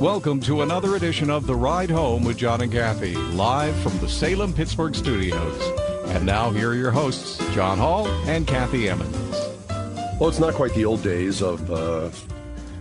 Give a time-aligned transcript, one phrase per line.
[0.00, 4.08] Welcome to another edition of The Ride Home with John and Kathy, live from the
[4.10, 5.62] Salem Pittsburgh studios.
[6.08, 9.34] And now, here are your hosts, John Hall and Kathy Emmons.
[10.20, 12.10] Well, it's not quite the old days of uh,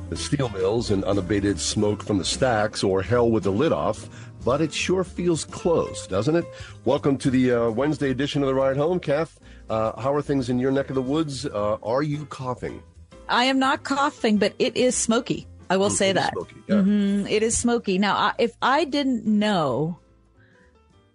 [0.10, 4.10] the steel mills and unabated smoke from the stacks or hell with the lid off,
[4.44, 6.46] but it sure feels close, doesn't it?
[6.84, 9.00] Welcome to the uh, Wednesday edition of The Ride Home.
[9.00, 9.40] Kath,
[9.70, 11.46] uh, how are things in your neck of the woods?
[11.46, 12.84] Uh, are you coughing?
[13.30, 15.48] I am not coughing, but it is smoky.
[15.70, 16.34] I will Mm, say it is that.
[16.34, 16.76] smoky, yeah.
[16.76, 17.98] Mhm, It is smoky.
[17.98, 20.00] Now, I, if I didn't know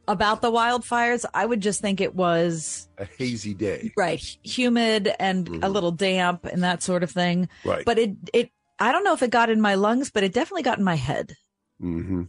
[0.09, 3.93] about the wildfires, I would just think it was A hazy day.
[3.97, 5.73] right humid and a Mhm.
[5.73, 7.49] little damp and that sort of thing.
[7.65, 7.85] Right.
[7.85, 10.63] But it it I don't know if it got in my lungs, but it definitely
[10.63, 11.37] got in my head
[11.81, 12.23] mm-hmm.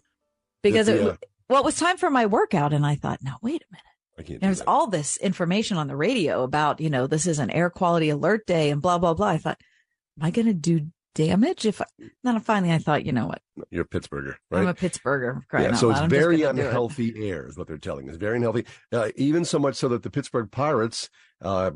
[0.61, 3.61] because It's, it well, it was time for my workout, and I thought, now wait
[3.63, 3.85] a minute.
[4.19, 7.39] I can't do There's all this information on the radio about you know this is
[7.39, 9.27] an air quality alert day and blah blah blah.
[9.29, 9.59] I thought,
[10.19, 11.81] am I going to do damage if?
[11.81, 11.85] I,
[12.23, 13.41] then finally I thought, you know what?
[13.69, 14.61] You're a Pittsburgher, right?
[14.61, 15.41] I'm a Pittsburgher.
[15.47, 16.03] Crying Yeah, so loud.
[16.05, 16.65] it's very gonna it.
[16.65, 18.15] unhealthy air, is what they're telling us.
[18.15, 18.65] Very unhealthy.
[18.91, 21.09] Uh, even so much so that the Pittsburgh Pirates
[21.41, 21.71] uh,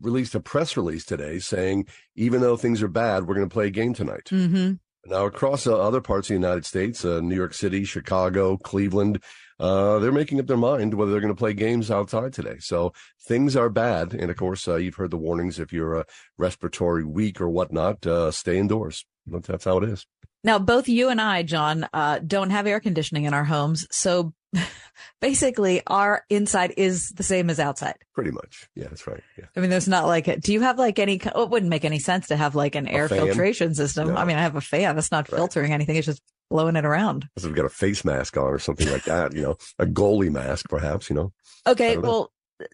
[0.00, 3.66] released a press release today saying, even though things are bad, we're going to play
[3.66, 4.26] a game tonight.
[4.30, 4.74] Mm-hmm.
[5.06, 9.22] Now, across uh, other parts of the United States, uh, New York City, Chicago, Cleveland,
[9.60, 12.56] uh, they're making up their mind whether they're going to play games outside today.
[12.60, 12.92] So
[13.26, 14.14] things are bad.
[14.14, 16.04] And of course, uh, you've heard the warnings if you're uh,
[16.36, 19.04] respiratory weak or whatnot, uh, stay indoors.
[19.26, 20.06] That's how it is.
[20.44, 24.32] Now, both you and I, John, uh, don't have air conditioning in our homes, so
[25.20, 27.96] basically our inside is the same as outside.
[28.14, 28.68] Pretty much.
[28.74, 29.22] Yeah, that's right.
[29.38, 29.46] Yeah.
[29.56, 31.84] I mean, there's not like, a, do you have like any, oh, it wouldn't make
[31.84, 33.24] any sense to have like an air fan?
[33.26, 34.08] filtration system.
[34.08, 34.16] No.
[34.16, 34.94] I mean, I have a fan.
[34.94, 35.36] That's not Right.
[35.38, 35.96] filtering anything.
[35.96, 37.28] It's just blowing it around.
[37.36, 40.30] Unless we've got a face mask on or something like that, you know, a goalie
[40.30, 41.32] mask, perhaps, you know.
[41.66, 41.94] Okay.
[41.96, 42.00] know.
[42.00, 42.32] Well,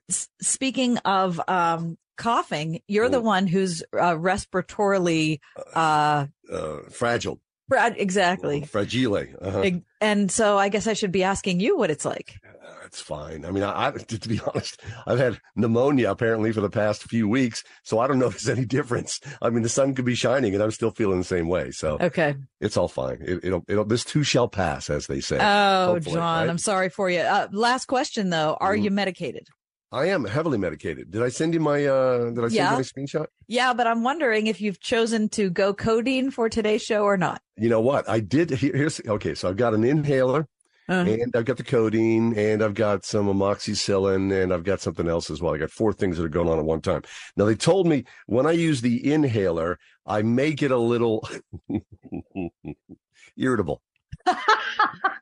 [0.08, 5.40] s- speaking of, um, coughing, you're the one who's uh, respiratorily,
[5.74, 7.40] uh, Uh, fragile.
[7.68, 8.62] Brad, exactly.
[8.66, 9.16] Fragile.
[9.40, 9.62] Uh-huh.
[10.04, 12.34] And so I guess I should be asking you what it's like.
[12.44, 12.50] Uh,
[12.84, 13.44] It's fine.
[13.44, 17.28] I mean, I, I to, be honest, I've had pneumonia apparently for the past few
[17.28, 19.20] weeks, so I don't know if there's any difference.
[19.42, 21.70] I mean, the sun could be shining, and I'm still feeling the same way.
[21.70, 22.34] So Okay.
[22.60, 23.18] it's all fine.
[23.20, 25.38] It, it'll, it'll, this too shall pass, as they say.
[25.40, 26.50] Oh, Hopefully, John, right?
[26.50, 27.20] I'm sorry for you.
[27.20, 28.56] Uh, last question though.
[28.60, 28.84] Are Mhm.
[28.84, 29.48] you medicated?
[29.94, 31.12] I am heavily medicated.
[31.12, 31.86] Did I send you my?
[31.86, 32.70] uh Did I send Yeah.
[32.72, 33.26] you my screenshot?
[33.46, 37.40] Yeah, but I'm wondering if you've chosen to go codeine for today's show or not.
[37.56, 38.08] You know what?
[38.08, 38.50] I did.
[38.50, 39.34] Here, here's okay.
[39.36, 40.48] So I've got an inhaler.
[40.86, 45.08] Uh, and I've got the codeine, and I've got some amoxicillin, and I've got something
[45.08, 45.54] else as well.
[45.54, 47.00] I got four things that are going on at one time.
[47.38, 51.26] Now they told me when I use the inhaler, I may get a little
[53.38, 53.80] irritable,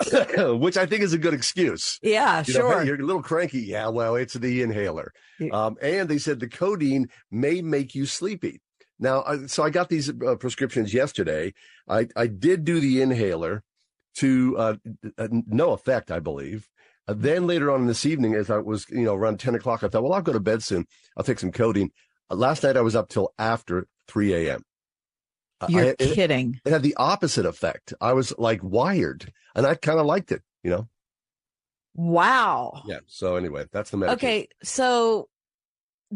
[0.58, 1.98] which I think is a good excuse.
[2.02, 2.80] yeah, You know, sure.
[2.80, 3.60] hey, you're a little cranky.
[3.62, 5.12] Yeah, well, it's the inhaler.
[5.52, 8.60] Um, and they said the codeine may make you sleepy.
[8.98, 11.54] Now, I- so I got these uh, prescriptions yesterday.
[11.88, 13.62] I, I did do the inhaler
[14.16, 14.74] to uh,
[15.18, 16.68] uh, no effect, I believe.
[17.08, 19.88] Uh, then later on this evening, as I was, you know, around 10 o'clock, I
[19.88, 20.86] thought, well, I'll go to bed soon.
[21.16, 21.90] I'll take some codeine.
[22.30, 24.62] Uh, last night I was up till after 3 a.m.
[25.68, 26.60] You're I- kidding.
[26.64, 27.92] it had the opposite effect.
[28.00, 30.88] I was like wired and I kind of liked it, you know?
[31.94, 32.82] Wow.
[32.86, 33.00] Yeah.
[33.06, 34.28] So anyway, that's the medication.
[34.28, 35.28] Okay, so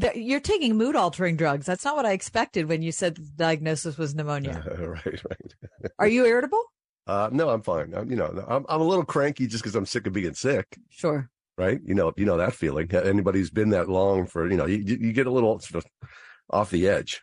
[0.00, 1.66] th- you're taking mood altering drugs.
[1.66, 4.62] That's not what I expected when you said the diagnosis was pneumonia.
[4.78, 5.54] right, right.
[5.98, 6.62] Are you irritable?
[7.06, 7.92] Uh, no, I'm fine.
[7.94, 10.78] I'm, you know, I'm, I'm a little cranky just because I'm sick of being sick,
[10.88, 11.28] Sure.
[11.58, 11.78] right?
[11.84, 12.90] You know, you know that feeling.
[12.94, 16.08] Anybody who's been that long for, you know, you, you get a little sort of
[16.50, 17.20] off the edge.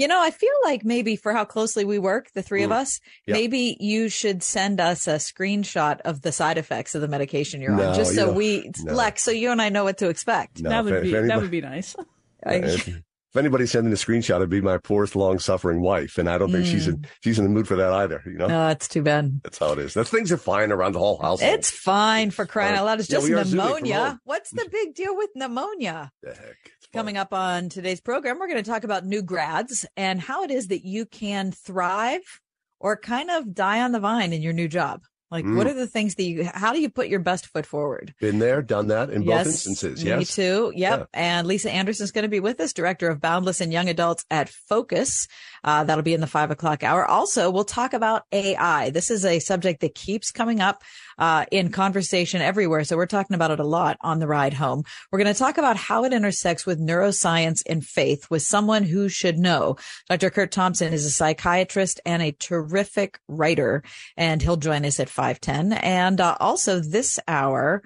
[0.00, 2.76] You know, I feel like maybe for how closely we work, the three of Mm.
[2.80, 3.34] us, Yeah.
[3.34, 7.72] maybe you should send us a screenshot of the side effects of the medication you're
[7.76, 8.94] No, on, just you so don't- we, no.
[8.94, 10.62] Lex, so you and I know what to expect.
[10.62, 11.94] No, that would if be anybody- that would be nice.
[12.46, 16.38] I- if, if anybody's sending a screenshot, it'd be my poorest, long-suffering wife, and I
[16.38, 18.22] don't think she's in she's in the mood for that either.
[18.26, 19.40] You know, no, that's too bad.
[19.44, 19.92] that's how it is.
[19.94, 21.40] That's things are fine around the whole house.
[21.42, 22.98] It's fine for crying out loud.
[23.00, 24.20] It's just we are zooming from pneumonia.
[24.24, 26.10] What's the big deal with pneumonia?
[26.22, 26.56] the heck.
[26.92, 30.50] Coming up on today's program, we're going to talk about new grads and how it
[30.50, 32.40] is that you can thrive
[32.80, 35.02] or kind of die on the vine in your new job.
[35.30, 35.56] Like, Mm.
[35.56, 38.12] what are the things that you, how do you put your best foot forward?
[38.20, 40.02] Been there, done that in both instances.
[40.02, 40.18] Yes.
[40.18, 40.72] Me too.
[40.74, 40.98] Yep.
[40.98, 41.04] Yeah.
[41.14, 44.24] And Lisa Anderson is going to be with us, director of Boundless and Young Adults
[44.28, 45.28] at Focus.
[45.62, 47.06] Uh, that'll be in the five o'clock hour.
[47.06, 48.90] Also, we'll talk about AI.
[48.90, 50.82] This is a subject that keeps coming up
[51.20, 52.82] uh, in conversation everywhere.
[52.82, 54.84] So we're talking about it a lot on the ride home.
[55.12, 59.08] We're going to talk about how it intersects with neuroscience and faith with someone who
[59.10, 59.76] should know.
[60.08, 60.30] Dr.
[60.30, 63.84] Curt Thompson is a psychiatrist and a terrific writer,
[64.16, 65.74] and he'll join us at 510.
[65.74, 67.82] And uh, also this hour,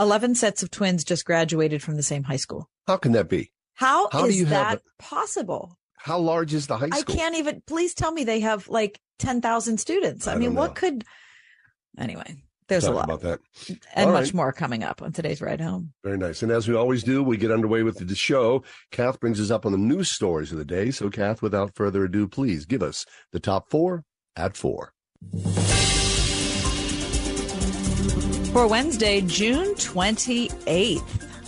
[0.00, 2.68] 11 sets of twins just graduated from the same high school.
[2.86, 3.52] How can that be?
[3.74, 4.82] How How is that it?
[4.98, 5.78] possible?
[5.98, 7.14] How large is the high school?
[7.14, 10.26] I can't even, please tell me they have like 10,000 students.
[10.26, 11.04] I, I mean, what could,
[11.98, 12.36] anyway,
[12.68, 13.40] there's a lot about that.
[13.94, 14.34] and All much right.
[14.34, 15.92] more coming up on today's ride home.
[16.04, 16.42] Very nice.
[16.42, 18.62] And as we always do, we get underway with the show.
[18.90, 20.90] Kath brings us up on the news stories of the day.
[20.90, 24.04] So, Kath, without further ado, please give us the top four
[24.36, 24.92] at four.
[28.52, 31.00] For Wednesday, June 28th.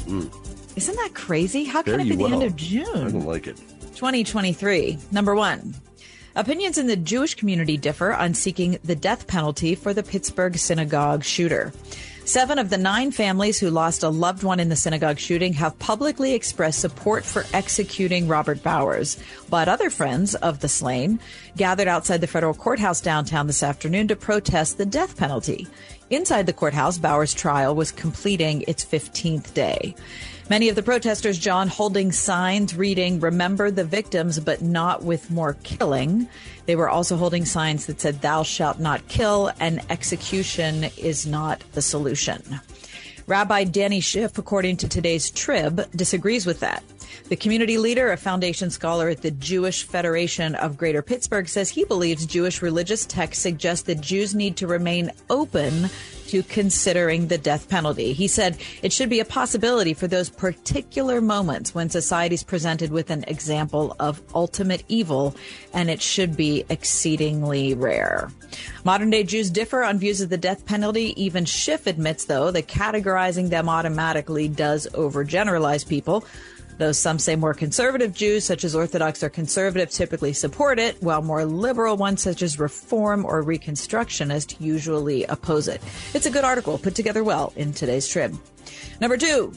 [0.07, 0.77] Mm.
[0.77, 1.65] Isn't that crazy?
[1.65, 2.85] How can it be the end of I June?
[3.13, 3.57] don't like it.
[3.95, 4.99] 2023.
[5.13, 5.75] Number one.
[6.37, 11.23] Opinions in the Jewish community differ on seeking the death penalty for the Pittsburgh synagogue
[11.23, 11.73] shooter.
[12.25, 15.79] Seven of the nine families who lost a loved one in the synagogue shooting have
[15.79, 19.17] publicly expressed support for executing Robert Bowers.
[19.49, 21.21] But other friends of the slain
[21.57, 25.69] gathered outside the federal courthouse downtown this afternoon to protest the death penalty.
[26.11, 29.95] Inside the courthouse, Bowers' trial was completing its 15th day.
[30.51, 35.55] Many of the protesters, John, holding signs reading, Remember the victims, but not with more
[35.63, 36.29] killing.
[36.67, 41.65] They were also holding signs that said, Thou shalt not kill, and execution is not
[41.73, 42.43] the solution.
[43.27, 46.85] Rabbi Danny Schiff, according to today's Trib, disagrees with that.
[47.31, 51.85] The community leader, a foundation scholar at the Jewish Federation of Greater Pittsburgh, says he
[51.85, 55.89] believes Jewish religious texts suggest that Jews need to remain open
[56.29, 58.13] to considering the death penalty.
[58.13, 62.91] He said it should be a possibility for those particular moments when society is presented
[62.91, 65.37] with an example of ultimate evil,
[65.73, 68.31] and it should be exceedingly rare.
[68.85, 71.15] Modern day Jews differ on views of the death penalty.
[71.23, 76.25] Even Schiff admits, though, that categorizing them automatically does overgeneralize people.
[76.79, 81.23] Though some say more conservative Jews, such as Orthodox or conservative, typically support it, while
[81.23, 85.81] more liberal ones, such as Reform or Reconstructionist, usually oppose it.
[86.15, 88.37] It's a good article put together well in today's Trib.
[89.01, 89.53] Number two,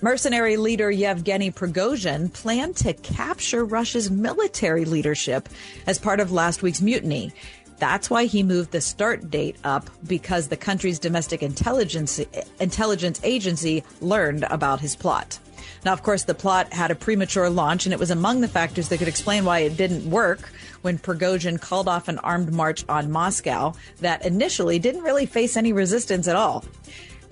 [0.00, 5.48] mercenary leader Yevgeny Prigozhin planned to capture Russia's military leadership
[5.86, 7.32] as part of last week's mutiny.
[7.78, 12.20] That's why he moved the start date up because the country's domestic intelligence
[12.60, 15.38] intelligence agency learned about his plot.
[15.84, 18.88] Now, of course, the plot had a premature launch, and it was among the factors
[18.88, 20.50] that could explain why it didn't work
[20.82, 25.72] when Prigozhin called off an armed march on Moscow that initially didn't really face any
[25.72, 26.64] resistance at all.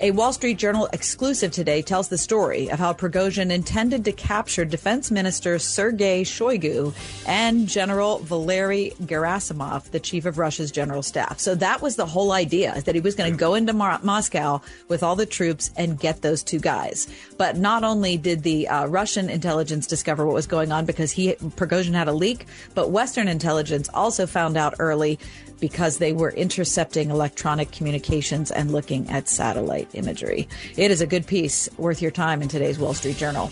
[0.01, 4.65] A Wall Street Journal exclusive today tells the story of how Prigozhin intended to capture
[4.65, 6.95] Defense Minister Sergei Shoigu
[7.27, 11.41] and General Valery Gerasimov, the chief of Russia's general staff.
[11.41, 14.61] So that was the whole idea, that he was going to go into Mar- Moscow
[14.87, 17.09] with all the troops and get those two guys.
[17.37, 21.33] But not only did the uh, Russian intelligence discover what was going on because he
[21.33, 25.19] Prigozhin had a leak, but Western intelligence also found out early
[25.61, 30.49] because they were intercepting electronic communications and looking at satellite imagery.
[30.77, 33.51] It is a good piece worth your time in today's Wall Street Journal.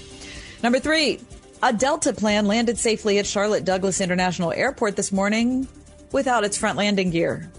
[0.63, 1.21] Number three,
[1.63, 5.67] a Delta plan landed safely at Charlotte Douglas International Airport this morning
[6.13, 7.51] without its front landing gear.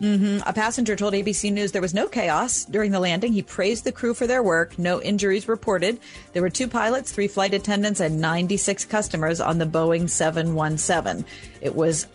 [0.00, 3.32] hmm A passenger told ABC News there was no chaos during the landing.
[3.32, 4.78] He praised the crew for their work.
[4.78, 5.98] No injuries reported.
[6.32, 11.24] There were two pilots, three flight attendants, and 96 customers on the Boeing 717.
[11.62, 12.06] It was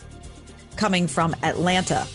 [0.75, 2.07] coming from Atlanta.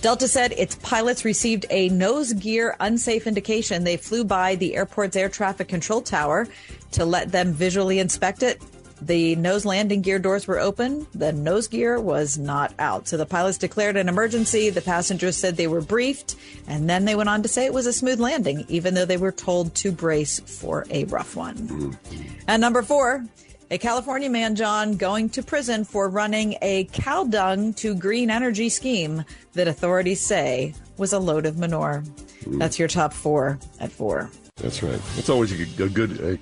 [0.00, 3.84] Delta said its pilots received a nose gear unsafe indication.
[3.84, 6.46] They flew by the airport's air traffic control tower
[6.92, 8.60] to let them visually inspect it.
[9.00, 11.06] The nose landing gear doors were open.
[11.14, 13.08] The nose gear was not out.
[13.08, 14.70] So the pilots declared an emergency.
[14.70, 17.86] The passengers said they were briefed, and then they went on to say it was
[17.86, 21.56] a smooth landing, even though they were told to brace for a rough one.
[21.56, 22.22] Mm-hmm.
[22.46, 23.24] And number four,
[23.70, 28.68] a California man, John, going to prison for running a cow dung to green energy
[28.68, 32.04] scheme that authorities say was a load of manure.
[32.46, 34.30] That's your top four at four.
[34.56, 35.00] That's right.
[35.16, 36.38] It's always a good, a good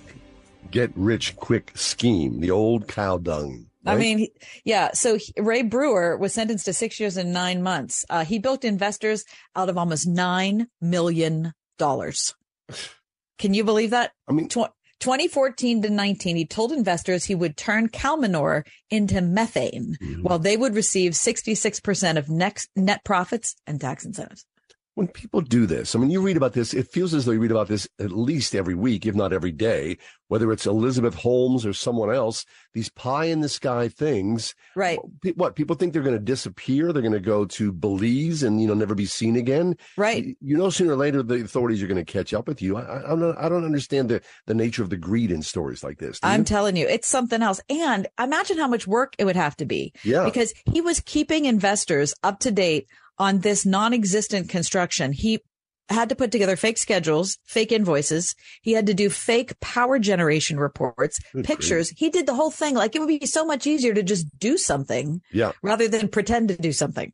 [0.70, 2.40] get rich quick scheme.
[2.40, 3.66] The old cow dung.
[3.84, 4.28] I mean,
[4.64, 4.92] yeah.
[4.92, 8.04] So Ray Brewer was sentenced to six years and nine months.
[8.08, 9.24] Uh, he built investors
[9.56, 12.34] out of almost nine million dollars.
[13.38, 14.12] Can you believe that?
[14.28, 14.70] I mean, Tw-
[15.02, 20.22] 2014 to 19, he told investors he would turn cow manure into methane mm-hmm.
[20.22, 24.46] while they would receive 66% of net, net profits and tax incentives
[24.94, 27.40] when people do this, I mean, you read about this, it feels as though you
[27.40, 29.96] read about this at least every week, if not every day,
[30.28, 32.44] whether it's Elizabeth Holmes or someone else,
[32.74, 34.54] these pie in the sky things.
[34.76, 34.98] Right.
[35.34, 36.92] What people think they're going to disappear.
[36.92, 39.76] They're going to go to Belize and, you know, never be seen again.
[39.96, 40.36] Right.
[40.40, 42.76] You know, sooner or later, the authorities are going to catch up with you.
[42.76, 45.98] I, I, don't, I don't understand the, the nature of the greed in stories like
[45.98, 46.18] this.
[46.22, 47.60] I'm telling you, it's something else.
[47.68, 49.92] And imagine how much work it would have to be.
[50.04, 50.24] Yeah.
[50.24, 55.12] Because he was keeping investors up to date on this non-existent construction.
[55.12, 55.40] He
[55.88, 58.34] had to put together fake schedules, fake invoices.
[58.62, 61.88] He had to do fake power generation reports, Good pictures.
[61.88, 61.98] Grief.
[61.98, 62.74] He did the whole thing.
[62.74, 65.52] Like it would be so much easier to just do something yeah.
[65.62, 67.12] rather than pretend to do something.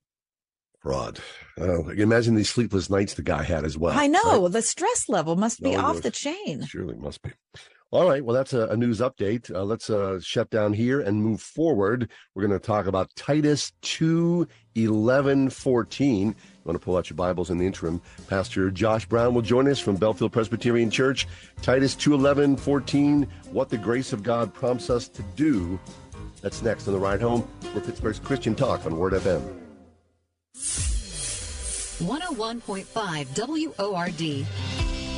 [0.81, 1.19] Fraud.
[1.61, 3.99] Uh, imagine these sleepless nights the guy had as well.
[3.99, 4.43] I know.
[4.43, 4.53] Right?
[4.53, 6.65] The stress level must be off the chain.
[6.67, 7.33] Surely must be.
[7.91, 8.23] All right.
[8.23, 9.51] Well, that's a, a news update.
[9.51, 12.11] Uh, let's uh, shut down here and move forward.
[12.35, 16.27] We're going to talk about Titus 2 11 14.
[16.29, 18.03] You want to pull out your Bibles in the interim.
[18.29, 21.27] Pastor Josh Brown will join us from Bellefield Presbyterian Church.
[21.63, 23.27] Titus 2 11 14.
[23.53, 25.81] What the grace of God prompts us to do.
[26.43, 27.49] That's next on the ride home.
[27.75, 29.43] We're Pittsburgh's Christian Talk on Word FM.
[32.01, 34.47] 101.5 WORD.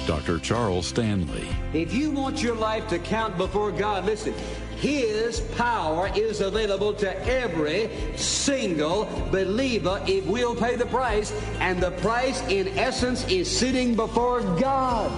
[0.07, 0.39] Dr.
[0.39, 1.47] Charles Stanley.
[1.73, 4.35] If you want your life to count before God, listen,
[4.77, 11.33] His power is available to every single believer if we'll pay the price.
[11.61, 15.11] And the price, in essence, is sitting before God.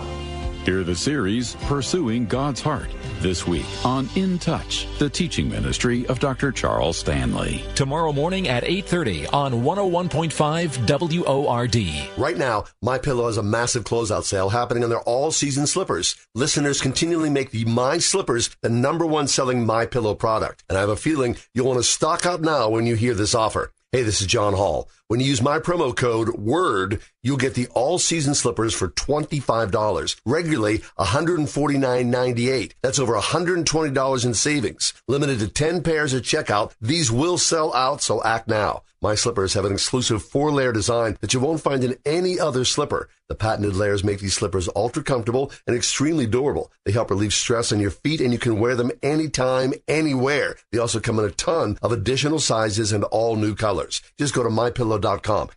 [0.65, 2.91] Hear the series Pursuing God's Heart
[3.23, 6.51] this week on In Touch, the teaching ministry of Dr.
[6.51, 7.65] Charles Stanley.
[7.75, 11.77] Tomorrow morning at 8:30 on 101.5 WORD.
[12.19, 16.17] Right now, My Pillow has a massive closeout sale happening on their all-season slippers.
[16.35, 20.81] Listeners continually make the My Slippers the number one selling My Pillow product, and I
[20.81, 23.73] have a feeling you'll want to stock up now when you hear this offer.
[23.93, 24.89] Hey, this is John Hall.
[25.13, 30.17] When you use my promo code WORD, you'll get the all season slippers for $25.
[30.25, 32.73] Regularly $149.98.
[32.81, 34.95] That's over $120 in savings.
[35.09, 36.73] Limited to 10 pairs at checkout.
[36.81, 38.85] These will sell out, so act now.
[39.03, 42.65] My slippers have an exclusive four layer design that you won't find in any other
[42.65, 43.09] slipper.
[43.29, 46.71] The patented layers make these slippers ultra comfortable and extremely durable.
[46.85, 50.55] They help relieve stress on your feet and you can wear them anytime, anywhere.
[50.71, 54.03] They also come in a ton of additional sizes and all new colors.
[54.19, 55.02] Just go to mypillow.com.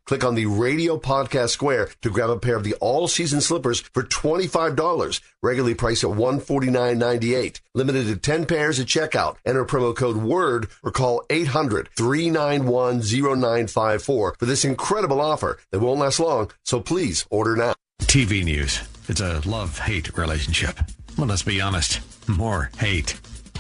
[0.06, 3.80] Click on the radio podcast square to grab a pair of the all season slippers
[3.80, 5.22] for $25.
[5.42, 7.62] Regularly priced at $149.98.
[7.74, 9.38] Limited to 10 pairs at checkout.
[9.46, 16.00] Enter promo code WORD or call 800 391 0954 for this incredible offer that won't
[16.00, 16.52] last long.
[16.64, 17.76] So please order now.
[18.02, 18.82] TV news.
[19.08, 20.80] It's a love hate relationship.
[21.18, 22.02] Well, let's be honest.
[22.28, 23.20] More hate.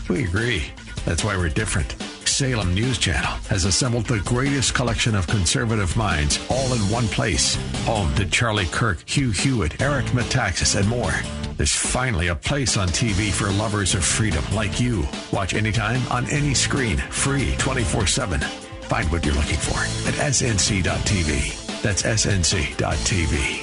[0.09, 0.63] We agree.
[1.05, 1.95] That's why we're different.
[2.35, 7.55] Salem News Channel has assembled the greatest collection of conservative minds all in one place.
[7.85, 11.13] Home to Charlie Kirk, Hugh Hewitt, Eric Metaxas, and more.
[11.55, 15.07] There's finally a place on TV for lovers of freedom like you.
[15.31, 18.41] Watch anytime on any screen, free 24 7.
[18.41, 21.81] Find what you're looking for at snc.tv.
[21.81, 23.61] That's snc.tv.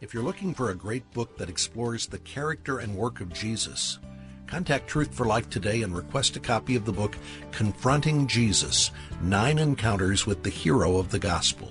[0.00, 3.98] If you're looking for a great book that explores the character and work of Jesus,
[4.46, 7.16] contact Truth for Life today and request a copy of the book
[7.52, 8.90] Confronting Jesus
[9.22, 11.70] Nine Encounters with the Hero of the Gospel.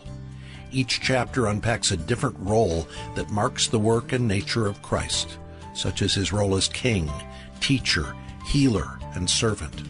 [0.72, 5.38] Each chapter unpacks a different role that marks the work and nature of Christ,
[5.74, 7.10] such as his role as king,
[7.62, 8.14] teacher,
[8.46, 9.84] healer, and servant.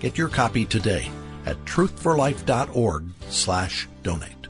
[0.00, 1.10] Get your copy today
[1.46, 4.48] at truthforlife.org slash donate.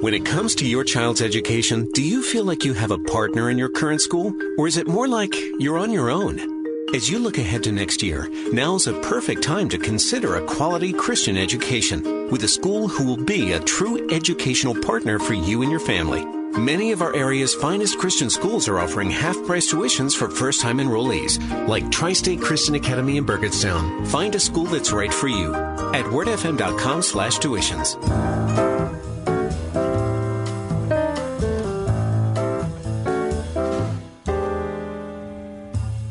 [0.00, 3.48] When it comes to your child's education, do you feel like you have a partner
[3.48, 4.34] in your current school?
[4.58, 6.53] Or is it more like you're on your own?
[6.94, 10.92] As you look ahead to next year, now's a perfect time to consider a quality
[10.92, 15.72] Christian education with a school who will be a true educational partner for you and
[15.72, 16.24] your family.
[16.56, 20.78] Many of our area's finest Christian schools are offering half price tuitions for first time
[20.78, 24.06] enrollees, like Tri State Christian Academy in Burgettstown.
[24.06, 28.63] Find a school that's right for you at wordfm.com slash tuitions.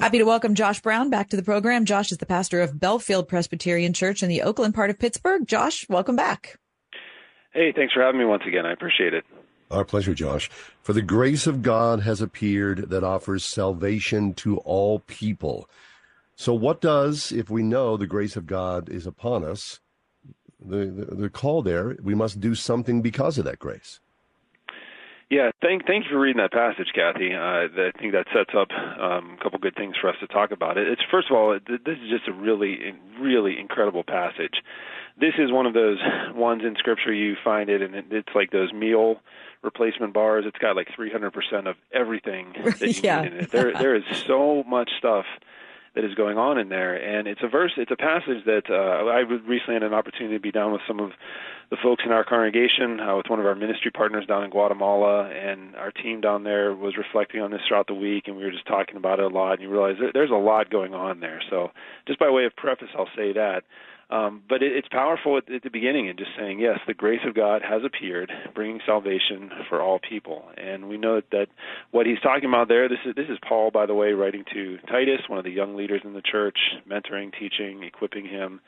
[0.00, 1.84] Happy to welcome Josh Brown back to the program.
[1.84, 5.46] Josh is the pastor of Bellefield Presbyterian Church in the Oakland part of Pittsburgh.
[5.46, 6.58] Josh, welcome back.
[7.52, 8.64] Hey, thanks for having me once again.
[8.64, 9.24] I appreciate it.
[9.70, 10.48] Our pleasure, Josh.
[10.80, 15.68] For the grace of God has appeared that offers salvation to all people.
[16.34, 19.80] So, what does, if we know the grace of God is upon us,
[20.64, 24.00] the, the, the call there, we must do something because of that grace?
[25.30, 27.32] Yeah, thank thank you for reading that passage, Kathy.
[27.32, 30.50] Uh, I think that sets up um, a couple good things for us to talk
[30.50, 30.76] about.
[30.76, 30.88] It.
[30.88, 34.60] It's first of all, it, this is just a really, really incredible passage.
[35.20, 35.98] This is one of those
[36.34, 39.20] ones in Scripture you find it, and it, it's like those meal
[39.62, 40.44] replacement bars.
[40.48, 43.22] It's got like 300% of everything that you yeah.
[43.22, 43.50] need in it.
[43.52, 45.26] There, there is so much stuff
[45.94, 46.94] that is going on in there.
[46.94, 50.40] And it's a verse, it's a passage that uh, I recently had an opportunity to
[50.40, 51.10] be down with some of
[51.70, 55.30] the folks in our congregation, uh, with one of our ministry partners down in Guatemala,
[55.30, 58.50] and our team down there was reflecting on this throughout the week, and we were
[58.50, 59.54] just talking about it a lot.
[59.54, 61.40] And you realize there, there's a lot going on there.
[61.48, 61.70] So,
[62.08, 63.62] just by way of preface, I'll say that.
[64.10, 67.20] Um, but it, it's powerful at, at the beginning and just saying, yes, the grace
[67.24, 70.42] of God has appeared, bringing salvation for all people.
[70.58, 71.46] And we know that
[71.92, 74.78] what he's talking about there, this is, this is Paul, by the way, writing to
[74.88, 76.58] Titus, one of the young leaders in the church,
[76.90, 78.60] mentoring, teaching, equipping him.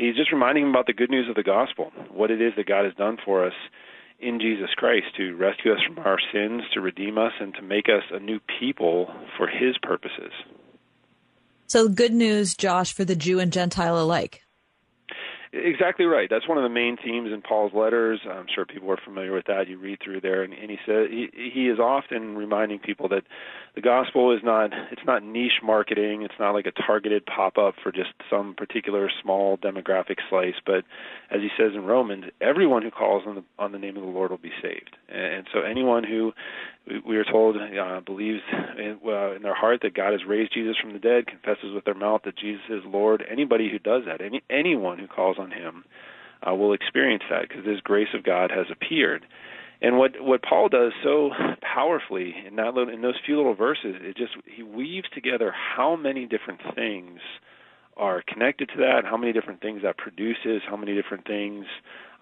[0.00, 2.66] He's just reminding him about the good news of the gospel, what it is that
[2.66, 3.52] God has done for us
[4.18, 7.86] in Jesus Christ to rescue us from our sins, to redeem us, and to make
[7.90, 10.32] us a new people for his purposes.
[11.66, 14.42] So, good news, Josh, for the Jew and Gentile alike.
[15.52, 16.28] Exactly right.
[16.30, 18.20] That's one of the main themes in Paul's letters.
[18.24, 19.66] I'm sure people are familiar with that.
[19.66, 23.24] You read through there, and, and he says he, he is often reminding people that
[23.74, 26.22] the gospel is not it's not niche marketing.
[26.22, 30.54] It's not like a targeted pop up for just some particular small demographic slice.
[30.64, 30.84] But
[31.32, 34.08] as he says in Romans, everyone who calls on the on the name of the
[34.08, 34.96] Lord will be saved.
[35.08, 36.32] And, and so anyone who
[37.06, 38.40] we are told uh, believes
[38.78, 41.84] in, uh, in their heart that God has raised Jesus from the dead, confesses with
[41.84, 43.24] their mouth that Jesus is Lord.
[43.30, 45.84] Anybody who does that, any anyone who calls on Him,
[46.46, 49.24] uh, will experience that because His grace of God has appeared.
[49.82, 51.30] And what what Paul does so
[51.62, 55.96] powerfully in that little, in those few little verses, it just he weaves together how
[55.96, 57.20] many different things
[57.96, 61.66] are connected to that, how many different things that produces, how many different things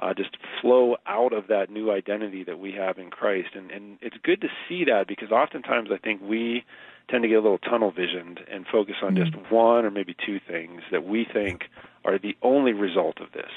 [0.00, 3.50] uh, just flow out of that new identity that we have in Christ.
[3.54, 6.64] And, and it's good to see that because oftentimes I think we
[7.08, 9.24] tend to get a little tunnel visioned and focus on mm-hmm.
[9.24, 11.64] just one or maybe two things that we think
[12.04, 13.50] are the only result of this.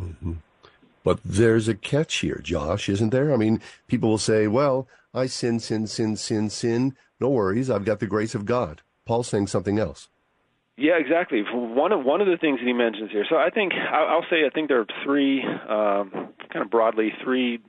[0.00, 0.34] Mm-hmm.
[1.04, 3.32] But there's a catch here, Josh, isn't there?
[3.32, 6.96] I mean, people will say, well, I sin, sin, sin, sin, sin.
[7.18, 7.70] No worries.
[7.70, 8.82] I've got the grace of God.
[9.04, 10.08] Paul's saying something else.
[10.76, 11.42] Yeah, exactly.
[11.52, 13.24] One of one of the things that he mentions here.
[13.28, 16.10] So I think I'll say I think there are three, um,
[16.50, 17.60] kind of broadly, three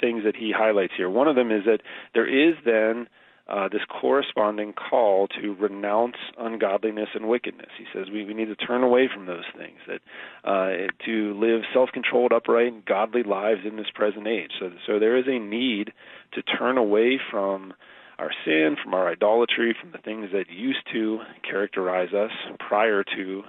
[0.00, 1.08] things that he highlights here.
[1.10, 1.80] One of them is that
[2.14, 3.08] there is then
[3.48, 7.70] uh, this corresponding call to renounce ungodliness and wickedness.
[7.78, 10.00] He says we, we need to turn away from those things, that
[10.44, 14.50] uh, to live self-controlled, upright, and godly lives in this present age.
[14.58, 15.92] So, so there is a need
[16.32, 17.72] to turn away from
[18.18, 23.42] our sin, from our idolatry, from the things that used to characterize us prior to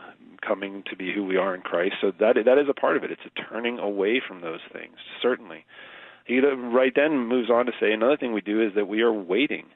[0.45, 1.95] coming to be who we are in Christ.
[2.01, 3.11] So that that is a part of it.
[3.11, 5.65] It's a turning away from those things, certainly.
[6.25, 9.13] He right then moves on to say another thing we do is that we are
[9.13, 9.67] waiting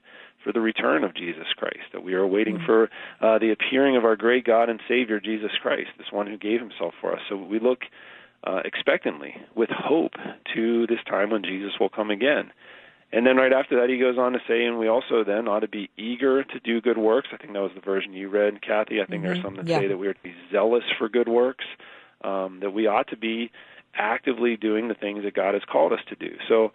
[0.44, 2.66] for the return of Jesus Christ, that we are waiting mm-hmm.
[2.66, 2.90] for
[3.22, 6.60] uh, the appearing of our great God and Savior, Jesus Christ, this one who gave
[6.60, 7.22] himself for us.
[7.30, 7.84] So we look
[8.44, 10.14] uh, expectantly, with hope,
[10.56, 12.52] to this time when Jesus will come again.
[13.14, 15.60] And then right after that, he goes on to say, and we also then ought
[15.60, 17.28] to be eager to do good works.
[17.34, 19.02] I think that was the version you read, Kathy.
[19.02, 19.34] I think mm-hmm.
[19.34, 19.80] there's some that yeah.
[19.80, 21.66] say that we are to be zealous for good works,
[22.24, 23.52] um, that we ought to be
[23.94, 26.38] actively doing the things that God has called us to do.
[26.48, 26.72] So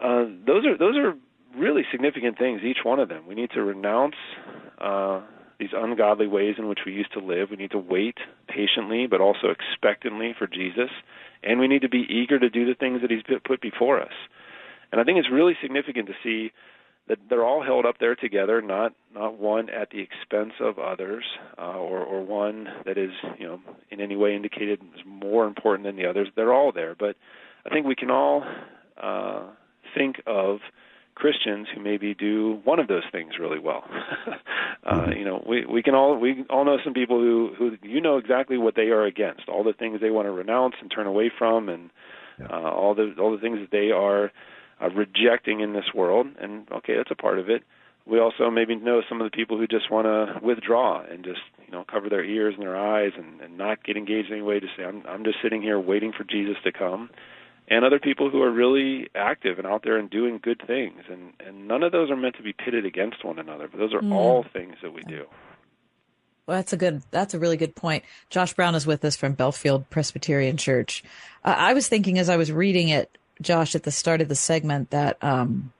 [0.00, 1.14] uh, those are those are
[1.56, 2.62] really significant things.
[2.62, 3.26] Each one of them.
[3.26, 4.14] We need to renounce
[4.78, 5.22] uh,
[5.58, 7.50] these ungodly ways in which we used to live.
[7.50, 8.18] We need to wait
[8.48, 10.90] patiently, but also expectantly for Jesus,
[11.42, 14.12] and we need to be eager to do the things that He's put before us.
[14.92, 16.52] And I think it's really significant to see
[17.08, 21.24] that they're all held up there together, not not one at the expense of others,
[21.58, 25.86] uh, or or one that is you know in any way indicated is more important
[25.86, 26.28] than the others.
[26.36, 27.16] They're all there, but
[27.66, 28.44] I think we can all
[29.02, 29.42] uh,
[29.96, 30.58] think of
[31.14, 33.84] Christians who maybe do one of those things really well.
[34.86, 35.12] uh, mm-hmm.
[35.18, 38.18] you know, we we can all we all know some people who who you know
[38.18, 41.32] exactly what they are against, all the things they want to renounce and turn away
[41.36, 41.90] from, and
[42.48, 44.30] uh, all the all the things that they are
[44.82, 46.26] uh, rejecting in this world.
[46.40, 47.62] And okay, that's a part of it.
[48.04, 51.40] We also maybe know some of the people who just want to withdraw and just
[51.64, 54.42] you know cover their ears and their eyes and, and not get engaged in any
[54.42, 54.58] way.
[54.60, 57.10] To say I'm I'm just sitting here waiting for Jesus to come,
[57.68, 61.02] and other people who are really active and out there and doing good things.
[61.08, 63.94] And and none of those are meant to be pitted against one another, but those
[63.94, 64.12] are Mm.
[64.12, 65.26] all things that we do.
[66.46, 67.02] Well, that's a good.
[67.12, 68.02] That's a really good point.
[68.28, 71.04] Josh Brown is with us from Bellefield Presbyterian Church.
[71.44, 74.34] Uh, I was thinking as I was reading it, Josh, at the start of the
[74.34, 75.72] segment, that um,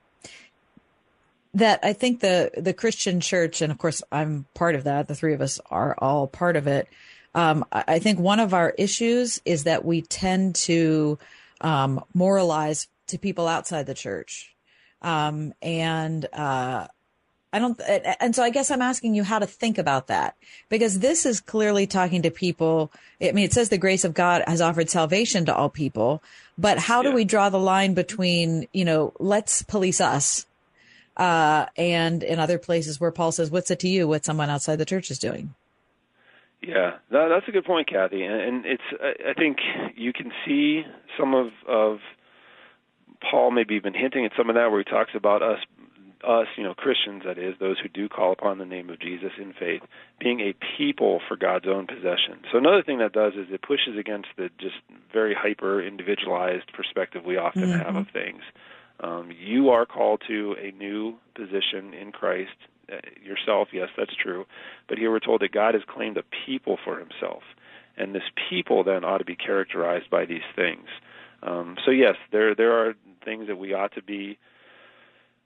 [1.53, 5.07] that I think the the Christian Church, and of course I'm part of that.
[5.07, 6.87] The three of us are all part of it.
[7.35, 11.17] Um, I, think one of our issues is that we tend to
[11.61, 14.53] um, moralize to people outside the church,
[15.01, 16.87] um, and uh,
[17.51, 17.79] I don't,
[18.19, 20.35] and so I guess I'm asking you how to think about that
[20.69, 22.91] because this is clearly talking to people.
[23.21, 26.23] I mean, it says the grace of God has offered salvation to all people,
[26.57, 30.45] but how do we draw the line between, you know, let's police us,
[31.17, 34.77] uh, and in other places where Paul says, what's it to you what someone outside
[34.77, 35.53] the church is doing?
[36.61, 38.23] Yeah, that, that's a good point, Kathy.
[38.23, 39.57] And, and it's I, I think
[39.95, 40.83] you can see
[41.19, 41.99] some of of
[43.29, 45.59] Paul maybe even hinting at some of that where he talks about us
[46.27, 49.31] us, you know, Christians, that is, those who do call upon the name of Jesus
[49.37, 49.81] in faith,
[50.19, 52.39] being a people for God's own possession.
[52.51, 54.75] So another thing that does is it pushes against the just
[55.11, 57.85] very hyper individualized perspective we often Mhm.
[57.85, 58.41] have of things.
[58.99, 62.55] Um, you are called to a new position in Christ
[62.91, 63.69] uh, yourself.
[63.71, 64.45] Yes, that's true.
[64.87, 67.43] But here we're told that God has claimed a people for Himself,
[67.97, 70.87] and this people then ought to be characterized by these things.
[71.41, 74.37] Um, so yes, there there are things that we ought to be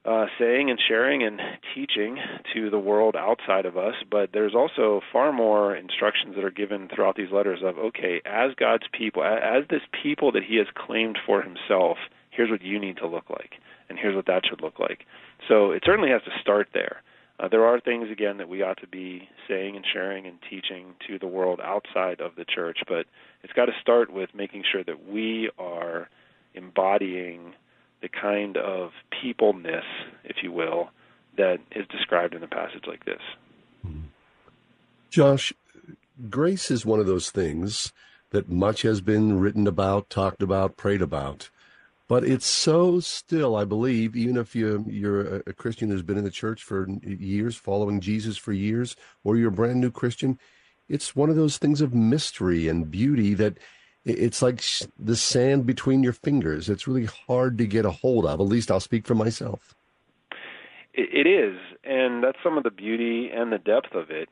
[0.07, 1.39] uh, saying and sharing and
[1.75, 2.17] teaching
[2.53, 6.87] to the world outside of us, but there's also far more instructions that are given
[6.87, 11.19] throughout these letters of, okay, as God's people, as this people that He has claimed
[11.25, 11.97] for Himself,
[12.31, 13.55] here's what you need to look like,
[13.89, 14.99] and here's what that should look like.
[15.49, 17.01] So it certainly has to start there.
[17.39, 20.95] Uh, there are things, again, that we ought to be saying and sharing and teaching
[21.07, 23.05] to the world outside of the church, but
[23.43, 26.07] it's got to start with making sure that we are
[26.55, 27.53] embodying
[28.01, 29.85] the kind of peopleness,
[30.23, 30.89] if you will,
[31.37, 33.21] that is described in a passage like this.
[35.09, 35.53] Josh,
[36.29, 37.93] grace is one of those things
[38.31, 41.49] that much has been written about, talked about, prayed about.
[42.07, 46.23] But it's so still, I believe, even if you, you're a, Christian who's been in
[46.23, 50.39] the church for years, following Jesus for years, or you're a brand new Christian,
[50.87, 53.57] it's one of those things of mystery and beauty that
[54.07, 54.63] it's like
[54.97, 56.69] the sand between your fingers.
[56.69, 58.39] It's really hard to get a hold of.
[58.39, 59.75] At least I'll speak for myself.
[60.93, 64.29] It, is, and that's some of the beauty and the depth of it.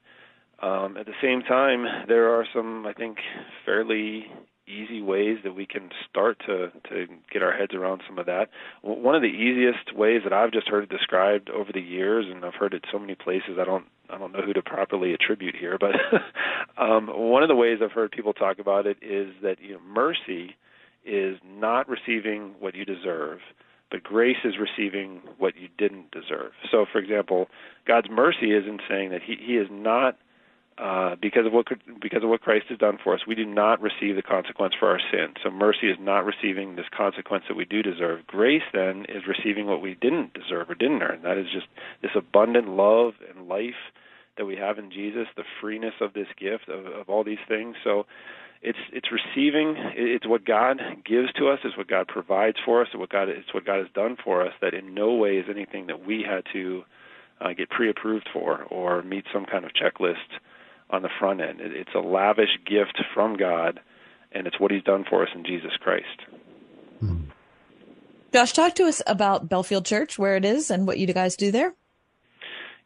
[0.63, 3.17] Um, at the same time, there are some, I think,
[3.65, 4.25] fairly
[4.67, 8.49] easy ways that we can start to to get our heads around some of that.
[8.81, 12.43] One of the easiest ways that I've just heard it described over the years, and
[12.43, 15.55] I've heard it so many places, I don't I don't know who to properly attribute
[15.55, 15.95] here, but
[16.81, 19.79] um, one of the ways I've heard people talk about it is that you know
[19.87, 20.55] mercy
[21.05, 23.39] is not receiving what you deserve,
[23.91, 26.51] but grace is receiving what you didn't deserve.
[26.71, 27.47] So, for example,
[27.87, 30.17] God's mercy is in saying that He He is not
[30.77, 31.67] uh, because of what
[32.01, 34.89] because of what Christ has done for us, we do not receive the consequence for
[34.89, 35.33] our sin.
[35.41, 38.27] So mercy is not receiving this consequence that we do deserve.
[38.27, 41.21] Grace then is receiving what we didn't deserve or didn't earn.
[41.23, 41.67] That is just
[42.01, 43.93] this abundant love and life
[44.37, 47.77] that we have in Jesus, the freeness of this gift of, of all these things.
[47.81, 48.05] So
[48.61, 52.89] it's it's receiving it's what God gives to us, it's what God provides for us,
[52.91, 55.45] it's what God it's what God has done for us that in no way is
[55.49, 56.83] anything that we had to
[57.39, 60.39] uh, get pre-approved for or meet some kind of checklist
[60.89, 61.61] on the front end.
[61.61, 63.79] It, it's a lavish gift from God,
[64.31, 66.21] and it's what He's done for us in Jesus Christ.
[66.99, 67.23] Hmm.
[68.33, 71.51] Josh, talk to us about Bellefield Church, where it is, and what you guys do
[71.51, 71.73] there.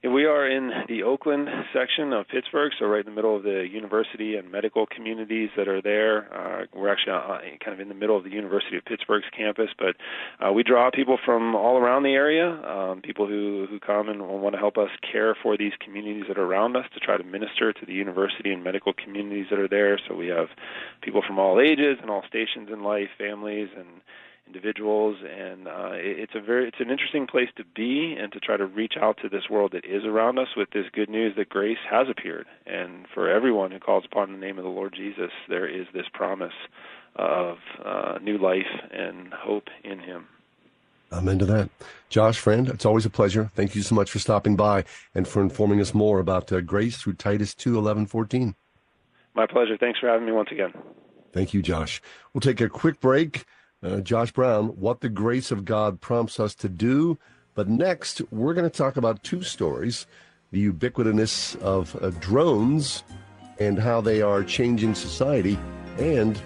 [0.01, 3.67] We are in the Oakland section of Pittsburgh, so right in the middle of the
[3.69, 6.33] university and medical communities that are there.
[6.33, 9.67] Uh, we're actually uh, kind of in the middle of the University of Pittsburgh's campus,
[9.77, 9.97] but
[10.39, 14.25] uh, we draw people from all around the area, um, people who, who come and
[14.25, 17.23] want to help us care for these communities that are around us to try to
[17.25, 19.99] minister to the university and medical communities that are there.
[20.07, 20.47] So we have
[21.01, 23.99] people from all ages and all stations in life, families and
[24.49, 28.39] individuals and uh, it- it's a very it's an interesting place to be and to
[28.39, 31.33] try to reach out to this world that is around us with this good news
[31.37, 34.93] that grace has appeared and for everyone who calls upon the name of the Lord
[34.95, 36.53] Jesus there is this promise
[37.15, 40.25] of uh, new life and hope in him
[41.11, 41.69] I'm into that.
[42.09, 43.49] Josh, friend, it's always a pleasure.
[43.55, 44.85] Thank you so much for stopping by
[45.15, 48.55] and for informing us more about uh, grace through Titus 2 11 14.
[49.35, 50.73] my pleasure thanks for having me once again
[51.31, 52.01] Thank you, Josh.
[52.33, 53.45] We'll take a quick break.
[53.81, 57.17] Uh, Josh Brown, what the grace of God prompts us to do.
[57.55, 60.05] But next, we're going to talk about two stories
[60.51, 63.03] the ubiquitousness of uh, drones
[63.59, 65.59] and how they are changing society,
[65.99, 66.41] and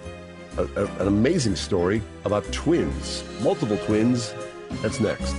[0.58, 4.34] a, a, an amazing story about twins, multiple twins.
[4.82, 5.34] That's next.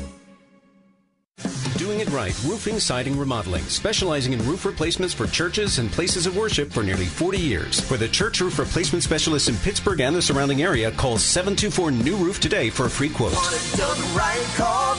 [1.95, 6.35] Doing it right, roofing, siding, remodeling, specializing in roof replacements for churches and places of
[6.35, 7.79] worship for nearly 40 years.
[7.79, 12.17] For the church roof replacement specialists in Pittsburgh and the surrounding area, call 724 New
[12.17, 13.31] Roof today for a free quote.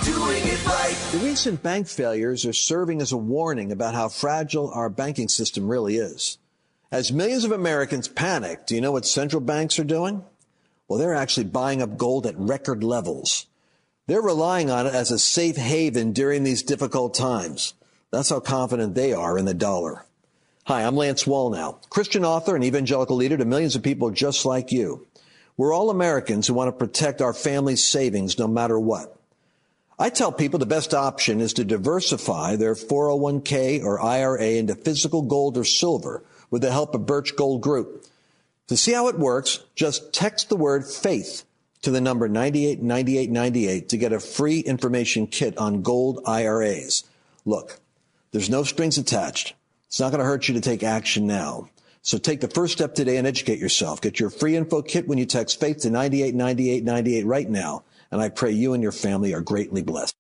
[0.07, 4.89] Doing it The recent bank failures are serving as a warning about how fragile our
[4.89, 6.39] banking system really is.
[6.91, 10.25] As millions of Americans panic, do you know what central banks are doing?
[10.89, 13.45] Well, they're actually buying up gold at record levels.
[14.09, 17.75] They're relying on it as a safe haven during these difficult times.
[18.13, 20.07] That's how confident they are in the dollar.
[20.67, 24.71] Hi, I'm Lance Wallnau, Christian author and evangelical leader to millions of people just like
[24.71, 25.09] you.
[25.57, 29.19] We're all Americans who want to protect our family's savings no matter what.
[29.99, 35.23] I tell people the best option is to diversify their 401k or IRA into physical
[35.23, 38.07] gold or silver with the help of Birch Gold Group.
[38.69, 41.43] To see how it works, just text the word faith
[41.87, 47.05] to the number 989898 to get a free information kit on gold IRAs.
[47.45, 47.79] Look,
[48.33, 49.55] there's no strings attached.
[49.87, 51.71] It's not going to hurt you to take action now.
[52.03, 54.01] So take the first step today and educate yourself.
[54.01, 57.85] Get your free info kit when you text faith to 989898 right now.
[58.11, 60.17] And I pray you and your family are greatly blessed.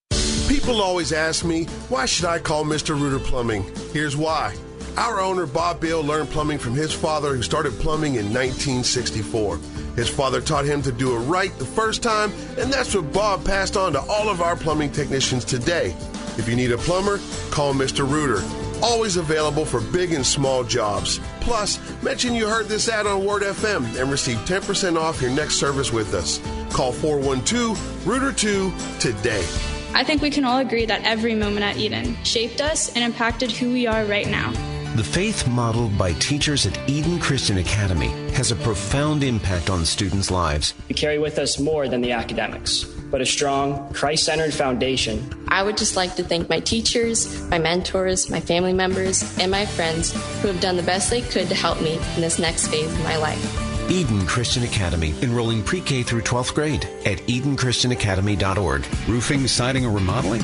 [0.46, 2.90] People always ask me, why should I call Mr.
[2.90, 3.64] Rooter Plumbing?
[3.92, 4.54] Here's why.
[4.96, 9.58] Our owner, Bob Bill, learned plumbing from his father, who started plumbing in 1964.
[9.96, 13.44] His father taught him to do it right the first time, and that's what Bob
[13.44, 15.96] passed on to all of our plumbing technicians today.
[16.38, 17.18] If you need a plumber,
[17.50, 18.08] call Mr.
[18.08, 18.42] Rooter.
[18.82, 21.18] Always available for big and small jobs.
[21.40, 25.54] Plus, mention you heard this ad on Word FM and receive 10% off your next
[25.54, 26.40] service with us.
[26.74, 29.46] Call 412 Rooter 2 today.
[29.94, 33.50] I think we can all agree that every moment at Eden shaped us and impacted
[33.50, 34.52] who we are right now.
[34.96, 40.30] The faith modeled by teachers at Eden Christian Academy has a profound impact on students'
[40.30, 40.72] lives.
[40.88, 45.30] We carry with us more than the academics, but a strong, Christ centered foundation.
[45.48, 49.66] I would just like to thank my teachers, my mentors, my family members, and my
[49.66, 52.90] friends who have done the best they could to help me in this next phase
[52.90, 53.75] of my life.
[53.88, 58.84] Eden Christian Academy, enrolling pre K through 12th grade at EdenChristianAcademy.org.
[59.08, 60.42] Roofing, siding, or remodeling?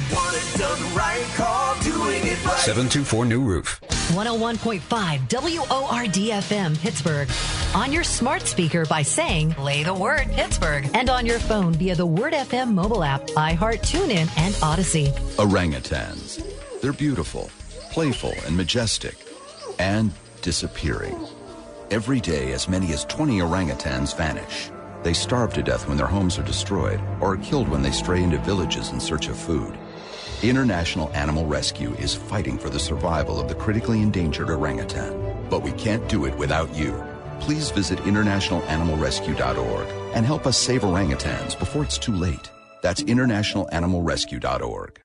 [2.63, 3.81] 724 New Roof.
[4.13, 4.81] 101.5
[5.71, 7.29] WORD FM Pittsburgh.
[7.75, 10.89] On your smart speaker by saying, play the word Pittsburgh.
[10.95, 15.13] And on your phone via the Word FM mobile app, iHeart, TuneIn, and Audacy.
[15.37, 16.41] Orangutans.
[16.81, 17.51] They're beautiful,
[17.91, 19.17] playful, and majestic,
[19.79, 21.17] and disappearing.
[21.93, 24.71] Every day, as many as 20 orangutans vanish.
[25.03, 28.23] They starve to death when their homes are destroyed or are killed when they stray
[28.23, 29.79] into villages in search of food.
[30.43, 35.47] International Animal Rescue is fighting for the survival of the critically endangered orangutan.
[35.51, 36.95] But we can't do it without you.
[37.41, 42.51] Please visit internationalanimalrescue.org and help us save orangutans before it's too late.
[42.81, 45.03] That's internationalanimalrescue.org.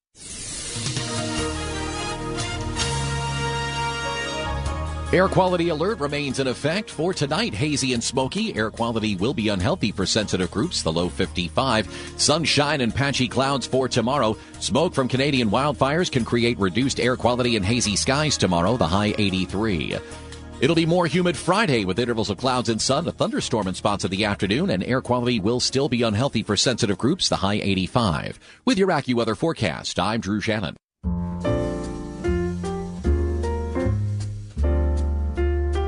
[5.13, 7.53] Air quality alert remains in effect for tonight.
[7.53, 8.53] Hazy and smoky.
[8.57, 12.13] Air quality will be unhealthy for sensitive groups, the low 55.
[12.17, 14.35] Sunshine and patchy clouds for tomorrow.
[14.59, 19.15] Smoke from Canadian wildfires can create reduced air quality and hazy skies tomorrow, the high
[19.17, 19.95] 83.
[20.59, 24.03] It'll be more humid Friday with intervals of clouds and sun, a thunderstorm in spots
[24.03, 27.61] of the afternoon, and air quality will still be unhealthy for sensitive groups, the high
[27.63, 28.41] 85.
[28.65, 30.75] With your AccuWeather forecast, I'm Drew Shannon.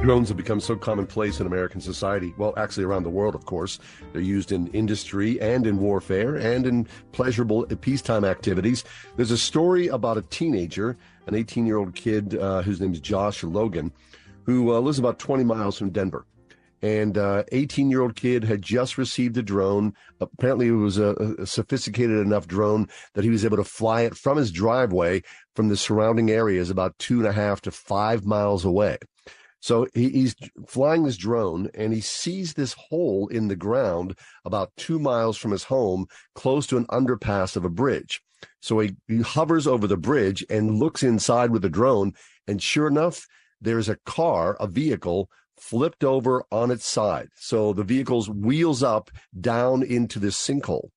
[0.01, 2.33] Drones have become so commonplace in American society.
[2.37, 3.79] Well, actually, around the world, of course.
[4.13, 8.85] They're used in industry and in warfare and in pleasurable peacetime activities.
[9.17, 10.95] There's a story about a teenager,
[11.27, 13.91] an 18 year old kid uh, whose name is Josh Logan,
[14.43, 16.25] who uh, lives about 20 miles from Denver.
[16.81, 17.17] And
[17.51, 19.93] 18 uh, year old kid had just received a drone.
[20.21, 24.15] Apparently, it was a, a sophisticated enough drone that he was able to fly it
[24.15, 25.23] from his driveway
[25.57, 28.97] from the surrounding areas about two and a half to five miles away.
[29.61, 30.35] So he, he's
[30.67, 35.51] flying this drone and he sees this hole in the ground about two miles from
[35.51, 38.21] his home, close to an underpass of a bridge.
[38.61, 42.13] So he, he hovers over the bridge and looks inside with the drone.
[42.47, 43.25] And sure enough,
[43.59, 47.27] there's a car, a vehicle flipped over on its side.
[47.35, 50.89] So the vehicle's wheels up down into this sinkhole.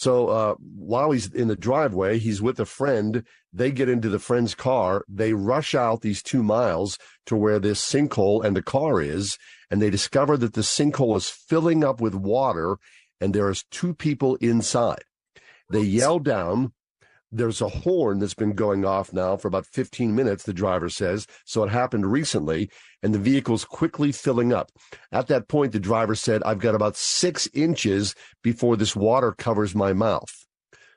[0.00, 3.22] So uh, while he's in the driveway, he's with a friend.
[3.52, 5.04] They get into the friend's car.
[5.06, 9.36] They rush out these two miles to where this sinkhole and the car is,
[9.70, 12.78] and they discover that the sinkhole is filling up with water,
[13.20, 15.04] and there is two people inside.
[15.70, 16.72] They yell down.
[17.32, 21.26] There's a horn that's been going off now for about 15 minutes, the driver says.
[21.44, 22.70] So it happened recently,
[23.02, 24.72] and the vehicle's quickly filling up.
[25.12, 29.74] At that point, the driver said, I've got about six inches before this water covers
[29.74, 30.32] my mouth.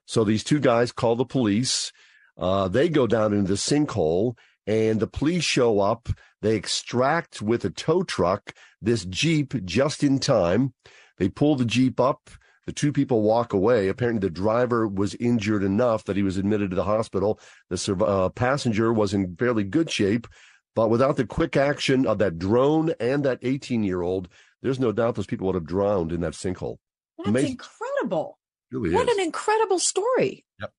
[0.06, 1.92] So these two guys call the police.
[2.38, 6.10] Uh, they go down into the sinkhole, and the police show up.
[6.42, 10.74] They extract with a tow truck this Jeep just in time.
[11.18, 12.30] They pull the Jeep up.
[12.66, 13.90] The two people walk away.
[13.90, 17.40] Apparently, the driver was injured enough that he was admitted to the hospital.
[17.70, 20.28] The uh, passenger was in fairly good shape,
[20.76, 24.30] but without the quick action of that drone and that 18 year old,
[24.62, 26.78] there's no doubt those people would have drowned in that sinkhole.
[27.18, 27.52] That's Amazing.
[27.52, 28.40] incredible.
[28.72, 29.18] Really what is.
[29.18, 30.46] an incredible story.
[30.62, 30.72] Yep.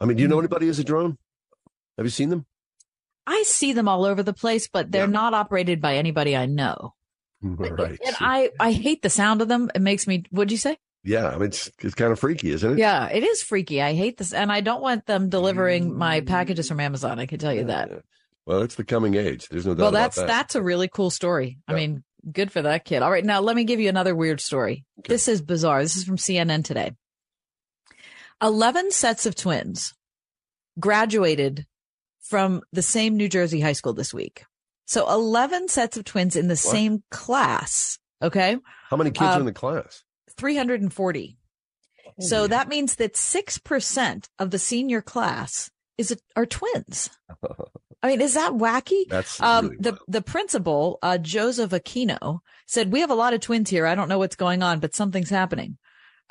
[0.00, 1.16] I mean, do you know anybody who's a drone?
[1.96, 2.46] Have you seen them?
[3.26, 6.94] I see them all over the place, but they're not operated by anybody I know.
[7.58, 7.98] Right.
[8.06, 9.70] And I, I hate the sound of them.
[9.74, 10.76] It makes me, what'd you say?
[11.04, 12.78] Yeah, I mean, it's, it's kind of freaky, isn't it?
[12.78, 13.82] Yeah, it is freaky.
[13.82, 14.32] I hate this.
[14.32, 17.18] And I don't want them delivering my packages from Amazon.
[17.18, 17.90] I can tell you that.
[18.46, 19.48] Well, it's the coming age.
[19.48, 20.26] There's no doubt Well, about that's that.
[20.28, 21.58] that's a really cool story.
[21.66, 23.02] I mean, good for that kid.
[23.02, 24.84] All right, now let me give you another weird story.
[25.08, 25.82] This is bizarre.
[25.82, 26.92] This is from CNN today.
[28.40, 29.94] Eleven sets of twins
[30.78, 31.66] graduated
[32.20, 34.44] from the same New Jersey high school this week.
[34.92, 37.98] So eleven sets of twins in the same class.
[38.20, 38.58] Okay,
[38.90, 40.04] How many kids are Um, in the class?
[40.36, 41.38] three hundred and forty.
[42.20, 47.08] So that means that six percent of the senior class is are twins.
[48.02, 49.08] I mean, is that wacky?
[49.08, 53.40] That's um, really the the principal, uh, Joseph Aquino, said we have a lot of
[53.40, 53.86] twins here.
[53.86, 55.78] I don't know what's going on, but something's happening.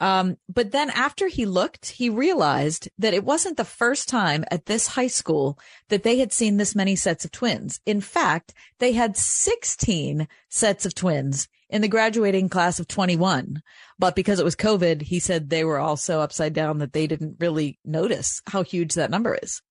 [0.02, 4.66] Um, but then after he looked, he realized that it wasn't the first time at
[4.66, 5.60] this high school
[5.90, 7.80] that they had seen this many sets of twins.
[7.86, 13.62] In fact, they had 16 sets of twins in the graduating class of 21.
[14.00, 17.06] But because it was COVID, he said they were all so upside down that they
[17.06, 19.62] didn't really notice how huge that number is.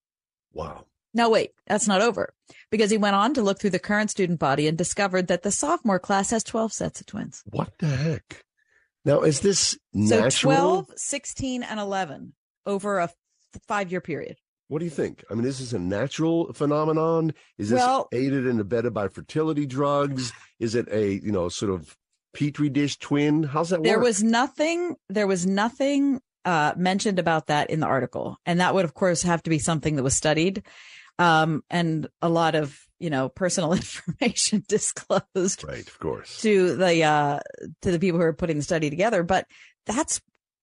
[0.52, 0.86] Wow.
[1.12, 2.32] Now, wait, that's not over
[2.70, 5.50] because he went on to look through the current student body and discovered that the
[5.50, 7.42] sophomore class has 12 sets of twins.
[7.46, 8.44] What the heck?
[9.04, 10.84] Now, is this So natural?
[10.84, 12.34] 12, 16, and 11
[12.66, 13.10] over a
[13.66, 14.36] five year period.
[14.68, 15.24] What do you think?
[15.30, 17.32] I mean, is this a natural phenomenon?
[17.58, 20.32] Is this Well- aided and abetted by fertility drugs?
[20.60, 21.96] Is it a, you know, sort of
[22.34, 23.42] petri dish twin?
[23.42, 23.84] How's that work?
[23.84, 24.04] There work?
[24.04, 28.36] was nothing, there was nothing uh, mentioned about that in the article.
[28.46, 30.62] And that would, of course, have to be something that was studied.
[31.18, 33.72] Um, and a lot of, you know, personal
[34.20, 36.40] information disclosed right, of course.
[36.42, 37.40] to the, uh,
[37.82, 39.22] to the people who are putting the study together.
[39.22, 39.46] But
[39.86, 40.20] that's,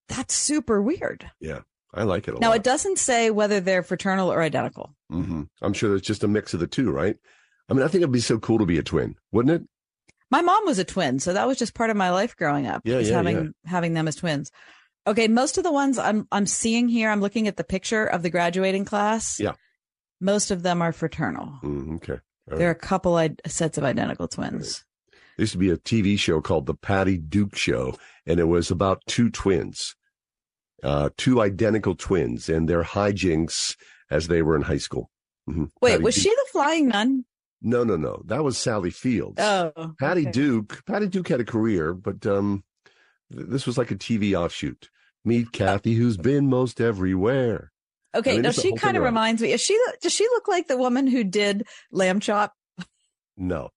[0.07, 1.29] that's super weird.
[1.41, 1.61] Yeah,
[1.93, 2.57] I like it a Now, lot.
[2.57, 4.95] it doesn't say whether they're fraternal or identical.
[5.09, 7.17] hmm I'm sure it's just a mix of the two, right?
[7.69, 9.67] I mean, I think it'd be so cool to be a twin, wouldn't it?
[10.31, 12.81] My mom was a twin, so that was just part of my life growing up.
[12.85, 13.49] Yeah, yeah, having yeah.
[13.71, 14.51] having them as twins.
[15.05, 18.23] Okay, most of the ones I'm I'm seeing here, I'm looking at the picture of
[18.23, 19.39] the graduating class.
[19.39, 19.53] Yeah.
[20.19, 21.59] Most of them are fraternal.
[21.63, 22.19] Mm, okay.
[22.47, 24.83] There are a couple I- sets of identical twins.
[25.11, 28.71] There used to be a TV show called The Patty Duke Show, and it was
[28.71, 29.95] about two twins,
[30.83, 33.75] uh, two identical twins, and their hijinks
[34.09, 35.11] as they were in high school.
[35.49, 35.69] Mhm.
[35.81, 37.25] Wait, Patty was Duke- she the flying nun?
[37.61, 38.21] No, no, no.
[38.25, 39.39] That was Sally Fields.
[39.39, 40.31] Oh, Patty okay.
[40.31, 40.83] Duke.
[40.85, 42.63] Patty Duke had a career, but um,
[43.33, 44.89] th- this was like a TV offshoot.
[45.25, 47.71] Meet Kathy, who's been most everywhere.
[48.15, 49.51] Okay, I mean, no, she kind of reminds me.
[49.51, 52.53] Is she does she look like the woman who did Lamb Chop?
[53.39, 53.69] No,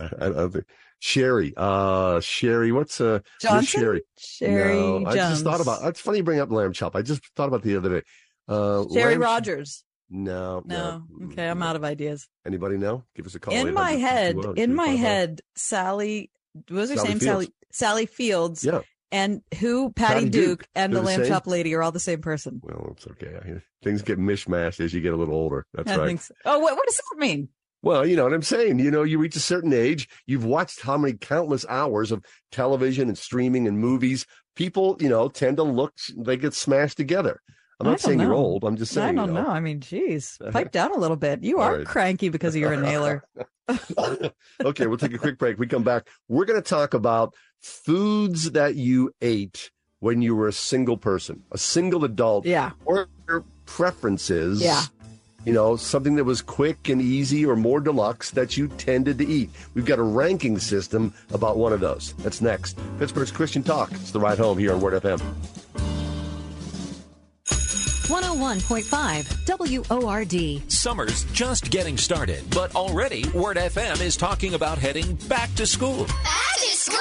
[0.00, 0.64] I, I don't think
[0.98, 1.54] Sherry.
[1.56, 2.72] Uh, Sherry.
[2.72, 3.80] What's uh Johnson?
[3.80, 4.02] Sherry?
[4.18, 5.84] Sherry No, I just thought about.
[5.88, 6.96] It's funny you bring up lamb chop.
[6.96, 8.06] I just thought about the other day.
[8.48, 9.84] Uh, Sherry Rogers.
[10.10, 11.04] No, No.
[11.26, 12.28] Okay, I'm out of ideas.
[12.46, 13.04] Anybody know?
[13.16, 13.54] Give us a call.
[13.54, 16.30] in my head, in my head, Sally,
[16.68, 17.18] what was her Sally name?
[17.18, 17.26] Fields.
[17.30, 18.64] Sally, Sally Fields.
[18.64, 18.80] Yeah.
[19.12, 20.68] And who, Patty, Patty Duke, Duke.
[20.74, 21.28] and They're the the Lamb?
[21.28, 22.60] Chop Lady are all the same person.
[22.62, 23.36] Well, it's okay.
[23.36, 25.66] I Things get mishmashed as you get a little older.
[25.74, 26.18] That's I right.
[26.18, 26.34] so.
[26.46, 27.50] Oh, what, what does that mean?
[27.82, 28.78] Well, you know what I'm saying.
[28.78, 33.08] You know, you reach a certain age, you've watched how many countless hours of television
[33.08, 34.24] and streaming and movies.
[34.56, 37.40] People, you know, tend to look, they get smashed together.
[37.80, 38.62] I'm not saying you're old.
[38.62, 39.06] I'm just saying.
[39.06, 39.42] I you don't know.
[39.42, 39.48] know.
[39.48, 41.42] I mean, geez, pipe down a little bit.
[41.42, 41.86] You are right.
[41.86, 43.24] cranky because of your inhaler.
[44.64, 45.58] okay, we'll take a quick break.
[45.58, 46.08] We come back.
[46.28, 49.70] We're going to talk about foods that you ate
[50.00, 52.44] when you were a single person, a single adult.
[52.44, 52.72] Yeah.
[52.84, 54.60] Or your preferences.
[54.60, 54.82] Yeah.
[55.44, 59.26] You know, something that was quick and easy or more deluxe that you tended to
[59.26, 59.50] eat.
[59.74, 62.14] We've got a ranking system about one of those.
[62.18, 62.78] That's next.
[62.98, 63.90] Pittsburgh's Christian Talk.
[63.92, 65.20] It's the ride home here on Word FM.
[68.12, 70.70] 101.5 WORD.
[70.70, 76.04] Summer's just getting started, but already Word FM is talking about heading back to school.
[76.04, 76.98] Back to school?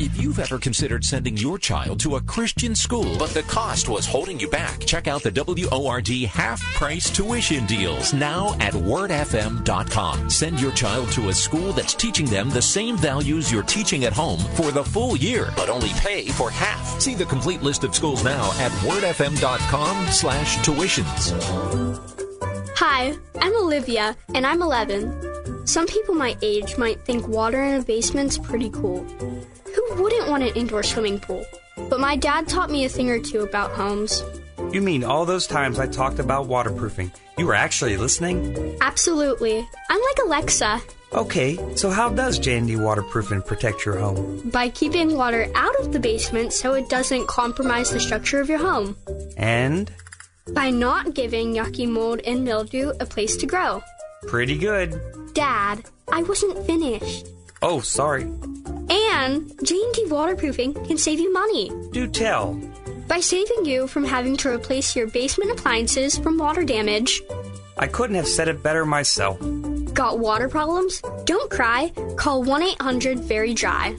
[0.00, 4.06] If you've ever considered sending your child to a Christian school, but the cost was
[4.06, 10.30] holding you back, check out the WORD half price tuition deals now at wordfm.com.
[10.30, 14.14] Send your child to a school that's teaching them the same values you're teaching at
[14.14, 17.00] home for the full year, but only pay for half.
[17.00, 21.32] See the complete list of schools now at wordfm.com slash tuitions.
[22.76, 25.66] Hi, I'm Olivia, and I'm 11.
[25.66, 29.02] Some people my age might think water in a basement's pretty cool.
[29.02, 31.44] Who wouldn't want an indoor swimming pool?
[31.90, 34.22] But my dad taught me a thing or two about homes.
[34.70, 37.10] You mean all those times I talked about waterproofing?
[37.36, 38.76] You were actually listening?
[38.80, 39.68] Absolutely.
[39.90, 40.80] I'm like Alexa.
[41.14, 44.50] Okay, so how does J&D waterproofing protect your home?
[44.50, 48.58] By keeping water out of the basement so it doesn't compromise the structure of your
[48.58, 48.96] home.
[49.36, 49.92] And?
[50.52, 53.80] By not giving yucky mold and mildew a place to grow.
[54.26, 55.00] Pretty good.
[55.34, 57.28] Dad, I wasn't finished.
[57.62, 58.24] Oh, sorry.
[58.90, 61.70] And J&D waterproofing can save you money.
[61.92, 62.60] Do tell.
[63.06, 67.22] By saving you from having to replace your basement appliances from water damage.
[67.78, 69.38] I couldn't have said it better myself.
[69.94, 71.00] Got water problems?
[71.24, 71.92] Don't cry.
[72.16, 73.96] Call 1-800-VERY-DRY.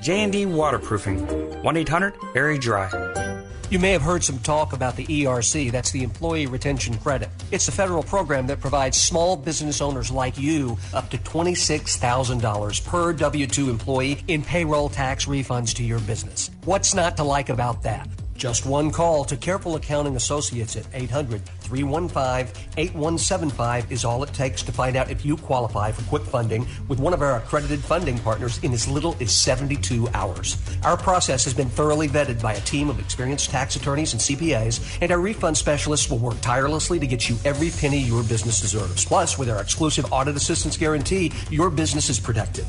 [0.00, 1.26] J&D waterproofing.
[1.62, 3.34] 1-800-VERY-DRY.
[3.68, 7.28] You may have heard some talk about the ERC, that's the Employee Retention Credit.
[7.50, 13.12] It's a federal program that provides small business owners like you up to $26,000 per
[13.12, 16.50] W 2 employee in payroll tax refunds to your business.
[16.64, 18.08] What's not to like about that?
[18.38, 24.62] Just one call to Careful Accounting Associates at 800 315 8175 is all it takes
[24.62, 28.16] to find out if you qualify for quick funding with one of our accredited funding
[28.20, 30.56] partners in as little as 72 hours.
[30.84, 34.98] Our process has been thoroughly vetted by a team of experienced tax attorneys and CPAs,
[35.02, 39.04] and our refund specialists will work tirelessly to get you every penny your business deserves.
[39.04, 42.66] Plus, with our exclusive audit assistance guarantee, your business is protected.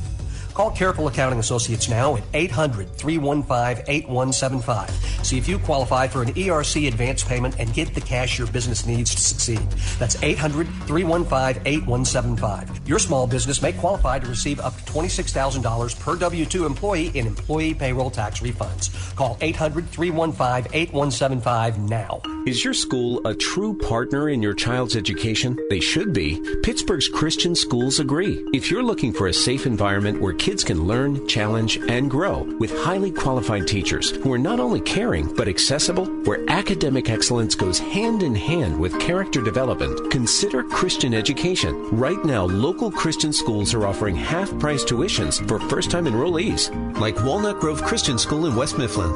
[0.60, 4.89] Call Careful Accounting Associates now at 800 315 8175.
[5.26, 8.86] See if you qualify for an ERC advance payment and get the cash your business
[8.86, 9.66] needs to succeed.
[9.99, 12.86] That's 800 315 8175.
[12.86, 17.26] Your small business may qualify to receive up to $26,000 per W 2 employee in
[17.26, 19.16] employee payroll tax refunds.
[19.16, 22.22] Call 800 315 8175 now.
[22.45, 25.57] Is your school a true partner in your child's education?
[25.69, 26.41] They should be.
[26.63, 28.43] Pittsburgh's Christian schools agree.
[28.53, 32.71] If you're looking for a safe environment where kids can learn, challenge, and grow with
[32.83, 38.23] highly qualified teachers who are not only caring but accessible, where academic excellence goes hand
[38.23, 41.75] in hand with character development, consider Christian education.
[41.91, 47.21] Right now, local Christian schools are offering half price tuitions for first time enrollees, like
[47.23, 49.13] Walnut Grove Christian School in West Mifflin.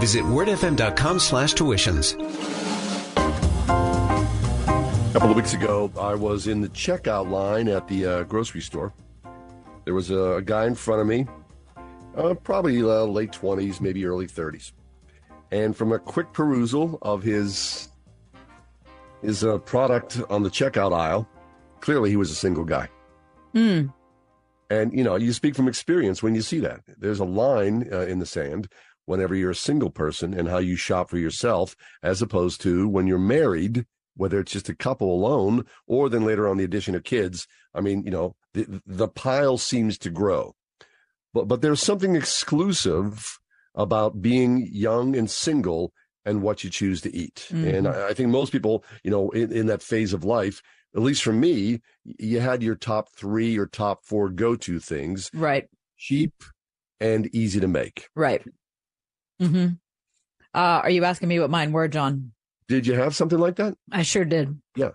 [0.00, 2.71] Visit wordfm.com slash tuitions.
[5.12, 8.62] A couple of weeks ago, I was in the checkout line at the uh, grocery
[8.62, 8.94] store.
[9.84, 11.26] There was a, a guy in front of me,
[12.16, 14.72] uh, probably uh, late 20s, maybe early 30s.
[15.50, 17.90] And from a quick perusal of his
[19.20, 21.28] his uh, product on the checkout aisle,
[21.80, 22.88] clearly he was a single guy.
[23.52, 23.88] Hmm.
[24.70, 26.80] And you know, you speak from experience when you see that.
[26.86, 28.66] There's a line uh, in the sand
[29.04, 33.06] whenever you're a single person and how you shop for yourself, as opposed to when
[33.06, 33.84] you're married,
[34.16, 37.46] whether it's just a couple alone or then later on the addition of kids.
[37.74, 40.54] I mean, you know, the, the pile seems to grow.
[41.34, 43.38] But but there's something exclusive
[43.74, 45.92] about being young and single
[46.24, 47.46] and what you choose to eat.
[47.50, 47.74] Mhm.
[47.74, 50.62] And I, I think most people, you know, in, in that phase of life,
[50.94, 55.30] at least for me, you had your top three or top four go to things.
[55.32, 55.68] Right.
[55.96, 56.34] Cheap
[57.00, 58.08] and easy to make.
[58.14, 58.44] Right.
[59.40, 59.74] Mm-hmm.
[60.54, 62.32] Uh, are you asking me what mine were, John?
[62.72, 63.74] Did you have something like that?
[63.90, 64.58] I sure did.
[64.76, 64.90] Yeah.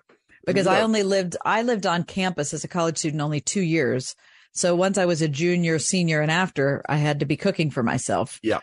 [0.46, 4.16] Because I only lived I lived on campus as a college student only two years.
[4.54, 7.84] So once I was a junior, senior, and after, I had to be cooking for
[7.84, 8.40] myself.
[8.42, 8.62] Yeah.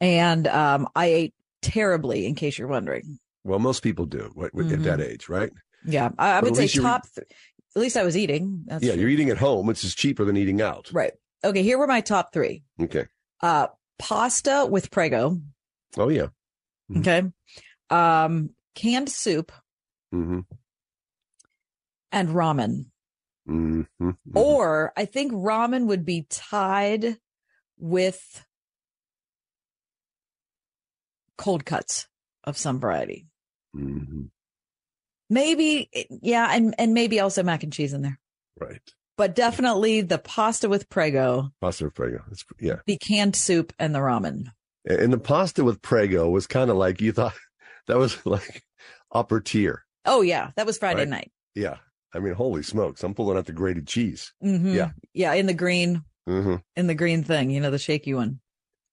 [0.00, 3.18] And um, I ate terribly, in case you're wondering.
[3.42, 5.50] Well, most people do what- what- at that age, right?
[5.84, 7.02] Yeah, I, I would say top.
[7.14, 7.26] Th-
[7.74, 8.62] at least I was eating.
[8.66, 10.90] That's yeah, you're eating at home, which is cheaper than eating out.
[10.92, 11.12] right.
[11.44, 13.06] Okay, here were my top three: Okay.
[13.40, 13.66] uh,
[13.98, 15.40] pasta with prego.
[15.96, 16.26] Oh yeah.
[16.96, 17.22] Okay,
[17.92, 19.52] um, canned soup
[20.14, 20.40] Mm-hmm.
[22.10, 22.84] and ramen.
[23.48, 24.10] Mm-hmm.
[24.34, 27.16] Or I think ramen would be tied
[27.78, 28.44] with
[31.38, 32.08] cold cuts
[32.44, 33.26] of some variety.
[33.74, 34.24] Mm-hmm.
[35.30, 35.88] Maybe,
[36.20, 38.20] yeah, and and maybe also mac and cheese in there.
[38.60, 38.82] Right.
[39.16, 42.22] But definitely the pasta with prego, Pasta with prego.
[42.28, 42.76] That's, yeah.
[42.86, 44.48] the canned soup, and the ramen.
[44.84, 47.34] And the pasta with prego was kind of like you thought
[47.86, 48.62] that was like
[49.10, 49.84] upper tier.
[50.04, 51.08] Oh yeah, that was Friday Right.
[51.08, 51.32] night.
[51.54, 51.76] Yeah.
[52.14, 53.02] I mean, holy smokes.
[53.02, 54.32] I'm pulling out the grated cheese.
[54.42, 54.90] hmm Yeah.
[55.14, 56.56] yeah, in the green, Mm-hmm.
[56.76, 58.40] in the green thing, you know, the shaky one.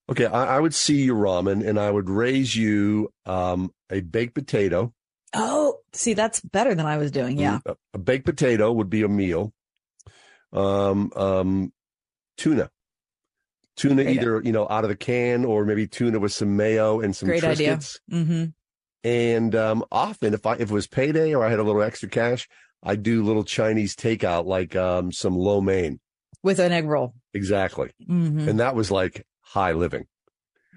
[0.10, 4.34] Okay, I, I would see your ramen, and I would raise you um, a baked
[4.34, 4.92] potato.
[5.36, 7.38] Oh, see, that's better than I was doing.
[7.38, 7.60] Yeah.
[7.68, 9.54] A, a baked potato would be a meal.
[10.52, 11.72] Um, um,
[12.38, 12.72] tuna,
[13.76, 14.18] tuna Great.
[14.18, 17.28] either you know out of the can or maybe tuna with some mayo and some
[17.30, 17.78] Great idea.
[17.78, 18.00] Triscuits.
[18.12, 18.46] Mm-hmm.
[19.04, 22.10] And um, often, if I if it was payday or I had a little extra
[22.10, 22.48] cash,
[22.84, 26.00] I do little Chinese takeout like um, some lo mein.
[26.44, 27.14] With an egg roll.
[27.34, 28.48] Exactly, Mhm.
[28.48, 30.06] and that was like high living.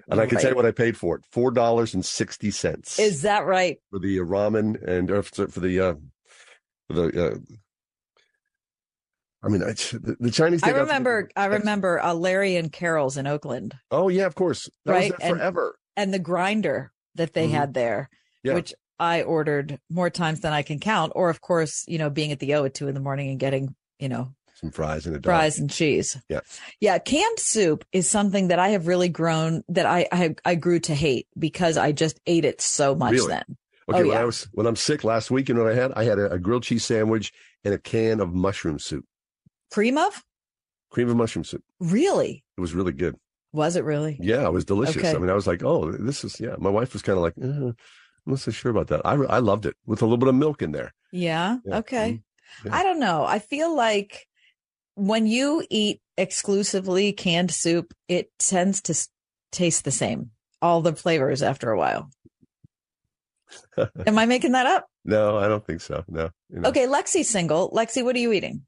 [0.09, 2.97] And I can tell you what I paid for it: four dollars and sixty cents
[2.99, 3.77] Is that right?
[3.89, 5.93] for the uh, ramen and or for the uh,
[6.87, 7.31] for the.
[7.33, 7.37] Uh,
[9.45, 10.63] I mean, I, the, the Chinese.
[10.63, 14.69] I remember, I remember uh, Larry and Carol's in Oakland, Oh yeah, of course.
[14.85, 15.11] That right?
[15.11, 15.75] was there and, forever.
[15.97, 17.51] and the grinder that they Mhm.
[17.51, 18.09] had there,
[18.43, 18.53] Yeah.
[18.55, 21.13] which I ordered more times than I can count.
[21.15, 23.39] Or, of course, you know, being at the O at two in the morning and
[23.39, 25.25] getting, you know, Some fries and a dog.
[25.25, 26.17] fries and cheese.
[26.29, 26.39] Yeah.
[26.79, 30.79] Yeah, canned soup is something that I have really grown that I I, I grew
[30.81, 33.27] to hate because I just ate it so much Really?
[33.27, 33.43] then.
[33.89, 34.21] Okay, oh, when yeah.
[34.21, 35.91] I was when I'm sick last week, you know what I had?
[35.93, 37.33] I had a, a grilled cheese sandwich
[37.65, 39.03] and a can of mushroom soup,
[39.71, 40.23] Cream of?
[40.91, 41.63] cream of mushroom soup.
[41.79, 42.43] Really?
[42.57, 43.17] It was really good.
[43.53, 44.17] Was it really?
[44.19, 44.97] Yeah, it was delicious.
[44.97, 45.11] Okay.
[45.11, 46.55] I mean, I was like, oh, this is yeah.
[46.57, 47.75] My wife was kind of like, uh, I'm
[48.25, 49.01] not so sure about that.
[49.05, 50.91] I I loved it with a little bit of milk in there.
[51.11, 51.57] Yeah.
[51.63, 51.77] Yeah.
[51.77, 52.21] Okay.
[52.65, 52.75] Yeah.
[52.75, 53.23] I don't know.
[53.25, 54.27] I feel like
[54.95, 58.95] when you eat exclusively canned soup, it tends to
[59.51, 60.31] taste the same,
[60.61, 62.09] all the flavors after a while.
[64.07, 64.87] Am I making that up?
[65.05, 66.05] No, I don't think so.
[66.07, 66.29] No.
[66.49, 66.69] you know.
[66.69, 67.69] Okay, Lexi's single.
[67.71, 68.61] Lexi, what are you eating?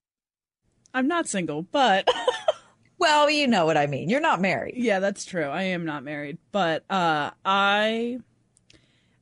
[0.94, 2.10] I'm not single, but
[2.98, 4.10] well, you know what I mean.
[4.10, 4.76] You're not married.
[4.78, 5.46] Yeah, that's true.
[5.46, 8.20] I am not married, but uh I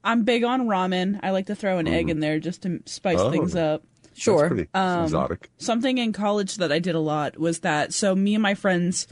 [0.03, 1.19] I'm big on ramen.
[1.23, 3.83] I like to throw an egg in there just to spice Oh, things up.
[4.03, 4.47] that's Sure.
[4.49, 5.49] pretty Um, exotic.
[5.57, 9.07] Something in college that I did a lot was that so me and my friends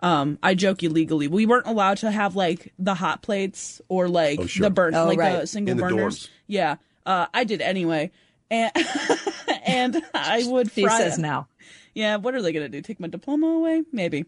[0.00, 1.28] um I joke illegally.
[1.28, 4.64] We weren't allowed to have like the hot plates or like Oh, sure.
[4.68, 5.40] the burn Oh, like right.
[5.40, 6.26] the single In the burners.
[6.26, 6.28] dorms.
[6.46, 6.76] Yeah.
[7.06, 8.10] Uh I did anyway.
[8.50, 8.70] And
[9.66, 11.48] and I would She fry says now.
[11.94, 12.80] Yeah, what are they gonna do?
[12.82, 13.84] Take my diploma away?
[13.92, 14.26] Maybe.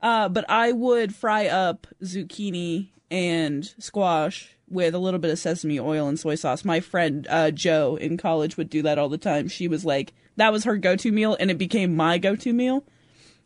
[0.00, 5.78] Uh, but I would fry up zucchini and squash with a little bit of sesame
[5.78, 6.64] oil and soy sauce.
[6.64, 9.48] My friend uh, Joe in college would do that all the time.
[9.48, 12.84] She was like, that was her go-to meal, and it became my go-to meal.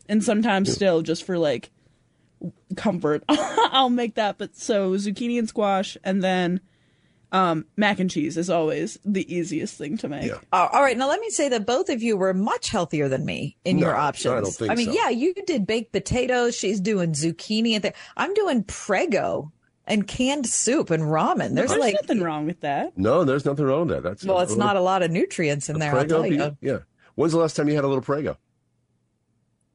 [0.09, 1.69] And sometimes still, just for like
[2.75, 4.37] comfort, I'll make that.
[4.37, 6.59] But so zucchini and squash, and then
[7.31, 10.31] um, mac and cheese is always the easiest thing to make.
[10.31, 10.97] Uh, all right.
[10.97, 13.87] Now, let me say that both of you were much healthier than me in No,
[13.87, 14.33] your I options.
[14.43, 14.93] don't think I mean, so.
[14.93, 16.55] yeah, you did baked potatoes.
[16.57, 17.73] She's doing zucchini.
[17.73, 19.51] And th- I'm doing Prego
[19.85, 21.55] and canned soup and ramen.
[21.55, 22.97] There's, There's like, nothing wrong with that.
[22.97, 24.03] No, there's nothing wrong with that.
[24.03, 25.91] That's well, it's not a lot of nutrients in there.
[25.91, 26.21] I'll Prego.
[26.21, 26.57] tell you.
[26.61, 26.79] Yeah.
[27.15, 28.37] When's the last time you had a little Prego?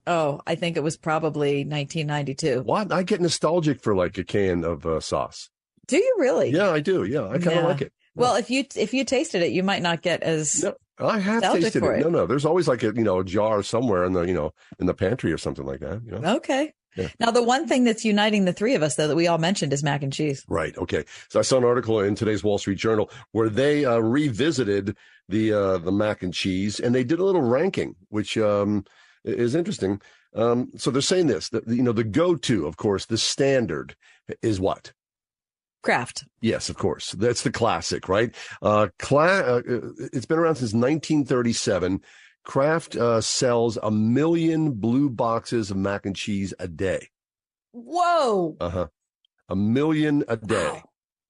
[0.07, 2.63] Oh, I think it was probably 1992.
[2.63, 2.93] What?
[2.93, 5.51] I get nostalgic for like a can of uh, sauce.
[5.89, 6.51] Do you really?
[6.51, 7.05] Yeah, I do.
[7.05, 7.67] Yeah, I kind of Yeah.
[7.67, 7.93] like it.
[8.15, 10.65] Well, if you if you tasted it, you might not get as
[10.99, 11.99] I have tasted it.
[11.99, 12.01] it.
[12.01, 12.27] No, no.
[12.27, 14.95] There's always like a you know a jar somewhere in the you know in the
[14.95, 16.01] pantry or something like that.
[16.05, 16.37] You know.
[16.37, 16.73] Okay.
[16.97, 17.09] Yeah.
[17.21, 19.75] Now, the one thing that's uniting the three of us, though, that we all mentioned
[19.75, 20.43] is mac and cheese.
[20.49, 20.75] Right.
[20.79, 21.05] Okay.
[21.29, 24.97] So I saw an article in today's Wall Street Journal where they uh, revisited
[25.29, 28.87] the uh, the mac and cheese and they did a little ranking, which um,
[29.25, 30.01] is interesting.
[30.35, 33.95] Um, so they're saying this that you know the go to, of course, the standard
[34.43, 34.95] is what
[35.87, 36.25] Kraft.
[36.43, 37.13] Yes, of course.
[37.13, 38.35] That's the classic, right?
[38.61, 39.63] Uh, cla- uh,
[40.13, 42.01] it's been around since 1937.
[42.45, 47.09] Kraft uh, sells a million blue boxes of mac and cheese a day.
[47.73, 48.57] Whoa.
[48.61, 48.87] Uh huh.
[49.49, 50.83] A million a day.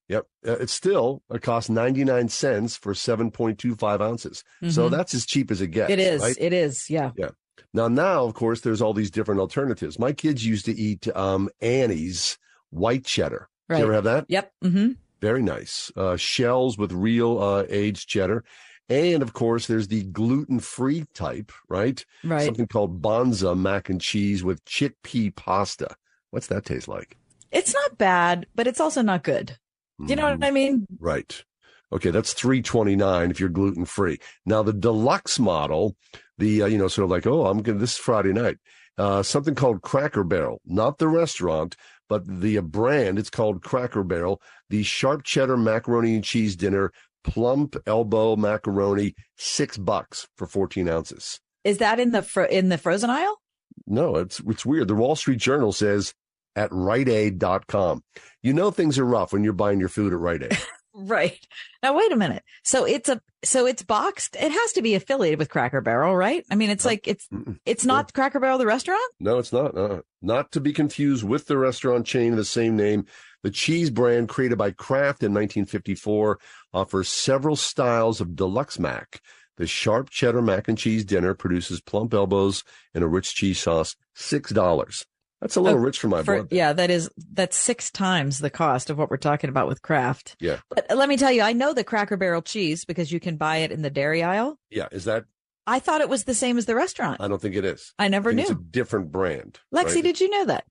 [0.09, 0.25] Yep.
[0.47, 4.43] Uh, it's still, it costs 99 cents for 7.25 ounces.
[4.69, 4.91] So Mhm.
[4.91, 5.91] that's as cheap as it gets.
[5.91, 6.21] It is.
[6.21, 6.37] Right?
[6.39, 6.89] It is.
[6.89, 7.11] Yeah.
[7.17, 7.29] Yeah.
[7.73, 9.99] Now, now, of course, there's all these different alternatives.
[9.99, 12.37] My kids used to eat um, Annie's
[12.69, 13.49] white cheddar.
[13.69, 13.79] Right.
[13.79, 14.25] You ever have that?
[14.29, 14.51] Yep.
[14.63, 14.91] Mm-hmm.
[15.21, 15.91] Very nice.
[15.95, 18.43] Uh, shells with real uh, aged cheddar.
[18.89, 22.03] And of course, there's the gluten free type, right?
[22.23, 22.45] Right.
[22.45, 25.95] Something called Banza mac and cheese with chickpea pasta.
[26.31, 27.17] What's that taste like?
[27.51, 29.57] It's not bad, but it's also not good.
[29.99, 30.85] You know what I mean?
[30.99, 31.43] Right.
[31.91, 34.19] Okay, that's 329 if you're gluten free.
[34.45, 35.95] Now the deluxe model,
[36.37, 38.57] the uh, you know sort of like, oh, I'm going to this is Friday night.
[38.97, 41.75] Uh, something called Cracker Barrel, not the restaurant,
[42.09, 43.19] but the brand.
[43.19, 44.41] It's called Cracker Barrel.
[44.69, 46.91] The sharp cheddar macaroni and cheese dinner,
[47.23, 51.39] plump elbow macaroni, six bucks for 14 ounces.
[51.63, 53.41] Is that in the fro- in the frozen aisle?
[53.85, 54.87] No, it's it's weird.
[54.87, 56.13] The Wall Street Journal says
[56.55, 58.03] at riteaid.com.
[58.41, 60.57] You know things are rough when you're buying your food at Rite Aid.
[60.93, 61.39] Right.
[61.83, 62.43] Now wait a minute.
[62.63, 64.35] So it's a so it's boxed.
[64.35, 66.43] It has to be affiliated with Cracker Barrel, right?
[66.49, 67.27] I mean, it's like it's
[67.65, 69.13] it's not Cracker Barrel the restaurant?
[69.19, 69.77] No, it's not.
[69.77, 73.05] Uh, not to be confused with the restaurant chain of the same name.
[73.43, 76.39] The cheese brand created by Kraft in 1954
[76.73, 79.21] offers several styles of deluxe mac.
[79.57, 82.63] The sharp cheddar mac and cheese dinner produces plump elbows
[82.93, 83.95] and a rich cheese sauce.
[84.15, 85.05] Six dollars.
[85.41, 86.47] That's a little Oh, rich for my For- blood.
[86.51, 90.35] yeah, that is that's six times the cost of what we're talking about with Kraft.
[90.39, 93.37] Yeah, But let me tell you, I know the Cracker Barrel cheese because you can
[93.37, 94.57] buy it in the dairy aisle.
[94.71, 94.87] yeah.
[94.91, 95.25] Is that?
[95.69, 97.19] I thought it was the same as the restaurant.
[97.21, 97.93] I don't think it is.
[97.99, 98.63] I never think It's a knew.
[98.71, 99.59] different brand.
[99.73, 100.03] Lexi, right?
[100.03, 100.63] did you know that?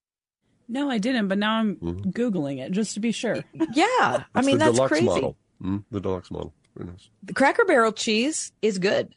[0.68, 3.36] No, I didn't, but now I'm googling it just to be sure.
[3.74, 5.04] Yeah, I It's mean the that's deluxe crazy.
[5.06, 5.36] model.
[5.62, 6.54] Mm, the deluxe model.
[6.76, 7.08] Very nice.
[7.22, 9.14] The Cracker Barrel cheese is good.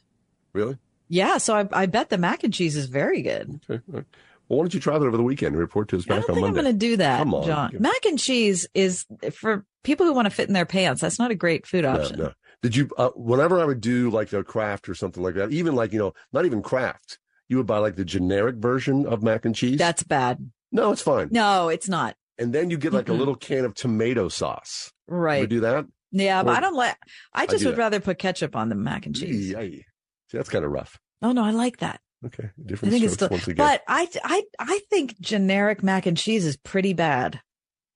[0.52, 0.76] Really?
[1.08, 3.60] Yeah, so I, I bet the mac and cheese is very good.
[3.68, 4.04] Okay.
[4.50, 6.26] Well, why don't you try that over the weekend and report to us I back
[6.26, 7.46] don't on think I'm going to do that, Come on.
[7.46, 7.76] John.
[7.78, 11.00] Mac and cheese is for people who want to fit in their pants.
[11.00, 12.18] That's not a great food option.
[12.18, 12.32] no.
[12.62, 12.90] Did you?
[12.98, 15.98] Uh, whenever I would do like a Kraft or something like that, even like you
[15.98, 19.78] know, not even Kraft, you would buy like the generic version of mac and cheese.
[19.78, 20.50] That's bad.
[20.70, 21.28] no, it's fine.
[21.30, 22.16] No, it's not.
[22.36, 23.18] And then you get like a Mm-mm.
[23.18, 24.92] little can of tomato sauce.
[25.08, 25.40] You Right.
[25.40, 25.86] would do that?
[26.12, 26.96] Yeah, but I don't like.
[27.32, 27.80] I just do would that.
[27.80, 29.54] rather put ketchup on the mac and cheese.
[29.54, 29.84] See,
[30.32, 30.98] that's kind of rough.
[31.22, 32.00] Oh no, I like that.
[32.26, 33.56] Okay, different I think it's still, once again.
[33.66, 37.40] but I, I, I think generic mac and cheese is pretty bad.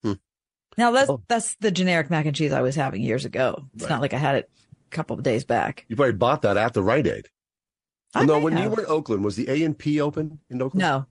[0.03, 0.15] Hmm.
[0.79, 1.23] Now that's Oh.
[1.29, 3.67] that's the generic mac and cheese I was having years ago.
[3.75, 3.91] It's Right.
[3.91, 4.51] not like I had it
[4.91, 5.85] a couple of days back.
[5.89, 7.29] you probably bought that at the Rite Aid.
[8.15, 10.81] I no, when you were in Oakland, was the A and P open in Oakland?
[10.81, 11.07] No,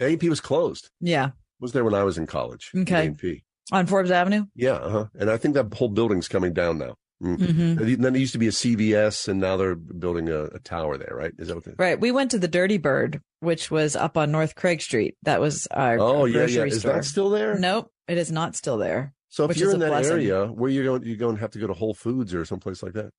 [0.00, 0.90] A and P was closed.
[1.00, 1.30] yeah,
[1.60, 2.70] Was there when I was in college?
[2.74, 3.08] Okay.
[3.08, 3.44] A&P.
[3.70, 4.46] on Forbes Avenue.
[4.54, 5.06] Yeah, uh-huh.
[5.14, 6.96] and I think that whole building's coming down now.
[7.22, 7.36] Mm.
[7.36, 7.98] Mhm.
[8.00, 11.14] Then it used to be a CVS, and now they're building a, a tower there,
[11.16, 11.32] right?
[11.38, 11.64] Is that what?
[11.64, 12.00] They, Right.
[12.00, 15.16] We went to the Dirty Bird, which was up on North Craig Street.
[15.24, 16.64] That was our Oh yeah, grocery yeah.
[16.66, 16.92] Is store.
[16.92, 17.58] that still there?
[17.58, 19.14] Nope, it is not still there.
[19.30, 20.12] So if you're in that blessing.
[20.12, 21.02] area, where you going?
[21.02, 23.10] You going to have to go to Whole Foods or someplace like that.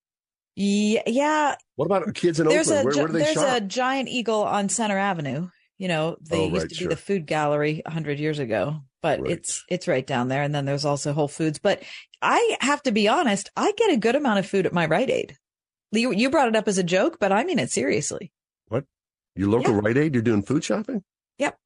[0.55, 1.55] Yeah, yeah.
[1.75, 2.81] What about kids in There's Oakland?
[2.81, 3.57] a Where, where do they there's shop?
[3.57, 5.49] a giant eagle on Centre Avenue.
[5.77, 6.89] You know, they Oh, used right, to be sure.
[6.89, 9.31] the food gallery hundred years ago, but Right.
[9.31, 10.43] it's it's right down there.
[10.43, 11.59] And then there's also Whole Foods.
[11.59, 11.83] But
[12.21, 15.09] I have to be honest, I get a good amount of food at my Rite
[15.09, 15.37] Aid.
[15.91, 18.31] You, you brought it up as a joke, but I mean it seriously.
[18.67, 18.85] What?
[19.35, 20.13] Your local Rite Aid?
[20.13, 21.03] You're doing food shopping?
[21.39, 21.57] Yep.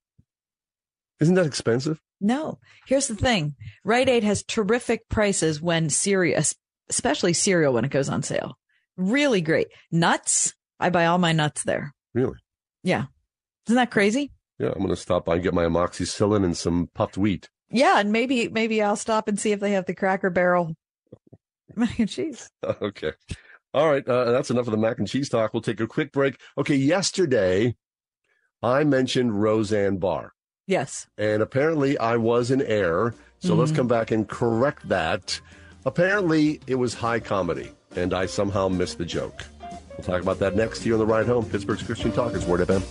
[1.20, 2.00] Isn't that expensive?
[2.22, 6.42] No, here's the thing: Rite Aid has terrific prices when cereal,
[6.90, 8.58] especially cereal when it goes on sale.
[8.96, 10.54] Really great nuts.
[10.80, 11.94] I buy all my nuts there.
[12.14, 12.38] Really?
[12.84, 13.06] Yeah,
[13.68, 14.32] isn't that crazy?
[14.60, 17.50] Yeah, I'm going to stop by and get my amoxicillin and some puffed wheat.
[17.70, 20.76] Yeah, and maybe maybe I'll stop and see if they have the Cracker Barrel
[21.76, 22.50] mac and cheese.
[22.64, 23.14] okay.
[23.74, 24.08] All right.
[24.08, 25.54] Uh, that's enough of the mac and cheese talk.
[25.54, 26.40] We'll take a quick break.
[26.58, 26.76] Okay.
[26.76, 27.76] Yesterday,
[28.62, 30.34] I mentioned Roseanne Barr,
[30.68, 31.08] Yes.
[31.18, 33.16] and apparently I was in error.
[33.40, 33.76] So let's Mhm.
[33.78, 35.42] come back and correct that.
[35.86, 39.42] Apparently, it was high comedy, and I somehow missed the joke.
[39.98, 41.44] We'll talk about that next here on the ride home.
[41.50, 42.84] Pittsburgh's Christian Talkers, Word FM.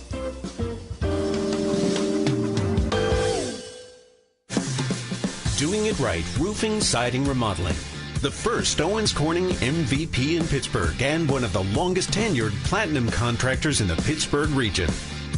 [5.99, 7.75] Right, roofing, siding, remodeling.
[8.21, 13.79] The first Owens Corning MVP in Pittsburgh and one of the longest tenured platinum contractors
[13.79, 14.89] in the Pittsburgh region.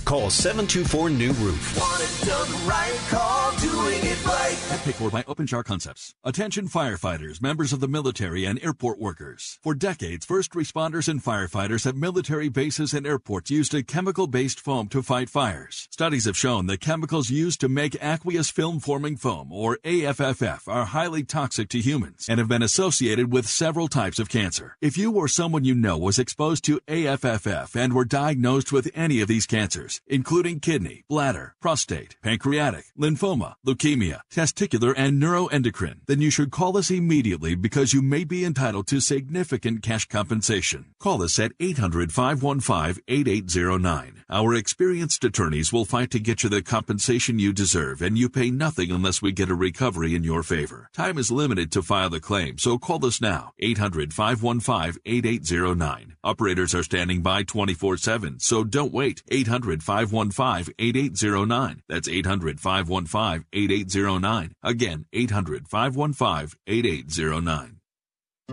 [0.06, 1.78] Call 724 New Roof.
[1.80, 4.56] Want it done right, call doing it right.
[4.84, 6.14] Paid for by OpenShar Concepts.
[6.24, 9.58] Attention firefighters, members of the military, and airport workers.
[9.64, 14.90] For decades, first responders and firefighters at military bases and airports used a chemical-based foam
[14.90, 15.88] to fight fires.
[15.90, 21.24] Studies have shown that chemicals used to make aqueous film-forming foam, or AFFF, are highly
[21.24, 24.78] toxic to humans and have been associated with several types of cancer.
[24.82, 29.20] If you or someone you know was exposed to AFFF and were diagnosed with any
[29.20, 36.30] of these cancers, including kidney, bladder, prostate, pancreatic, lymphoma, leukemia, testicular, and neuroendocrine, then you
[36.30, 40.86] should call us immediately because you may be entitled to significant cash compensation.
[41.00, 44.15] Call us at 800-515-8809.
[44.28, 48.50] Our experienced attorneys will fight to get you the compensation you deserve, and you pay
[48.50, 50.90] nothing unless we get a recovery in your favor.
[50.94, 53.52] Time is limited to file the claim, so call us now.
[53.62, 56.14] 800-515-8809.
[56.24, 59.22] Operators are standing by 24-7, so don't wait.
[59.32, 61.82] 800-515-8809.
[61.88, 64.52] That's 800-515-8809.
[64.64, 67.75] Again, 800-515-8809.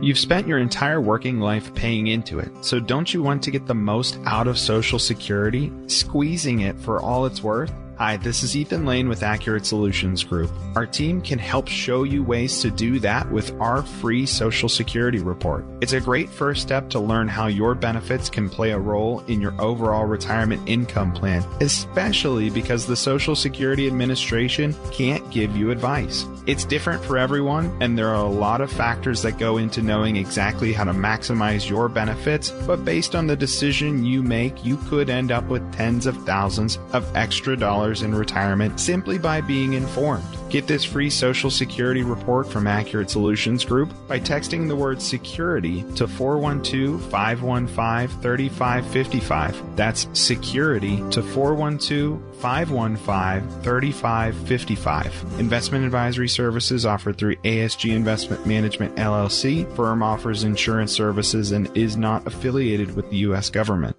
[0.01, 3.66] You've spent your entire working life paying into it, so don't you want to get
[3.66, 7.72] the most out of Social Security, squeezing it for all it's worth?
[8.03, 10.50] Hi, this is Ethan Lane with Accurate Solutions Group.
[10.74, 15.20] Our team can help show you ways to do that with our free Social Security
[15.20, 15.64] report.
[15.80, 19.40] It's a great first step to learn how your benefits can play a role in
[19.40, 26.26] your overall retirement income plan, especially because the Social Security Administration can't give you advice.
[26.44, 30.16] It's different for everyone, and there are a lot of factors that go into knowing
[30.16, 35.09] exactly how to maximize your benefits, but based on the decision you make, you could
[35.09, 40.24] end up with tens of thousands of extra dollars in retirement simply by being informed.
[40.49, 45.82] Get this free Social Security report from Accurate Solutions Group by texting the word security
[45.97, 49.76] to 412 515 3555.
[49.76, 55.40] That's security to 412 515 3555.
[55.40, 59.70] Investment advisory services offered through ASG Investment Management LLC.
[59.76, 63.51] Firm offers insurance services and is not affiliated with the U.S.
[63.51, 63.97] government.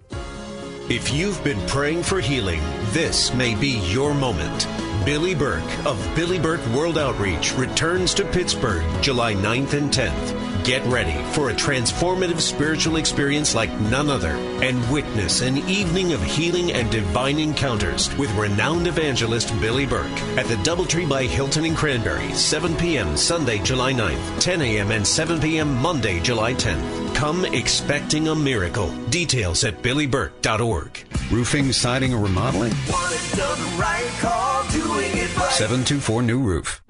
[0.90, 2.60] If you've been praying for healing,
[2.92, 4.68] this may be your moment.
[5.06, 10.53] Billy Burke of Billy Burke World Outreach returns to Pittsburgh July 9th and 10th.
[10.64, 14.30] Get ready for a transformative spiritual experience like none other
[14.64, 20.46] and witness an evening of healing and divine encounters with renowned evangelist Billy Burke at
[20.46, 23.14] the Doubletree by Hilton in Cranberry, 7 p.m.
[23.14, 24.90] Sunday, July 9th, 10 a.m.
[24.90, 25.76] and 7 p.m.
[25.82, 27.14] Monday, July 10th.
[27.14, 28.90] Come expecting a miracle.
[29.10, 31.04] Details at billyburke.org.
[31.30, 32.72] Roofing, siding, or remodeling?
[32.88, 35.52] Want it done right, call doing it right.
[35.52, 36.80] 724 New Roof.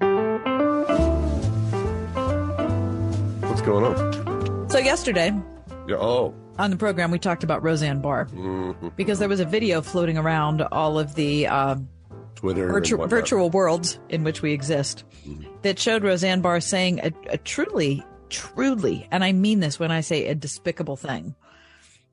[3.64, 4.68] Going on?
[4.70, 5.32] So yesterday
[5.88, 6.34] Yeah, oh.
[6.58, 8.94] on the program, we talked about Roseanne Barr Mhm.
[8.96, 11.76] because there was a video floating around all of the uh,
[12.34, 12.68] Twitter.
[12.68, 15.04] virtu- virtual worlds in which we exist
[15.62, 20.00] that showed Roseanne Barr saying a, a truly, truly, and I mean this when I
[20.00, 21.34] say a despicable thing.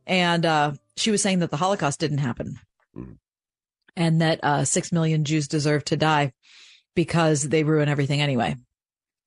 [0.08, 2.60] And uh, she was saying that the Holocaust didn't happen
[3.96, 6.34] and that uh, six million Jews deserve to die
[6.96, 8.56] because they ruin everything anyway.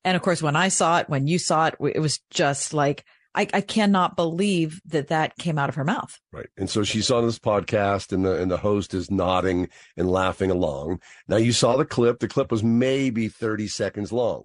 [0.04, 3.04] And of course, when I saw it, when you saw it, it was just like,
[3.34, 6.20] I, I cannot believe that that came out of her mouth.
[6.32, 6.48] Right.
[6.56, 10.50] And so she's on this podcast and the and the host is nodding and laughing
[10.50, 11.00] along.
[11.26, 12.20] Now you saw the clip.
[12.20, 14.44] The clip was maybe 30 seconds long.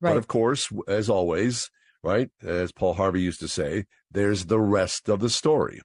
[0.00, 0.10] Right.
[0.10, 1.70] But of course, as always,
[2.04, 5.80] right, as Paul Harvey used to say, there's the rest of the story.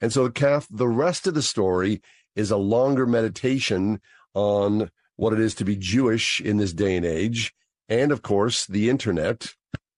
[0.00, 2.02] And so Kath, the rest of the story
[2.34, 4.00] is a longer meditation
[4.34, 7.54] on what it is to be Jewish in this day and age.
[7.88, 9.54] And of course, the internet.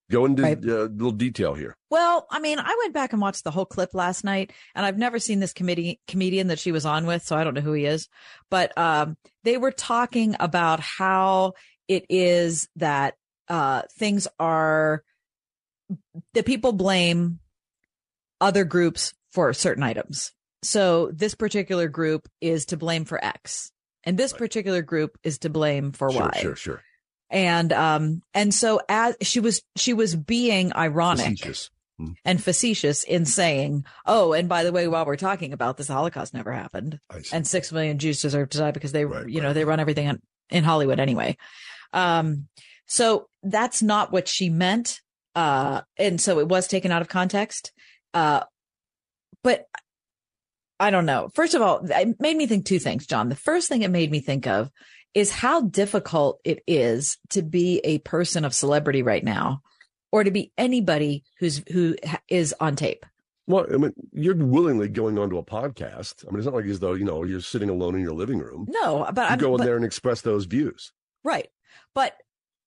[0.09, 0.57] Go into Right.
[0.57, 1.75] uh, little detail here.
[1.91, 4.97] Well, I mean, I went back and watched the whole clip last night, and I've
[4.97, 7.73] never seen this committee comedian that she was on with, so I don't know who
[7.73, 8.07] he is.
[8.49, 11.53] But um, they were talking about how
[11.89, 13.15] it is that
[13.49, 15.03] uh, things are
[16.33, 17.39] that people blame
[18.39, 20.31] other groups for certain items.
[20.63, 23.73] So this particular group is to blame for X,
[24.05, 26.81] and this particular group is to blame for Sure, Y sure, sure.
[27.29, 31.69] And um and so as she was she was being ironic Facetious.
[32.23, 35.93] and facetious in saying oh and by the way while we're talking about this the
[35.93, 36.99] holocaust never happened.
[37.33, 40.21] And six million jews deserve to die because they you know they run everything in,
[40.49, 41.37] in hollywood anyway.
[41.93, 42.47] Um
[42.85, 45.01] so that's not what she meant.
[45.35, 47.73] Uh and so it was taken out of context.
[48.13, 48.43] Uh
[49.43, 49.65] but
[50.79, 51.29] I don't know.
[51.33, 53.29] First of all, it made me think two things, John.
[53.29, 54.69] The first thing it made me think of
[55.13, 59.61] is how difficult it is to be a person of celebrity right now
[60.11, 61.95] or to be anybody who's who
[62.29, 63.05] is on tape.
[63.47, 66.25] Well, I mean, you're willingly going onto a podcast.
[66.27, 68.39] I mean, it's not like as though you know you're sitting alone in your living
[68.39, 68.65] room.
[68.69, 70.91] No, but I'm go in but- there and express those views.
[71.23, 71.47] Right.
[71.93, 72.15] But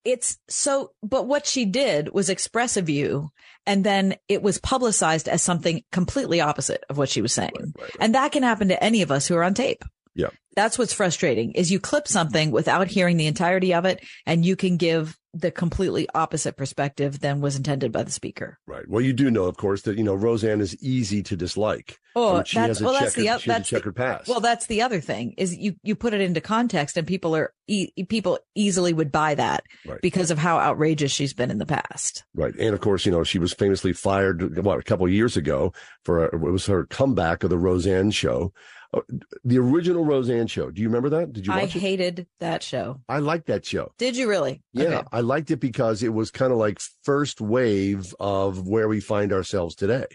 [0.04, 3.28] it's so, but what she did was express a view
[3.66, 7.74] and then it was publicized as something completely opposite of what she was saying.
[8.00, 9.84] And that can happen to any of us who are on tape.
[10.20, 10.28] Yeah.
[10.56, 14.56] That's what's frustrating is you clip something without hearing the entirety of it and you
[14.56, 18.58] can give the completely opposite perspective than was intended by the speaker.
[18.66, 18.82] Right.
[18.88, 21.98] Well, you do know, of course, that you know Roseanne is easy to dislike.
[22.16, 22.94] Oh, I mean, she that's has a well.
[22.94, 24.28] That's the oth- she has a that's the- checkered past.
[24.28, 27.52] Well, that's the other thing is you you put it into context and people are
[27.68, 30.00] e- people easily would buy that Right.
[30.02, 32.24] because of how outrageous she's been in the past.
[32.34, 32.54] Right.
[32.58, 35.72] And of course, you know, she was famously fired, what, a couple of years ago
[36.04, 38.52] for a, it was her comeback of the Roseanne show.
[38.92, 39.00] Uh,
[39.44, 40.70] The original Roseanne show.
[40.70, 41.32] Do you remember that?
[41.32, 41.70] Did you I it?
[41.70, 43.00] hated that show.
[43.08, 43.92] I liked that show.
[43.98, 44.62] Did you really?
[44.72, 45.08] Yeah, Okay.
[45.12, 49.32] I liked it because it was kind of like first wave of where we find
[49.32, 50.06] ourselves today.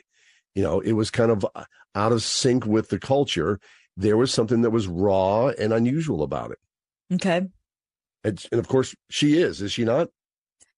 [0.55, 1.45] You know, it was kind of
[1.95, 3.59] out of sync with the culture.
[3.97, 6.59] There was something that was raw and unusual about it.
[7.13, 7.47] Okay.
[8.23, 10.09] And, and of course, she is, is she not?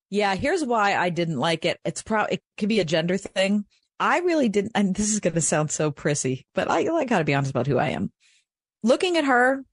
[0.09, 1.79] Yeah, here's why I didn't like it.
[1.83, 3.65] It's probably it could be a gender thing.
[3.99, 7.19] I really didn't, and this is going to sound so prissy, but I, I got
[7.19, 8.11] to be honest about who I am.
[8.83, 9.63] Looking at her,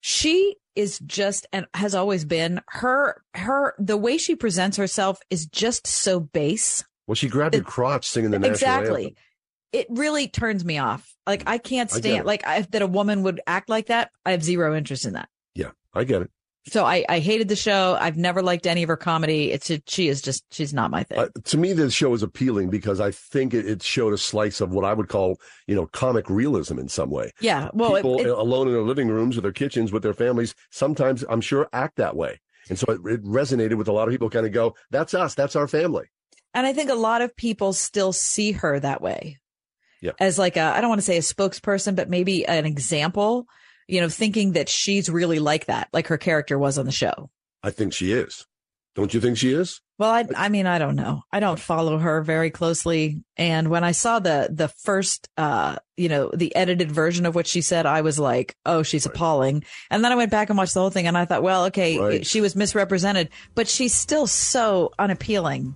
[0.00, 5.46] she is just and has always been her her the way she presents herself is
[5.46, 6.84] just so base.
[7.06, 9.04] Well, she grabbed her crotch singing the national exactly.
[9.04, 9.16] anthem.
[9.72, 11.12] It really turns me off.
[11.26, 12.26] Like I can't stand it.
[12.26, 14.10] like I, that a woman would act like that.
[14.24, 15.28] I have zero interest in that.
[15.54, 16.30] Yeah, I get it.
[16.66, 17.96] So I, I hated the show.
[17.98, 19.52] I've never liked any of her comedy.
[19.52, 21.18] It's a, she is just she's not my thing.
[21.18, 24.60] Uh, to me, the show is appealing because I think it, it showed a slice
[24.60, 27.32] of what I would call, you know, comic realism in some way.
[27.40, 27.70] yeah.
[27.72, 30.54] Well, it- People it- alone in their living rooms or their kitchens with their families,
[30.70, 32.38] sometimes I'm sure act that way.
[32.68, 35.34] And so it, it resonated with a lot of people kind of go, that's us.
[35.34, 36.04] That's our family.
[36.52, 39.38] And I think a lot of people still see her that way.
[40.02, 40.12] Yeah.
[40.20, 43.46] As like a, I don't want to say a spokesperson, but maybe an example,
[43.88, 47.30] you know, thinking that she's really like that, like her character was on the show.
[47.62, 48.46] I think she is.
[48.94, 49.80] Don't you think she is?
[49.98, 51.22] Well, I, I mean, I don't know.
[51.32, 53.22] I don't follow her very closely.
[53.36, 57.46] And when I saw the, the first, uh, you know, the edited version of what
[57.46, 59.64] she said, I was like, oh, she's appalling.
[59.90, 61.98] And then I went back and watched the whole thing and I thought, well, okay,
[61.98, 62.26] Right.
[62.26, 65.74] she was misrepresented, but she's still so unappealing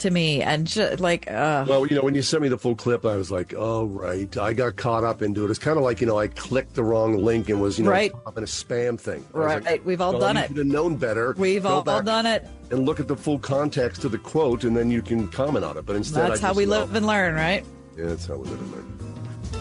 [0.00, 0.42] to me.
[0.42, 3.16] And ju- like, uh, Well, you know, when you sent me the full clip, I
[3.16, 4.36] was like, oh, right.
[4.36, 5.50] I got caught up into it.
[5.50, 7.90] It's kind of like, you know, I clicked the wrong link and was, you know,
[7.90, 8.12] Right.
[8.26, 9.24] up in a spam thing.
[9.32, 9.62] Right.
[9.64, 10.50] like, We've all well, done it.
[10.54, 11.34] known better.
[11.38, 12.46] We've all, all done it.
[12.70, 15.76] And look at the full context of the quote, and then you can comment on
[15.76, 15.86] it.
[15.86, 17.64] But instead, I That's how just we know- live and learn, right?
[17.96, 18.96] Yeah, that's how we live and learn.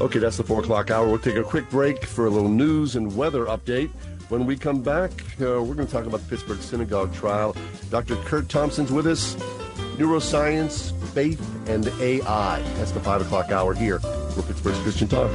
[0.01, 1.07] Okay, that's the four o'clock hour.
[1.07, 3.89] We'll take a quick break for a little news and weather update.
[4.29, 5.11] When we come back,
[5.41, 7.55] uh, we're going to talk about the Pittsburgh Synagogue trial.
[7.89, 8.15] Dr.
[8.17, 9.35] Curt Thompson's with us.
[9.99, 12.61] Neuroscience, faith, and AI.
[12.77, 15.29] That's the five o'clock hour here for Pittsburgh's Christian Talk.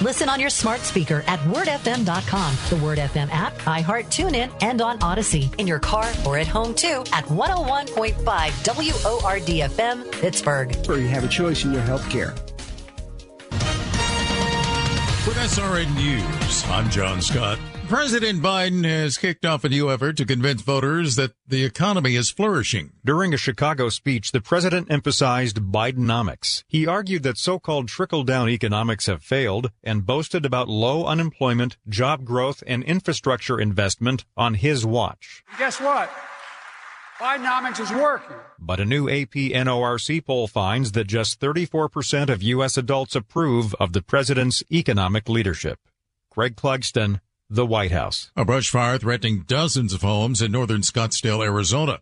[0.00, 4.98] Listen on your smart speaker at wordfm.com, the Word FM app, iHeart TuneIn, and on
[5.00, 5.54] Audacy.
[5.58, 10.74] In your car or at home too at 101.5 WORDFM, Pittsburgh.
[10.86, 12.34] Where you have a choice in your health care.
[15.26, 17.58] With SRN News, I'm John Scott.
[17.90, 22.30] President Biden has kicked off a new effort to convince voters that the economy is
[22.30, 22.92] flourishing.
[23.04, 26.62] During a Chicago speech, the president emphasized Bidenomics.
[26.68, 32.62] He argued that so-called trickle-down economics have failed and boasted about low unemployment, job growth,
[32.64, 35.42] and infrastructure investment on his watch.
[35.58, 36.08] Guess what?
[37.18, 38.36] Bidenomics is working.
[38.56, 42.76] But a new AP NORC poll finds that just 34% of U.S.
[42.76, 45.80] adults approve of the president's economic leadership.
[46.30, 47.18] Greg Clugston,
[47.50, 48.30] the White House.
[48.36, 51.98] A brush fire threatening dozens of homes in northern Scottsdale, Arizona,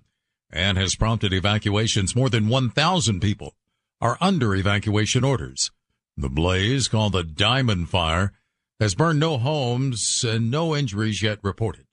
[0.51, 2.14] and has prompted evacuations.
[2.14, 3.55] More than 1,000 people
[4.01, 5.70] are under evacuation orders.
[6.16, 8.32] The blaze, called the Diamond Fire,
[8.78, 11.86] has burned no homes and no injuries yet reported.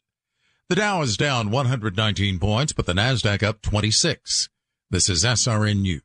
[0.68, 4.50] The Dow is down 119 points, but the Nasdaq up 26.
[4.90, 6.02] This is SRN News.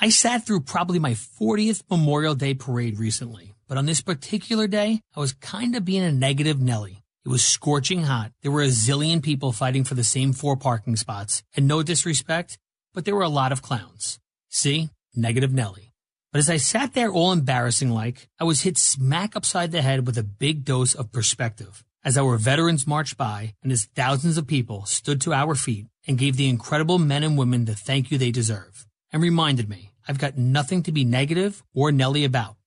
[0.00, 5.02] I sat through probably my 40th Memorial Day parade recently, but on this particular day,
[5.14, 7.04] I was kind of being a negative Nelly.
[7.24, 8.32] It was scorching hot.
[8.42, 12.58] There were a zillion people fighting for the same four parking spots, and no disrespect,
[12.94, 14.18] but there were a lot of clowns.
[14.48, 14.88] See?
[15.14, 15.92] Negative Nelly.
[16.32, 20.06] But as I sat there all embarrassing like, I was hit smack upside the head
[20.06, 21.84] with a big dose of perspective.
[22.04, 26.16] As our veterans marched by and as thousands of people stood to our feet and
[26.16, 30.18] gave the incredible men and women the thank you they deserve and reminded me I've
[30.18, 32.57] got nothing to be negative or Nelly about.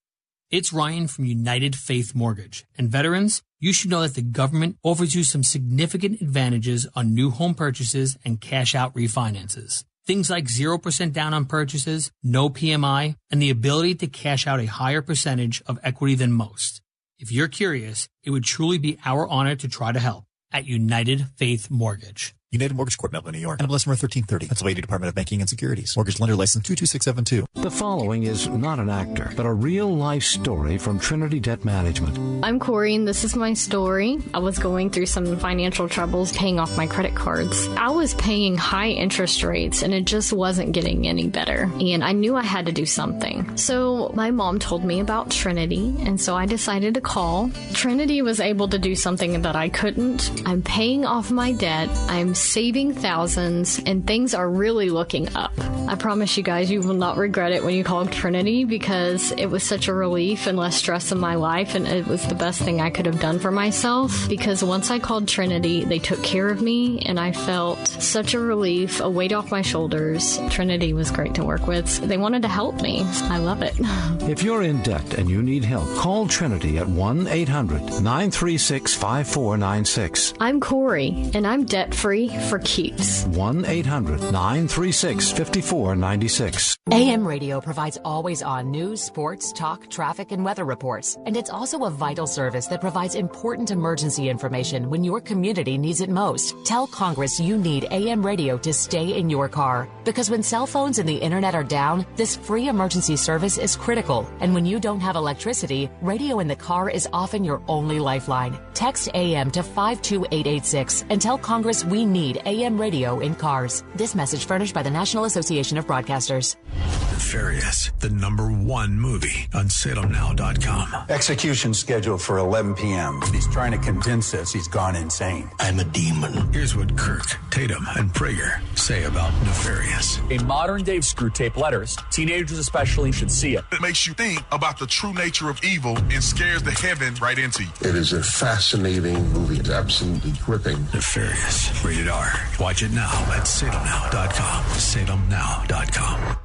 [0.51, 2.65] It's Ryan from United Faith Mortgage.
[2.77, 7.29] And veterans, you should know that the government offers you some significant advantages on new
[7.29, 9.85] home purchases and cash out refinances.
[10.05, 14.65] Things like 0% down on purchases, no PMI, and the ability to cash out a
[14.65, 16.81] higher percentage of equity than most.
[17.17, 21.27] If you're curious, it would truly be our honor to try to help at United
[21.37, 22.35] Faith Mortgage.
[22.53, 23.59] United Mortgage Corp, Melville, New York.
[23.59, 24.47] NMLS number 1330.
[24.47, 25.95] Pennsylvania Department of Banking and Securities.
[25.95, 27.45] Mortgage lender license 22672.
[27.61, 32.43] The following is not an actor, but a real life story from Trinity Debt Management.
[32.43, 34.19] I'm Corey, and this is my story.
[34.33, 37.69] I was going through some financial troubles paying off my credit cards.
[37.77, 41.71] I was paying high interest rates, and it just wasn't getting any better.
[41.79, 43.55] And I knew I had to do something.
[43.55, 47.49] So my mom told me about Trinity, and so I decided to call.
[47.71, 50.43] Trinity was able to do something that I couldn't.
[50.45, 51.87] I'm paying off my debt.
[52.09, 55.53] I'm saving thousands, and things are really looking up.
[55.87, 59.47] I promise you guys, you will not regret it when you call Trinity because it
[59.47, 62.61] was such a relief and less stress in my life, and it was the best
[62.61, 64.27] thing I could have done for myself.
[64.29, 68.39] Because once I called Trinity, they took care of me, and I felt such a
[68.39, 70.39] relief, a weight off my shoulders.
[70.49, 71.97] Trinity was great to work with.
[72.07, 73.03] They wanted to help me.
[73.23, 73.75] I love it.
[74.21, 80.33] If you're in debt and you need help, call Trinity at 1 800 936 5496.
[80.39, 83.25] I'm Corey, and I'm debt free for keeps.
[83.25, 86.80] 1 800 936 5496.
[86.89, 91.15] AM radio provides always on news, sports, talk, traffic, and weather reports.
[91.27, 96.01] And it's also a vital service that provides important emergency information when your community needs
[96.01, 96.55] it most.
[96.65, 99.87] Tell Congress you need AM radio to stay in your car.
[100.03, 104.27] Because when cell phones and the internet are down, this free emergency service is critical.
[104.39, 108.57] And when you don't have electricity, radio in the car is often your only lifeline.
[108.73, 113.83] Text AM to 52886 and tell Congress we need AM radio in cars.
[113.93, 116.55] This message furnished by the National Association of Broadcasters.
[116.75, 121.05] Nefarious, the number one movie on salemnow.com.
[121.09, 123.21] Execution scheduled for 11 p.m.
[123.31, 125.49] He's trying to convince us he's gone insane.
[125.59, 126.51] I'm a demon.
[126.51, 130.19] Here's what Kirk, Tatum, and Prager say about Nefarious.
[130.29, 131.95] A modern day Screwtape letters.
[132.09, 133.63] Teenagers especially should see it.
[133.71, 137.37] It makes you think about the true nature of evil and scares the heaven right
[137.37, 137.69] into you.
[137.81, 139.57] It is a fascinating movie.
[139.57, 140.79] It's absolutely gripping.
[140.93, 141.85] Nefarious.
[141.85, 142.33] Rated R.
[142.59, 144.63] Watch it now at salemnow.com.
[144.75, 146.40] Salemnow.com.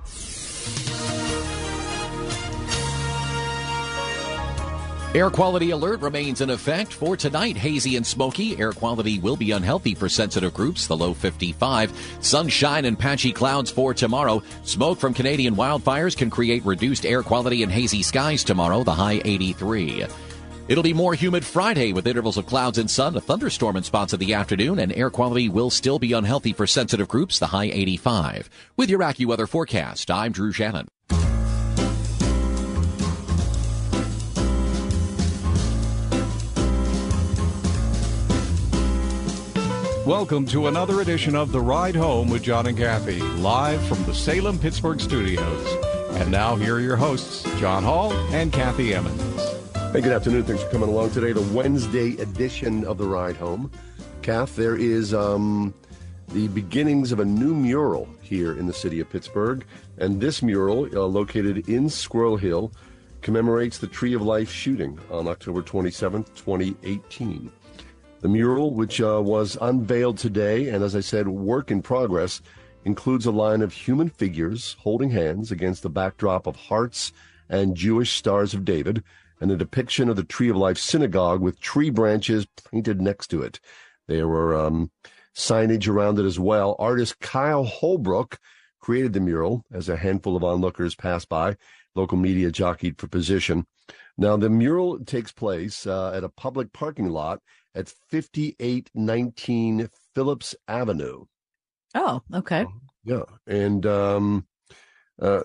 [5.17, 7.57] Air quality alert remains in effect for tonight.
[7.57, 8.59] Hazy and smoky.
[8.59, 10.87] Air quality will be unhealthy for sensitive groups.
[10.87, 12.19] The low 55.
[12.21, 14.43] Sunshine and patchy clouds for tomorrow.
[14.65, 18.85] Smoke from Canadian wildfires can create reduced air quality and hazy skies tomorrow.
[18.85, 20.05] The high 83.
[20.69, 24.13] It'll be more humid Friday with intervals of clouds and sun, a thunderstorm in spots
[24.13, 27.67] of the afternoon, and air quality will still be unhealthy for sensitive groups, the high
[27.67, 28.51] 85.
[28.77, 30.89] With your AccuWeather forecast, I'm Drew Shannon.
[40.05, 44.15] Welcome to another edition of The Ride Home with John and Kathy, live from the
[44.15, 45.77] Salem Pittsburgh studios.
[46.17, 49.66] And now, here are your hosts, John Hall and Kathy Emmons.
[49.97, 50.45] Hey, good afternoon.
[50.45, 51.33] Thanks for coming along today.
[51.33, 53.71] The Wednesday edition of The Ride Home.
[54.21, 55.73] Kath, there is um,
[56.35, 59.65] the beginnings of a new mural here in the city of Pittsburgh.
[59.97, 62.73] And this mural, uh, located in Squirrel Hill,
[63.23, 67.51] commemorates the Tree of Life shooting on October 27th, 2018.
[68.21, 72.43] The mural, which uh, was unveiled today, and as I said, work in progress,
[72.85, 77.15] includes a line of human figures holding hands against the backdrop of hearts
[77.49, 79.03] and Jewish stars of David,
[79.41, 83.43] and a depiction of the Tree of Life synagogue with tree branches painted next to
[83.43, 83.61] it.
[84.09, 84.91] There were um,
[85.35, 86.77] signage around it as well.
[86.79, 88.39] Artist Kyle Holbrook
[88.81, 91.57] created the mural as a handful of onlookers passed by.
[91.95, 93.67] Local media jockeyed for position.
[94.19, 97.41] Now, the mural takes place uh, at a public parking lot
[97.75, 101.27] at 5819 Phillips Avenue.
[101.95, 102.67] Oh, okay.
[103.05, 103.25] Yeah.
[103.47, 104.47] And um,
[105.21, 105.41] uh,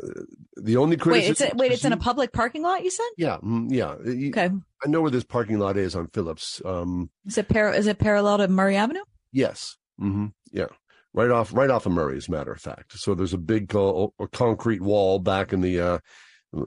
[0.62, 1.30] the only criticism.
[1.30, 2.84] Wait, it's a, wait, it's in a public parking lot.
[2.84, 3.06] You said?
[3.18, 3.92] Yeah, mm, yeah.
[4.30, 4.50] Okay.
[4.84, 6.62] I know where this parking lot is on Phillips.
[6.66, 9.04] Um, Is it par- Is it parallel to Murray Avenue?
[9.32, 9.78] yes.
[9.98, 10.68] hmm Yeah.
[11.14, 12.94] Right off, right off of Murray, as a matter of fact.
[12.98, 15.98] So there's a big a concrete wall back in the uh,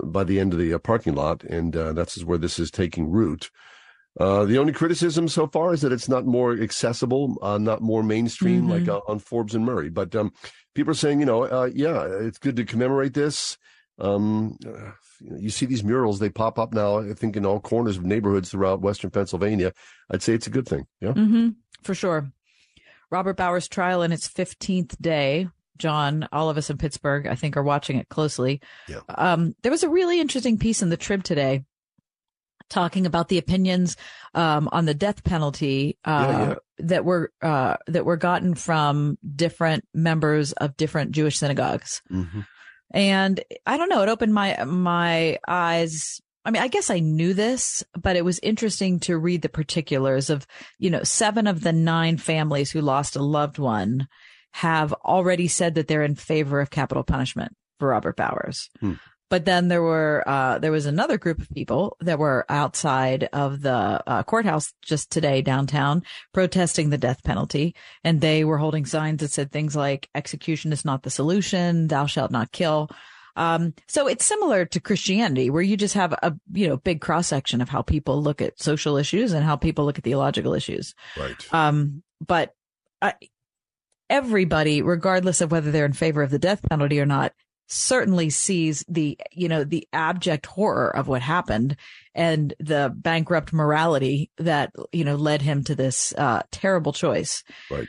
[0.05, 3.11] by the end of the uh, parking lot, and uh, that's where this is taking
[3.11, 3.51] root.
[4.19, 8.03] Uh, the only criticism so far is that it's not more accessible, uh, not more
[8.03, 8.71] mainstream Mhm.
[8.71, 9.89] like uh, on Forbes and Murray.
[9.89, 10.33] But um,
[10.75, 13.59] people are saying, you know, uh, yeah, it's good to commemorate this.
[13.99, 16.99] Um, you, know, you see these murals; they pop up now.
[16.99, 19.73] I think in all corners of neighborhoods throughout Western Pennsylvania.
[20.11, 20.87] I'd say it's a good thing.
[21.01, 21.13] Yeah.
[21.13, 21.49] Mm-hmm.
[21.83, 22.31] For sure.
[23.11, 25.49] Robert Bowers' trial in its 15th day.
[25.77, 28.61] John, all of us in Pittsburgh, I think, are watching it closely.
[28.89, 29.01] Yeah.
[29.09, 31.65] Um, there was a really interesting piece in the Trib today
[32.71, 33.97] talking about the opinions
[34.35, 36.55] um, on the death penalty uh, Yeah, yeah.
[36.79, 42.03] that were uh, that were gotten from different members of different Jewish synagogues.
[42.11, 42.41] Mm-hmm.
[42.93, 46.21] And I don't know, it opened my my eyes.
[46.45, 50.29] I mean, I guess I knew this, but it was interesting to read the particulars
[50.29, 50.47] of,
[50.79, 54.09] you know, seven of the nine families who lost a loved one
[54.53, 58.69] have already said that they're in favor of capital punishment for Robert Bowers.
[58.81, 58.95] Hmm.
[59.35, 63.63] But then there were uh, there was another group of people that were outside of
[63.63, 67.75] the uh, courthouse just today downtown protesting the death penalty,
[68.05, 72.07] and they were holding signs that said things like "execution is not the solution," "Thou
[72.07, 72.89] shalt not kill."
[73.35, 77.27] Um, so it's similar to Christianity, where you just have a you know big cross
[77.27, 80.95] section of how people look at social issues and how people look at theological issues.
[81.19, 81.53] Right.
[81.53, 82.55] Um, but
[83.03, 83.15] I,
[84.09, 87.33] everybody, regardless of whether they're in favor of the death penalty or not,
[87.67, 91.77] certainly sees the, you know, the abject horror of what happened
[92.15, 97.43] and the bankrupt morality that, you know, led him to this, uh, terrible choice.
[97.71, 97.89] Right.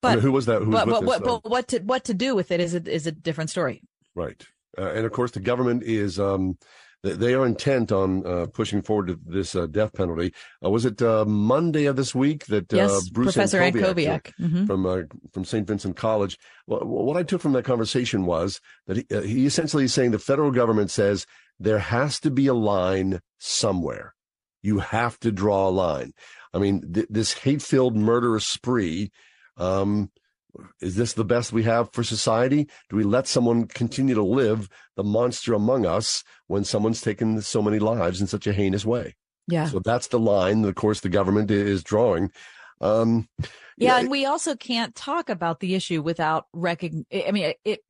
[0.00, 0.62] But I mean, who was that?
[0.62, 2.60] Who was but, with but, this, what, but what to, what to do with it
[2.60, 3.82] is a, is a different story.
[4.14, 4.42] Right.
[4.76, 6.58] Uh, and of course, the government is, um,
[7.02, 10.32] they are intent on uh, pushing forward to this uh, death penalty.
[10.64, 14.32] Uh, was it uh, Monday of this week that uh, Yes, Bruce Professor Antkowiak.
[14.40, 14.66] Mhm.
[14.66, 15.66] from uh, from St.
[15.66, 16.38] Vincent College?
[16.66, 20.12] Well, what I took from that conversation was that he, uh, he essentially is saying
[20.12, 21.26] the federal government says
[21.58, 24.14] there has to be a line somewhere.
[24.62, 26.12] You have to draw a line.
[26.54, 29.10] I mean, th- this hate-filled murderous spree.
[29.56, 30.10] Um,
[30.80, 32.68] is this the best we have for society?
[32.90, 37.62] Do we let someone continue to live the monster among us when someone's taken so
[37.62, 39.16] many lives in such a heinous way?
[39.48, 39.66] Yeah.
[39.66, 42.30] So that's the line, of course, the government is drawing.
[42.80, 43.28] Um,
[43.78, 47.04] Yeah, and we also can't talk about the issue without recogn.
[47.12, 47.80] I mean, it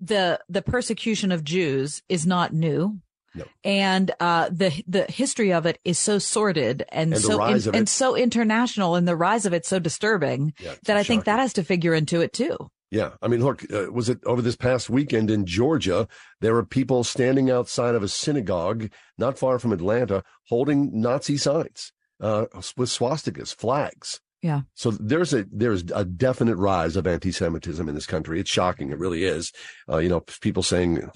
[0.00, 2.98] the the persecution of Jews is not new.
[3.34, 3.44] No.
[3.64, 7.88] And uh, the the history of it is so sordid and, And so of and
[7.88, 11.52] so international, and the rise of it so disturbing Yeah, that I think that has
[11.54, 12.56] to figure into it too.
[12.90, 16.06] Yeah, I mean, look, uh, was it over this past weekend in Georgia?
[16.42, 21.90] There were people standing outside of a synagogue not far from Atlanta, holding Nazi signs
[22.20, 22.44] uh,
[22.76, 24.20] with swastikas, flags.
[24.42, 24.62] Yeah.
[24.74, 28.40] So there's a there's a definite rise of anti-Semitism in this country.
[28.40, 28.90] It's shocking.
[28.90, 29.52] It really is.
[29.88, 31.08] Uh, you know, people saying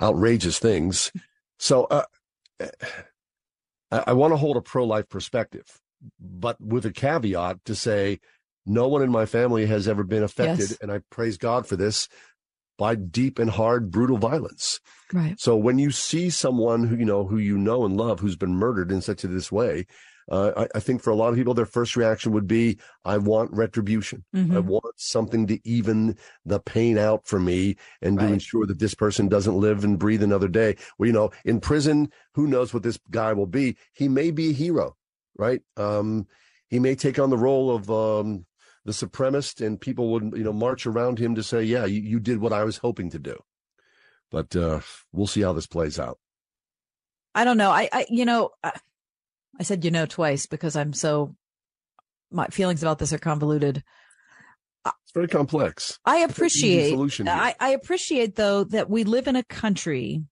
[0.00, 1.10] outrageous things.
[1.58, 2.04] So uh,
[3.90, 5.64] I, I want to hold a pro-life perspective,
[6.20, 8.20] but with a caveat to say
[8.66, 10.78] no one in my family has ever been affected, Yes.
[10.80, 12.08] and I praise God for this
[12.76, 14.78] by deep and hard brutal violence.
[15.12, 15.38] Right.
[15.40, 18.54] So when you see someone who you know who you know and love who's been
[18.54, 19.86] murdered in such a this way,
[20.30, 23.18] uh, I, I think for a lot of people their first reaction would be, "I
[23.18, 24.24] want retribution.
[24.34, 24.64] I Mhm.
[24.64, 28.34] want something to even the pain out for me and to Right.
[28.34, 32.12] ensure that this person doesn't live and breathe another day." Well, you know, in prison,
[32.34, 33.76] who knows what this guy will be?
[33.92, 34.96] He may be a hero,
[35.36, 35.62] right?
[35.76, 36.26] Um,
[36.68, 38.44] he may take on the role of um,
[38.84, 42.20] the supremacist, and people would you know march around him to say, "Yeah, you, you
[42.20, 43.36] did what I was hoping to do."
[44.30, 44.80] But uh,
[45.12, 46.18] we'll see how this plays out.
[47.34, 47.70] I don't know.
[47.70, 48.72] I, I you know, I,
[49.58, 51.34] I said you know twice because I'm so
[52.30, 53.82] my feelings about this are convoluted.
[54.86, 55.98] It's very complex.
[56.04, 57.28] I There's no easy appreciate.
[57.28, 60.22] I, I appreciate though that we live in a country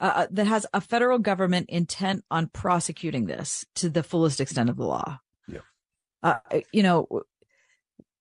[0.00, 4.76] uh, that has a federal government intent on prosecuting this to the fullest extent of
[4.76, 5.18] the law.
[5.48, 5.60] Yeah.
[6.22, 6.38] Uh,
[6.72, 7.22] you know,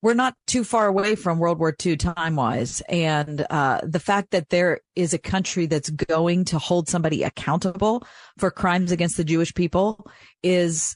[0.05, 2.79] we're not too far away from World War II time wise.
[2.87, 8.05] And uh, the fact that there is a country that's going to hold somebody accountable
[8.37, 10.05] for crimes against the Jewish people
[10.43, 10.95] is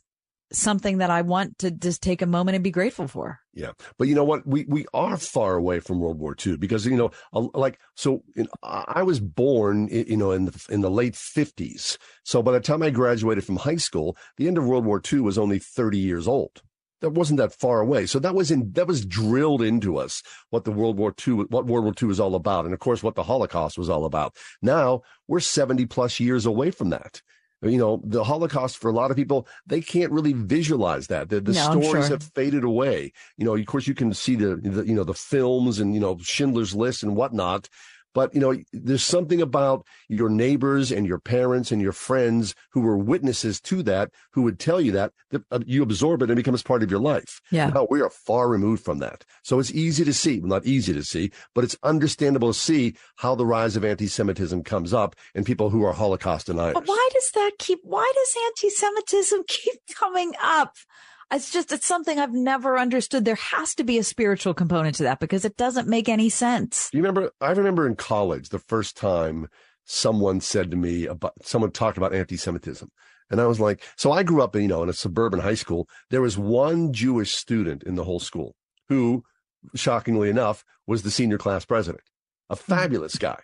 [0.52, 3.40] something that I want to just take a moment and be grateful for.
[3.52, 4.46] Yeah, but you know what?
[4.46, 8.22] We we are far away from World War II because you know, like so.
[8.62, 11.98] I was born, you know, in the in the late fifties.
[12.24, 15.22] So by the time I graduated from high school, the end of World War II
[15.22, 16.62] was only thirty years old.
[17.02, 18.06] That wasn't that far away.
[18.06, 21.66] So that was in that was drilled into us what the World War II, what
[21.66, 24.36] World War II was all about, and of course what the Holocaust was all about.
[24.62, 27.22] Now we're seventy plus years away from that.
[27.62, 31.28] You know, the Holocaust for a lot of people, they can't really visualize that.
[31.28, 32.16] The, the No, stories sure.
[32.18, 33.12] have faded away.
[33.36, 36.00] You know, of course, you can see the, the you know the films and you
[36.00, 37.68] know Schindler's List and whatnot,
[38.20, 42.82] but you know there's something about your neighbors and your parents and your friends who
[42.82, 46.34] were witnesses to that who would tell you that, that uh, you absorb it and
[46.34, 47.40] it becomes part of your life.
[47.50, 47.70] Yeah.
[47.70, 50.42] Now we are far removed from that, so it's easy to see.
[50.42, 54.64] Well, not easy to see, but it's understandable to see how the rise of anti-Semitism
[54.64, 56.74] comes up in people who are Holocaust deniers.
[56.74, 60.76] But why does that keep, why does anti-Semitism keep coming up?
[61.32, 63.24] It's just, it's something I've never understood.
[63.24, 66.90] There has to be a spiritual component to that because it doesn't make any sense.
[66.92, 67.32] You remember?
[67.40, 69.48] I remember in college the first time
[69.86, 72.90] someone said to me about someone talked about anti-Semitism,
[73.30, 75.56] and I was like, so I grew up in you know in a suburban high
[75.56, 75.88] school.
[76.10, 78.56] There was one Jewish student in the whole school
[78.88, 79.24] who,
[79.76, 82.04] shockingly enough, was the senior class president,
[82.50, 83.40] a fabulous guy,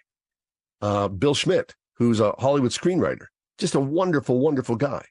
[0.81, 3.27] uh, Bill Schmidt, who's a Hollywood screenwriter,
[3.59, 5.05] just a wonderful, wonderful guy.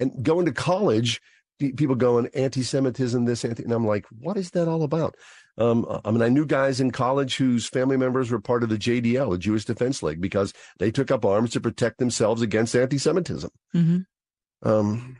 [0.00, 1.20] And going to college,
[1.58, 5.14] people going anti-Semitism, this anti, and I'm like, what is that all about?
[5.56, 8.76] Um, I mean, I knew guys in college whose family members were part of the
[8.76, 13.50] JDL, the Jewish Defense League, because they took up arms to protect themselves against anti-Semitism.
[13.74, 14.68] Mm-hmm.
[14.68, 15.16] Um,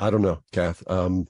[0.00, 0.82] I don't know, Kath.
[0.90, 1.26] Um,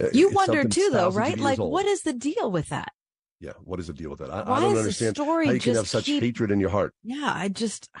[0.00, 1.38] uh, You wonder too, though, right?
[1.38, 1.72] Like, old.
[1.72, 2.92] what is the deal with that?
[3.38, 4.30] Yeah, what is the deal with that?
[4.30, 6.50] I, Why I don't is the understand story how you can have such keep- hatred
[6.50, 6.94] in your heart.
[7.02, 8.00] Yeah, I just, I,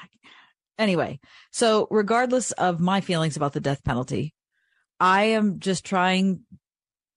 [0.78, 1.20] anyway.
[1.52, 4.34] So regardless of my feelings about the death penalty,
[5.00, 6.40] I am just trying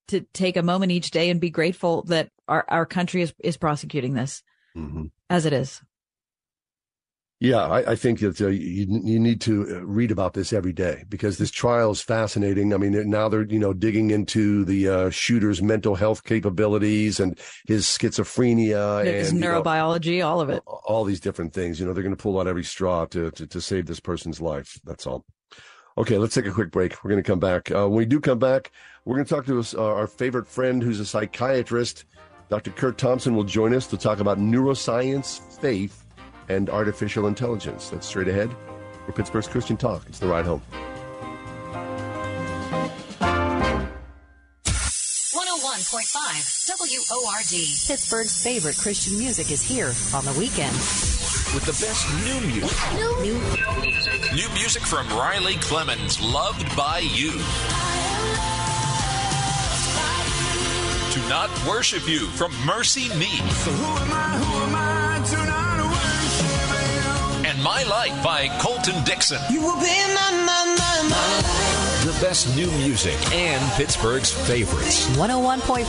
[0.08, 3.56] to take a moment each day and be grateful that our our country is is
[3.56, 4.42] prosecuting this
[4.76, 5.04] mm-hmm.
[5.30, 5.82] as it is.
[7.40, 10.72] Yeah, I, I think that uh, you, you need to uh, read about this every
[10.72, 12.72] day because this trial is fascinating.
[12.72, 17.38] I mean, now they're you know digging into the uh, shooter's mental health capabilities and
[17.66, 21.78] his schizophrenia his and neurobiology, you know, all of it, all these different things.
[21.78, 24.40] You know, they're going to pull out every straw to, to to save this person's
[24.40, 24.80] life.
[24.84, 25.26] That's all.
[25.96, 27.04] Okay, let's take a quick break.
[27.04, 27.70] We're going to come back.
[27.70, 28.72] Uh, when we do come back,
[29.04, 32.04] we're going to talk to us, uh, our favorite friend who's a psychiatrist.
[32.48, 32.72] Dr.
[32.72, 36.04] Curt Thompson will join us to talk about neuroscience, faith
[36.48, 37.90] and artificial intelligence.
[37.90, 38.50] That's straight ahead
[39.06, 40.04] for Pittsburgh's Christian Talk.
[40.08, 40.62] It's the ride home.
[44.64, 47.50] 101.5 WORD.
[47.86, 50.74] Pittsburgh's favorite Christian music is here on the weekend.
[51.54, 52.76] With the best new music.
[52.94, 53.38] New, new
[53.80, 54.20] music.
[54.34, 57.30] New music from Riley Clemmons, Loved by You.
[61.12, 63.38] To not worship you from MercyMe.
[63.62, 67.48] So who am I, who am I to not worship you.
[67.48, 69.40] and My Life by Colton Dixon.
[69.48, 75.08] You will be my, my, my, my The best new music and Pittsburgh's favorites.
[75.16, 75.86] 101.5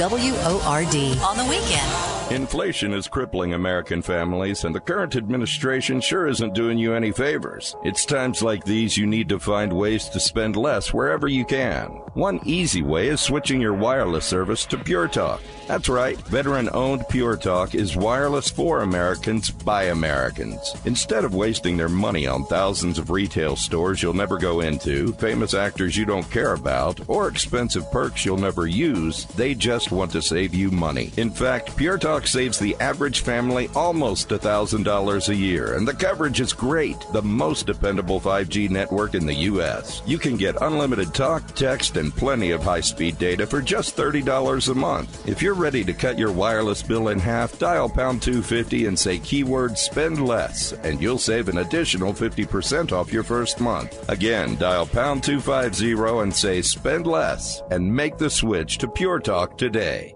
[0.00, 2.32] WORD on the weekend.
[2.32, 7.76] Inflation is crippling American families, and the current administration sure isn't doing you any favors.
[7.84, 11.86] It's times like these you need to find ways to spend less wherever you can.
[12.14, 15.40] One easy way is switching your wireless service to Pure Talk.
[15.66, 20.74] That's right, veteran owned Pure Talk is wireless for Americans by Americans.
[20.84, 25.54] Instead of wasting their money on thousands of retail stores you'll never go into, famous
[25.54, 30.20] actors you don't care about, or expensive perks you'll never use, they just want to
[30.20, 31.10] save you money.
[31.16, 36.40] In fact, Pure Talk saves the average family almost $1,000 a year, and the coverage
[36.40, 36.98] is great.
[37.12, 40.02] The most dependable 5G network in the U.S.
[40.06, 44.68] You can get unlimited talk, text, and plenty of high speed data for just $30
[44.68, 45.26] a month.
[45.26, 49.18] If you're ready to cut your wireless bill in half, dial pound 250 and say
[49.20, 54.08] keyword spend less, and you'll save an additional 50% off your first month.
[54.08, 59.56] Again, dial pound 250 and say spend less, and make the switch to Pure Talk
[59.56, 60.14] today.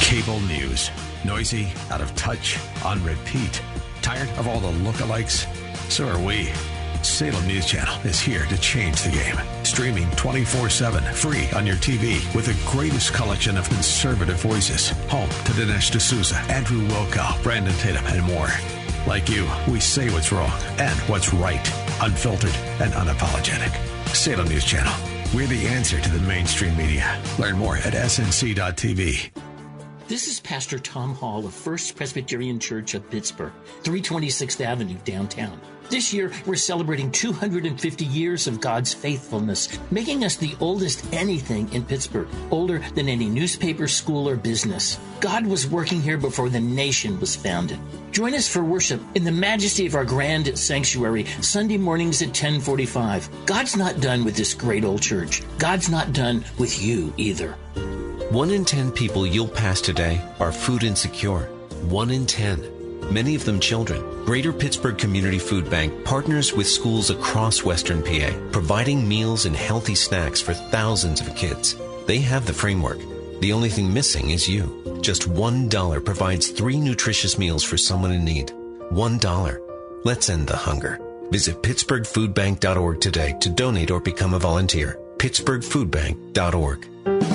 [0.00, 0.90] Cable news.
[1.24, 3.60] Noisy, out of touch, on repeat.
[4.00, 5.46] Tired of all the lookalikes?
[5.90, 6.48] So are we.
[7.04, 9.36] Salem News Channel is here to change the game.
[9.62, 14.88] Streaming 24 7, free on your TV with the greatest collection of conservative voices.
[15.10, 18.48] Home to Dinesh D'Souza, Andrew Wilkow, Brandon Tatum, and more.
[19.06, 21.66] Like you, we say what's wrong and what's right,
[22.00, 23.74] unfiltered and unapologetic.
[24.08, 24.94] Salem News Channel.
[25.34, 27.22] We're the answer to the mainstream media.
[27.38, 29.30] Learn more at snc.tv.
[30.08, 33.52] This is Pastor Tom Hall of First Presbyterian Church of Pittsburgh,
[33.82, 35.60] 326th Avenue, downtown.
[35.90, 41.84] This year, we're celebrating 250 years of God's faithfulness, making us the oldest anything in
[41.84, 44.98] Pittsburgh, older than any newspaper, school, or business.
[45.20, 47.78] God was working here before the nation was founded.
[48.12, 53.28] Join us for worship in the majesty of our grand sanctuary, Sunday mornings at 1045.
[53.46, 55.42] God's not done with this great old church.
[55.58, 57.52] God's not done with you either.
[58.30, 61.42] One in 10 people you'll pass today are food insecure.
[61.88, 62.73] One in 10.
[63.10, 64.24] Many of them children.
[64.24, 69.94] Greater Pittsburgh Community Food Bank partners with schools across Western PA, providing meals and healthy
[69.94, 71.76] snacks for thousands of kids.
[72.06, 72.98] They have the framework.
[73.40, 74.98] The only thing missing is you.
[75.02, 78.52] Just $1 provides three nutritious meals for someone in need.
[78.90, 80.04] $1.
[80.04, 80.98] Let's end the hunger.
[81.30, 84.98] Visit pittsburghfoodbank.org today to donate or become a volunteer.
[85.18, 87.33] pittsburghfoodbank.org.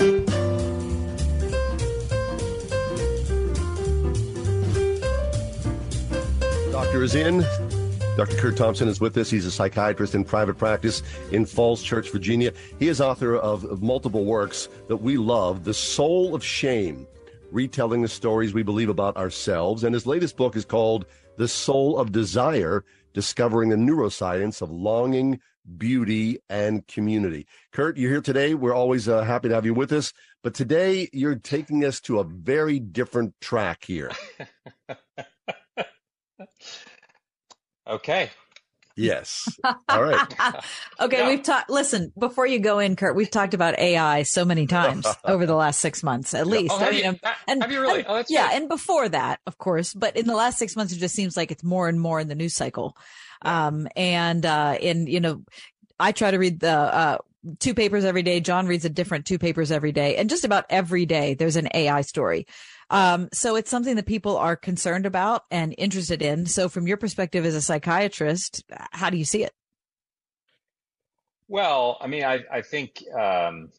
[6.90, 7.42] Doctor is in.
[8.18, 8.36] Dr.
[8.38, 9.30] Curt Thompson is with us.
[9.30, 12.52] He's a psychiatrist in private practice in Falls Church, Virginia.
[12.80, 17.06] He is author of, multiple works that we love The Soul of Shame,
[17.52, 19.84] retelling the stories we believe about ourselves.
[19.84, 21.06] And his latest book is called
[21.38, 22.84] The Soul of Desire
[23.14, 25.40] Discovering the Neuroscience of Longing,
[25.78, 27.46] Beauty, and Community.
[27.72, 28.56] Curt, you're here today.
[28.56, 30.12] We're always uh, happy to have you with us.
[30.42, 34.10] But today, you're taking us to a very different track here.
[37.88, 38.30] Okay.
[39.00, 39.58] Yes.
[39.88, 40.34] All right.
[41.00, 41.70] okay, we've talked.
[41.70, 45.56] Listen, before you go in, Curt, we've talked about AI so many times over the
[45.56, 46.74] last six months, at least.
[46.74, 47.16] Oh, have, you,
[47.48, 48.00] and, have you really?
[48.00, 48.58] And, oh, that's yeah, good.
[48.58, 49.94] and before that, of course.
[49.94, 52.28] But in the last six months, it just seems like it's more and more in
[52.28, 52.98] the news cycle.
[53.42, 55.44] Um, and uh, and you know,
[55.98, 57.18] I try to read the uh,
[57.60, 58.42] two papers every day.
[58.42, 61.70] John reads a different two papers every day, and just about every day there's an
[61.74, 62.48] AI story.
[62.90, 66.46] Um, so it's something that people are concerned about and interested in.
[66.46, 69.54] So from your perspective as a psychiatrist, how do you see it?
[71.48, 73.70] Well, I mean, I, I think um,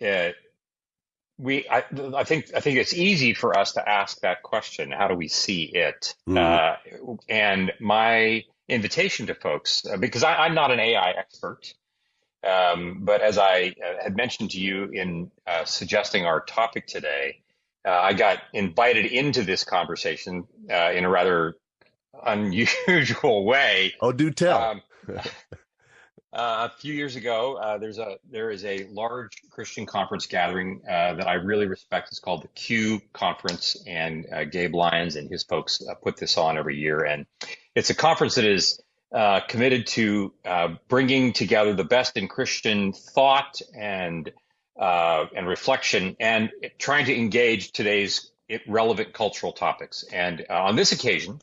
[0.00, 0.36] it,
[1.38, 1.84] we I,
[2.16, 4.90] I, think I think it's easy for us to ask that question.
[4.90, 6.14] How do we see it?
[6.28, 7.12] Mm-hmm.
[7.12, 11.72] Uh, and my invitation to folks, uh, because I, am not an AI expert,
[12.46, 17.40] um, but as I uh, had mentioned to you in uh, suggesting our topic today,
[17.86, 21.54] uh, I got invited into this conversation uh, in a rather
[22.24, 23.94] unusual way.
[24.00, 24.60] Oh, do tell.
[24.60, 24.82] Um,
[26.30, 30.82] Uh, a few years ago, uh, there's a there is a large Christian conference gathering
[30.86, 32.08] uh, that I really respect.
[32.08, 36.36] It's called the Q Conference, and uh, Gabe Lyons and his folks uh, put this
[36.36, 37.02] on every year.
[37.02, 37.24] And
[37.74, 38.78] it's a conference that is
[39.12, 40.32] uh, committed to
[40.88, 44.32] bringing together the best in Christian thought and
[44.76, 48.30] and reflection, and trying to engage today's
[48.66, 50.04] relevant cultural topics.
[50.12, 51.40] And on this occasion,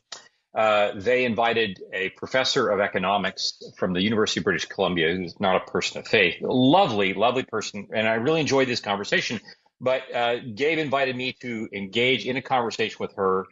[0.56, 5.56] uh, they invited a professor of economics from the University of British Columbia, who's not
[5.56, 6.36] a person of faith.
[6.40, 7.88] Lovely, lovely person.
[7.92, 9.40] And I really enjoyed this conversation.
[9.82, 13.44] But uh, Gabe invited me to engage in a conversation with her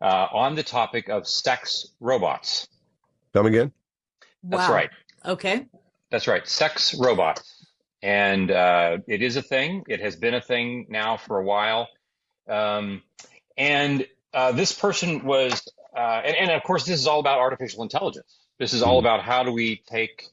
[0.00, 2.68] uh, on the topic of sex robots.
[3.32, 3.72] Come again?
[4.42, 4.90] That's right.
[5.24, 5.66] Okay.
[6.10, 6.46] That's right.
[6.46, 7.66] Sex robots.
[8.02, 9.84] And uh, it is a thing.
[9.88, 11.88] It has been a thing now for a while.
[12.48, 13.02] Um,
[13.56, 14.04] and
[14.34, 15.62] uh, this person was
[15.94, 18.38] uh, and, and, of course, this is all about artificial intelligence.
[18.58, 19.06] This is all hmm.
[19.06, 20.26] about how do we take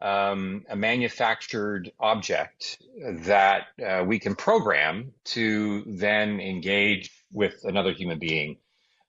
[0.00, 2.78] um, a manufactured object
[3.24, 8.58] that uh, we can program to then engage with another human being,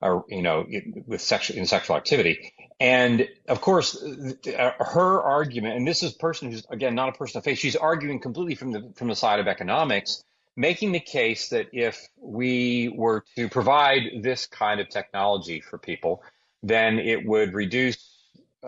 [0.01, 0.65] or you know,
[1.05, 2.53] with sexual in sexual activity.
[2.83, 7.37] And of course, her argument, and this is a person who's again not a person
[7.37, 7.57] of faith.
[7.57, 10.23] She's arguing completely from the from the side of economics
[10.55, 16.21] making the case that if we were to provide this kind of technology for people,
[16.61, 17.97] then it would reduce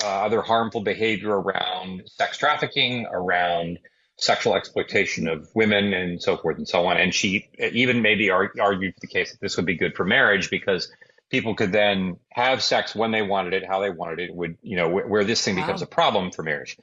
[0.03, 3.79] uh, other harmful behavior around sex trafficking, around
[4.17, 6.97] sexual exploitation of women, and so forth and so on.
[6.97, 10.91] And she even maybe argued the case that this would be good for marriage because
[11.35, 14.29] people could then have sex when they wanted it, how they wanted it.
[14.33, 15.63] Would you know where, where this thing wow.
[15.63, 16.77] becomes a problem for marriage?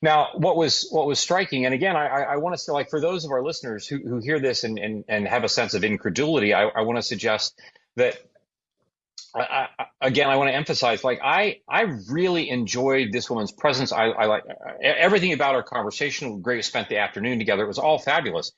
[0.00, 3.00] Now, what was what was striking, and again, I, I want to say, like, for
[3.00, 5.82] those of our listeners who, who hear this and, and, and have a sense of
[5.82, 7.60] incredulity, I, I want to suggest
[7.96, 8.16] that,
[9.34, 13.90] I, I, again, I want to emphasize, like, I I really enjoyed this woman's presence.
[13.90, 14.44] I, I like
[14.80, 16.42] everything about our conversation.
[16.42, 17.64] Great, spent the afternoon together.
[17.64, 18.52] It was all fabulous.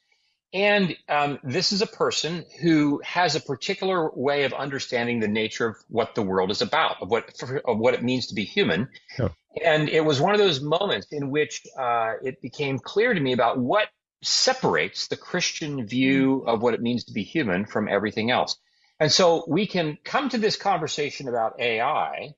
[0.52, 5.68] And um, this is a person who has a particular way of understanding the nature
[5.68, 7.32] of what the world is about, of what
[7.64, 8.88] of what it means to be human.
[9.64, 13.32] And it was one of those moments in which uh, it became clear to me
[13.32, 13.88] about what
[14.22, 18.56] separates the Christian view of what it means to be human from everything else.
[18.98, 22.34] And so we can come to this conversation about AI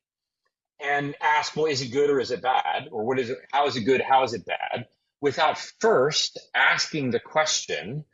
[0.80, 2.88] and ask, well, is it good or is it bad?
[2.90, 3.38] Or what is it?
[3.52, 4.00] How is it good?
[4.00, 4.86] How is it bad?
[5.22, 8.04] Without first asking the question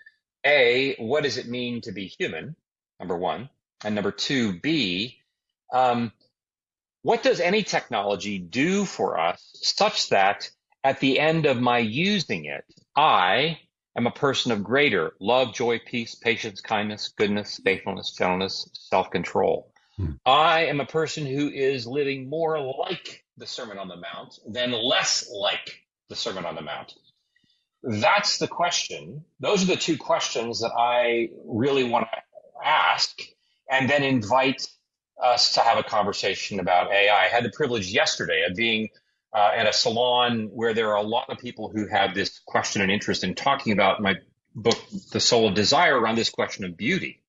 [0.47, 2.55] A, what does it mean to be human?
[3.01, 3.49] Number one.
[3.83, 5.19] And number two, B,
[5.73, 6.13] um,
[7.03, 10.51] what does any technology do for us such that
[10.85, 12.65] at the end of my using it,
[12.95, 13.59] I
[13.97, 19.73] am a person of greater love, joy, peace, patience, kindness, goodness, faithfulness, gentleness, self control.
[19.97, 20.13] Hmm.
[20.27, 24.73] I am a person who is living more like the Sermon on the Mount than
[24.73, 26.95] less like the Sermon on the Mount?
[27.83, 29.25] That's the question.
[29.41, 33.21] Those are the two questions that I really want to ask
[33.71, 34.67] and then invite
[35.23, 37.27] us to have a conversation about AI.
[37.27, 38.89] I had the privilege yesterday of being
[39.33, 42.83] uh, at a salon where there are a lot of people who have this question
[42.83, 44.15] and interest in talking about my
[44.55, 44.79] book,
[45.13, 47.23] The Soul of Desire, around this question of beauty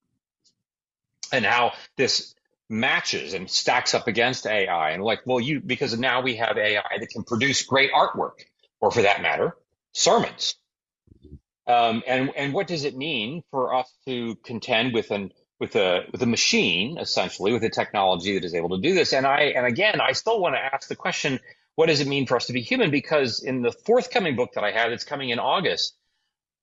[1.31, 2.33] and how this
[2.69, 4.91] matches and stacks up against AI.
[4.91, 8.45] And like, well, you, because now we have AI that can produce great artwork
[8.81, 9.55] or for that matter,
[9.93, 10.55] sermons.
[11.67, 16.05] Um, and and what does it mean for us to contend with an with a
[16.11, 19.13] with a machine essentially with a technology that is able to do this?
[19.13, 21.39] And I and again, I still want to ask the question:
[21.75, 22.89] What does it mean for us to be human?
[22.89, 25.95] Because in the forthcoming book that I have, that's coming in August,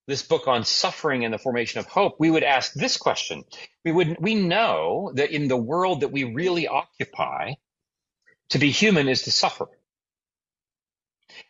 [0.09, 3.45] this book on suffering and the formation of hope, we would ask this question:
[3.85, 7.53] We would we know that in the world that we really occupy,
[8.51, 9.69] to be human is to suffer.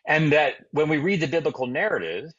[0.05, 2.31] And that when we read the biblical narrative,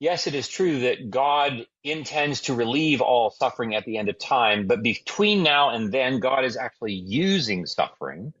[0.00, 4.18] yes, it is true that God intends to relieve all suffering at the end of
[4.18, 8.32] time, but between now and then, God is actually using suffering,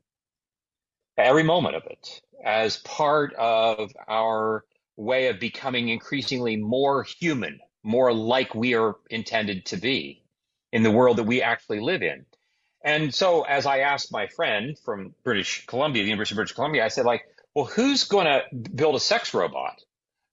[1.16, 4.64] every moment of it, as part of our
[4.96, 10.24] way of becoming increasingly more human, more like we are intended to be
[10.72, 12.26] in the world that we actually live in.
[12.84, 16.84] And so, as I asked my friend from British Columbia, the University of British Columbia,
[16.84, 17.22] I said, like,
[17.54, 18.42] well, who's going to
[18.74, 19.80] build a sex robot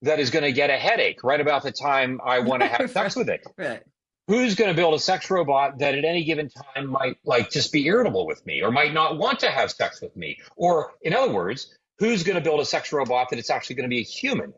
[0.02, 2.90] that is going to get a headache right about the time I want to have
[2.92, 3.42] sex with it?
[3.56, 3.82] Right.
[4.28, 7.72] Who's going to build a sex robot that at any given time might like just
[7.72, 10.38] be irritable with me or might not want to have sex with me?
[10.56, 13.90] Or in other words, who's going to build a sex robot that it's actually going
[13.90, 14.54] to be a human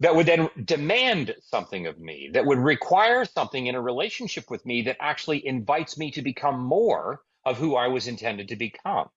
[0.00, 4.64] that would then demand something of me, that would require something in a relationship with
[4.64, 9.08] me that actually invites me to become more of who I was intended to become?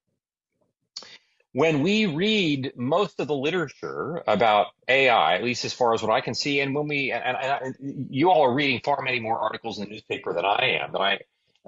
[1.53, 6.11] When we read most of the literature about AI, at least as far as what
[6.11, 9.39] I can see, and when we and, and, you all are reading far many more
[9.39, 11.19] articles in the newspaper than I am, than I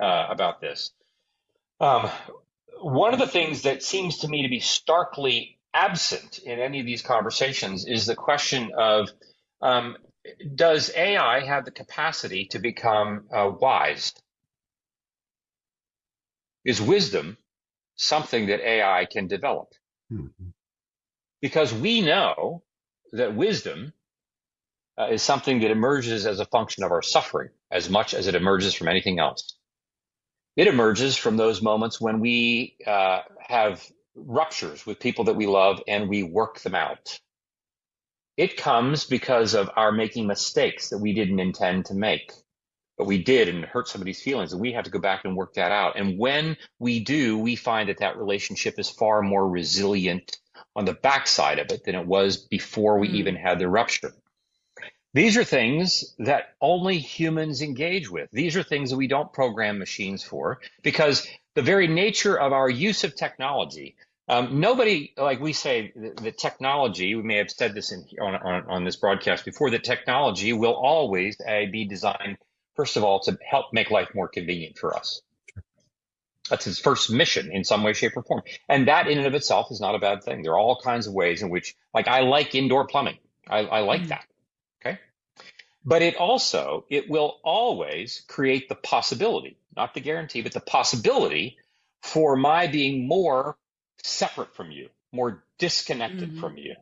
[0.01, 0.91] uh, about this.
[1.79, 2.09] Um,
[2.81, 6.85] one of the things that seems to me to be starkly absent in any of
[6.87, 9.09] these conversations is the question of
[9.61, 9.97] um,
[10.55, 14.13] does AI have the capacity to become uh, wise?
[16.63, 17.37] Is wisdom
[17.95, 19.69] something that AI can develop.
[20.11, 20.49] Mm-hmm.
[21.41, 22.63] Because we know
[23.11, 23.93] that wisdom
[24.97, 28.35] uh, is something that emerges as a function of our suffering as much as it
[28.35, 29.57] emerges from anything else.
[30.55, 33.85] It emerges from those moments when we uh, have
[34.15, 37.19] ruptures with people that we love and we work them out.
[38.37, 42.31] It comes because of our making mistakes that we didn't intend to make
[42.97, 45.53] but we did and hurt somebody's feelings and we have to go back and work
[45.55, 45.97] that out.
[45.97, 50.37] And when we do we find that that relationship is far more resilient
[50.75, 53.15] on the backside of it than it was before we mm.
[53.15, 54.13] even had the rupture.
[55.13, 58.29] These are things that only humans engage with.
[58.31, 62.69] These are things that we don't program machines for because the very nature of our
[62.69, 63.95] use of technology
[64.27, 68.33] um, nobody, like we say, the, the, technology, we may have said this in, on,
[68.35, 72.37] on, on, this broadcast before, that technology will always uh, be designed
[72.75, 75.21] first of all, to help make life more convenient for us.
[76.49, 78.43] That's his first mission in some way, shape, or form.
[78.69, 80.43] And that in and of itself is not a bad thing.
[80.43, 83.17] There are all kinds of ways in which, like, I like indoor plumbing.
[83.47, 84.09] I, I like mm-hmm.
[84.09, 84.25] that.
[84.85, 84.99] Okay.
[85.83, 91.57] But it also, it will always create the possibility, not the guarantee, but the possibility
[92.03, 93.57] for my being more
[94.03, 96.39] separate from you, more disconnected mm-hmm.
[96.39, 96.75] from you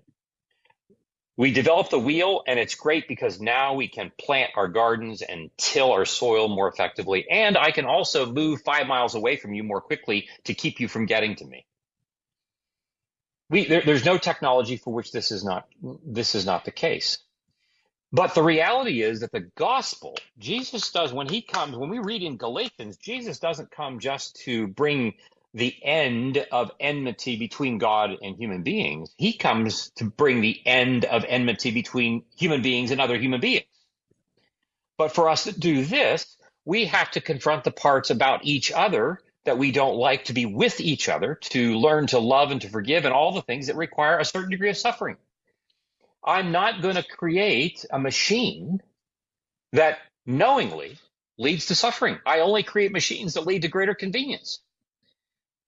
[1.35, 5.49] we developed the wheel and it's great because now we can plant our gardens and
[5.57, 7.25] till our soil more effectively.
[7.29, 10.87] And I can also move five miles away from you more quickly to keep you
[10.87, 11.65] from getting to me.
[13.49, 15.67] We, there, there's no technology for which this is not,
[16.05, 17.17] this is not the case.
[18.11, 22.21] But the reality is that the gospel, Jesus does, when he comes, when we read
[22.21, 25.15] in Galatians, Jesus doesn't come just to bring
[25.53, 29.13] the end of enmity between God and human beings.
[29.17, 33.65] He comes to bring the end of enmity between human beings and other human beings.
[34.97, 39.19] But for us to do this, we have to confront the parts about each other
[39.45, 42.69] that we don't like to be with each other, to learn to love and to
[42.69, 45.17] forgive, and all the things that require a certain degree of suffering.
[46.23, 48.81] I'm not going to create a machine
[49.73, 50.97] that knowingly
[51.37, 52.19] leads to suffering.
[52.25, 54.59] I only create machines that lead to greater convenience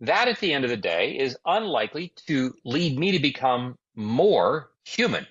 [0.01, 4.69] that at the end of the day is unlikely to lead me to become more
[4.83, 5.25] human,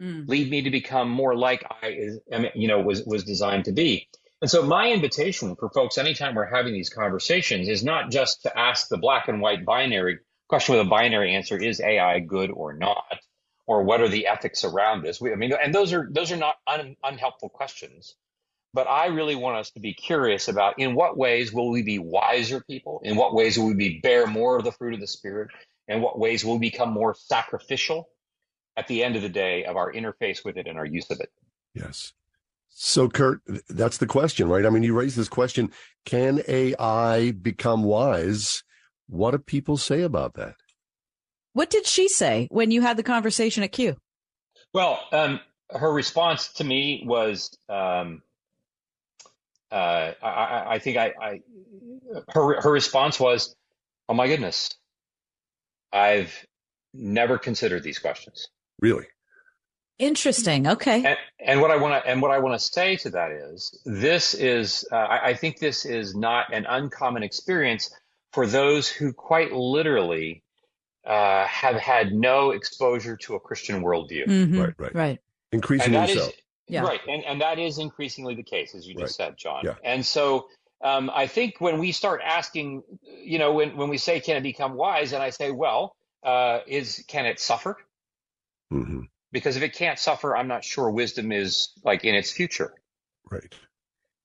[0.00, 0.28] mm.
[0.28, 2.18] lead me to become more like I,
[2.54, 4.08] you know, was was designed to be.
[4.40, 8.58] And so my invitation for folks, anytime we're having these conversations, is not just to
[8.58, 10.18] ask the black and white binary
[10.48, 13.20] question with a binary answer: Is AI good or not?
[13.64, 15.20] Or what are the ethics around this?
[15.20, 18.16] We, I mean, and those are those are not un, unhelpful questions.
[18.74, 21.98] But I really want us to be curious about in what ways will we be
[21.98, 23.00] wiser people?
[23.04, 25.50] In what ways will we be bear more of the fruit of the Spirit?
[25.88, 28.08] In what ways will we become more sacrificial
[28.76, 31.20] at the end of the day of our interface with it and our use of
[31.20, 31.30] it?
[31.74, 32.12] Yes.
[32.70, 34.64] So, Curt, that's the question, right?
[34.64, 35.70] I mean, you raised this question
[36.06, 38.64] can AI become wise?
[39.08, 40.54] What do people say about that?
[41.52, 43.96] What did she say when you had the conversation at Q?
[44.72, 48.22] Well, um, her response to me was um,
[49.72, 51.40] uh, I, I, think I, I,
[52.28, 53.54] her her response was,
[54.08, 54.70] "Oh my goodness,
[55.92, 56.46] I've
[56.92, 58.48] never considered these questions."
[58.80, 59.06] Really
[60.02, 60.66] interesting.
[60.66, 61.04] Okay.
[61.04, 63.80] And, and what I want to and what I want to say to that is,
[63.84, 67.90] this is uh, I, I think this is not an uncommon experience
[68.32, 70.42] for those who quite literally
[71.06, 74.26] uh, have had no exposure to a Christian worldview.
[74.26, 74.60] Mm-hmm.
[74.60, 74.74] Right.
[74.78, 74.94] Right.
[74.94, 75.18] Right.
[75.52, 76.28] Increasingly so.
[76.28, 76.32] Is,
[76.72, 76.82] yeah.
[76.82, 77.00] Right.
[77.08, 79.28] And, and that is increasingly the case, as you just right.
[79.28, 79.62] said, John.
[79.64, 79.74] Yeah.
[79.84, 80.46] And so
[80.82, 82.82] um, I think when we start asking,
[83.24, 85.12] you know, when, when we say, can it become wise?
[85.12, 87.76] And I say, well, uh, is can it suffer?
[88.72, 89.02] Mm-hmm.
[89.32, 92.74] Because if it can't suffer, I'm not sure wisdom is like in its future.
[93.30, 93.54] Right.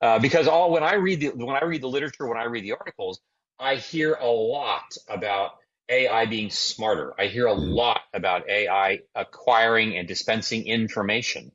[0.02, 2.64] Uh, because all when I read the when I read the literature, when I read
[2.64, 3.20] the articles,
[3.60, 5.52] I hear a lot about
[5.90, 7.14] AI being smarter.
[7.20, 7.74] I hear a Mm-hmm.
[7.74, 11.52] lot about AI acquiring and dispensing information.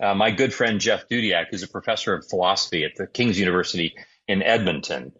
[0.00, 3.94] Uh, my good friend Jeff Dudiak, who's a professor of philosophy at the King's University
[4.28, 5.12] in Edmonton,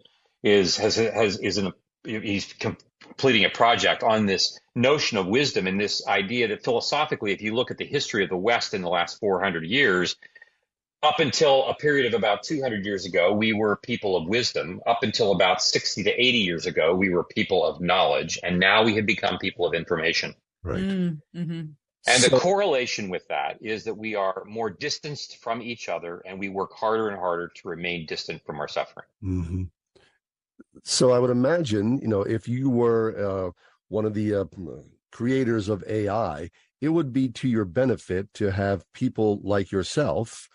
[0.43, 1.73] is has has is in a,
[2.03, 7.41] he's completing a project on this notion of wisdom and this idea that philosophically, if
[7.41, 10.15] you look at the history of the West in the last 400 years,
[11.03, 14.81] up until a period of about 200 years ago, we were people of wisdom.
[14.85, 18.39] Up until about 60 to 80 years ago, we were people of knowledge.
[18.43, 20.33] And now we have become people of information.
[20.63, 20.81] Right.
[20.81, 21.61] Mm-hmm.
[22.07, 26.21] And So- the correlation with that is that we are more distanced from each other
[26.25, 29.05] and we work harder and harder to remain distant from our suffering.
[29.21, 29.63] hmm
[30.83, 33.51] So I would imagine, you know, if you were uh,
[33.89, 34.45] one of the uh,
[35.11, 40.47] creators of AI, it would be to your benefit to have people like yourself,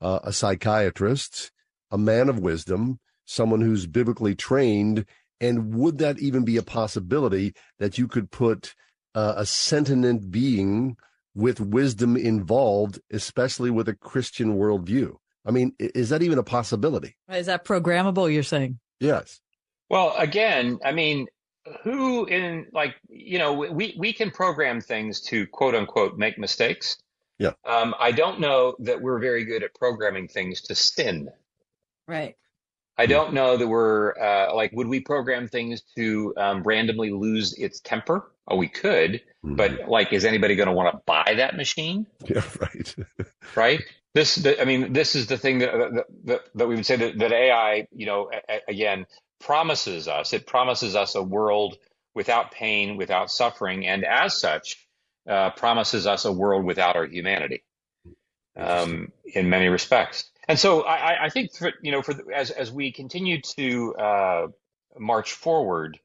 [0.00, 1.52] uh, a psychiatrist,
[1.90, 5.04] a man of wisdom, someone who's biblically trained.
[5.40, 8.74] And would that even be a possibility that you could put
[9.16, 10.96] uh, a sentient being
[11.34, 15.16] with wisdom involved, especially with a Christian worldview?
[15.44, 17.16] I mean, is that even a possibility?
[17.30, 18.32] Is that programmable?
[18.32, 18.78] You're saying?
[19.00, 19.40] Yes.
[19.88, 21.26] Well, again, I mean,
[21.82, 26.98] who in like, you know, we, we can program things to quote unquote make mistakes.
[27.38, 27.52] Yeah.
[27.64, 31.28] Um, I don't know that we're very good at programming things to sin.
[32.08, 32.36] Right.
[32.98, 37.52] I don't know that we're uh, like, would we program things to um, randomly lose
[37.54, 38.32] its temper?
[38.48, 39.22] Oh, we could,
[39.56, 42.06] but like, is anybody going to want to buy that machine?
[42.28, 42.94] Yeah, right.
[43.56, 43.80] right?
[44.14, 47.18] This, the, I mean, this is the thing that that, that we would say that,
[47.18, 49.06] that AI, you know, a, a- again
[49.40, 50.32] promises us.
[50.32, 51.76] It promises us a world
[52.14, 54.86] without pain, without suffering, and as such,
[55.28, 57.64] uh, promises us a world without our humanity,
[58.56, 60.30] um, in many respects.
[60.48, 63.40] And so, I, I- I think, for, you know, for the, as as we continue
[63.58, 64.46] to uh,
[64.98, 65.98] march forward,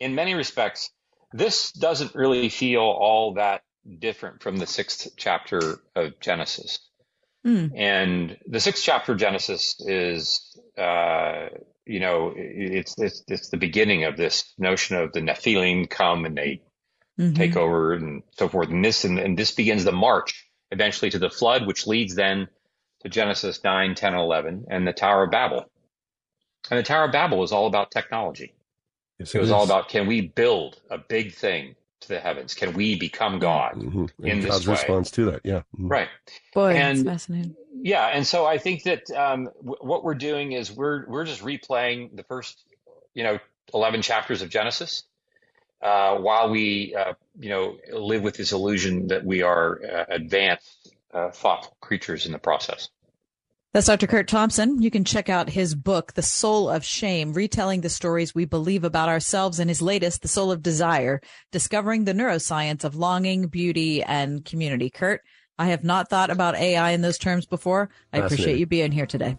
[0.00, 0.90] in many respects,
[1.34, 3.62] this doesn't really feel all that
[4.00, 6.78] different from the sixth chapter of Genesis.
[7.46, 7.72] Mm.
[7.76, 11.48] And the sixth chapter of Genesis is, uh,
[11.86, 16.38] you know, it's, it's it's the beginning of this notion of the Nephilim come and
[16.38, 16.62] they
[17.18, 17.36] Mhm.
[17.36, 18.70] take over and so forth.
[18.70, 22.48] And this and, and this begins the march eventually to the flood, which leads then
[23.02, 25.70] to Genesis 9, 10, and 11, and the Tower of Babel.
[26.70, 28.54] And the Tower of Babel is all about technology.
[29.18, 32.54] Yes, it it was all about can we build a big thing to the heavens?
[32.54, 34.10] Can we become God Mhm.
[34.20, 34.72] in And this God's way?
[34.74, 35.40] response to that.
[35.44, 35.62] Yeah.
[35.78, 35.90] Mhm.
[35.90, 36.08] Right.
[36.52, 37.56] Boy, And- that's fascinating.
[37.82, 41.42] Yeah, and so I think that um, w- what we're doing is we're we're just
[41.42, 42.64] replaying the first,
[43.14, 43.38] you know,
[43.74, 45.04] eleven chapters of Genesis,
[45.82, 50.94] uh, while we, uh, you know, live with this illusion that we are uh, advanced,
[51.12, 52.88] uh, thoughtful creatures in the process.
[53.74, 54.06] That's Dr.
[54.06, 54.80] Curt Thompson.
[54.80, 58.84] You can check out his book, The Soul of Shame, retelling the stories we believe
[58.84, 61.20] about ourselves, and his latest, The Soul of Desire,
[61.50, 64.90] discovering the neuroscience of longing, beauty, and community.
[64.90, 65.22] Curt,
[65.58, 67.90] I have not thought about AI in those terms before.
[68.12, 69.38] I appreciate you being here today.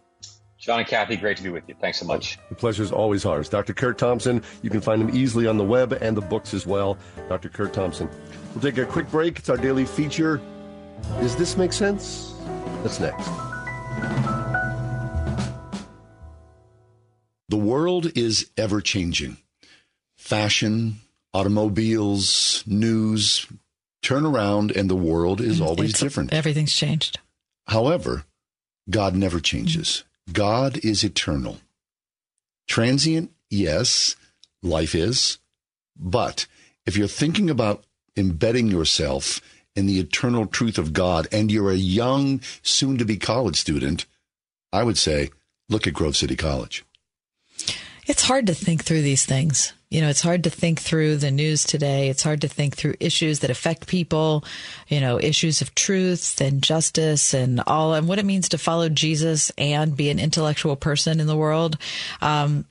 [0.60, 1.76] John and Kathy, great to be with you.
[1.80, 2.38] Thanks so much.
[2.49, 3.48] The pleasure is always ours.
[3.48, 3.74] Dr.
[3.74, 6.98] Curt Thompson, you can find him easily on the web and the books as well.
[7.30, 7.48] Dr.
[7.48, 8.10] Curt Thompson.
[8.53, 9.40] We'll take a quick break.
[9.40, 10.41] It's our daily feature.
[11.22, 12.34] Does this make sense?
[12.84, 13.55] That's next.
[17.49, 19.38] The world is ever changing.
[20.17, 20.97] Fashion,
[21.34, 23.45] automobiles, news,
[24.01, 26.34] turn around, and the world is mm, always It's- different.
[26.34, 27.19] Everything's changed.
[27.67, 28.26] However,
[28.89, 30.03] God never changes.
[30.31, 31.59] God is eternal.
[32.67, 34.15] Transient, yes,
[34.63, 35.39] life is.
[35.95, 36.47] But
[36.85, 37.84] if you're thinking about
[38.17, 39.39] embedding yourself
[39.76, 44.06] in the eternal truth of God and you're a young, soon to be college student,
[44.72, 45.30] I would say
[45.69, 46.85] look at Grove City College.
[48.07, 49.73] It's hard to think through these things.
[49.89, 52.10] You know, it's hard to think through the news today.
[52.10, 54.43] It's hard to think through issues that affect people,
[54.88, 58.89] you know, issues of truth and justice and all, and what it means to follow
[58.89, 61.77] Jesus and be an intellectual person in the world.
[62.22, 62.65] Um,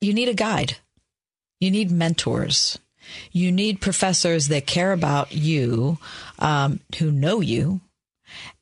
[0.00, 0.76] you need a guide.
[1.58, 2.78] You need mentors.
[3.32, 5.98] You need professors that care about you,
[6.38, 7.80] um, who know you,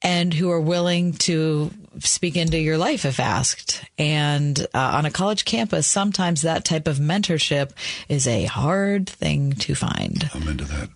[0.03, 3.85] and who are willing to speak into your life if asked.
[3.99, 7.73] And uh, on a college campus, sometimes that type of mentorship
[8.09, 10.31] is a hard thing to find.
[10.35, 10.91] I'm into that.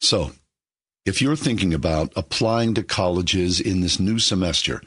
[0.00, 0.32] So,
[1.04, 4.82] if you're thinking about applying to colleges in this new semester,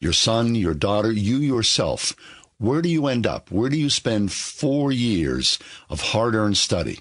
[0.00, 2.14] your son, your daughter, you yourself,
[2.62, 3.50] where do you end up?
[3.50, 5.58] Where do you spend four years
[5.90, 7.00] of hard earned study?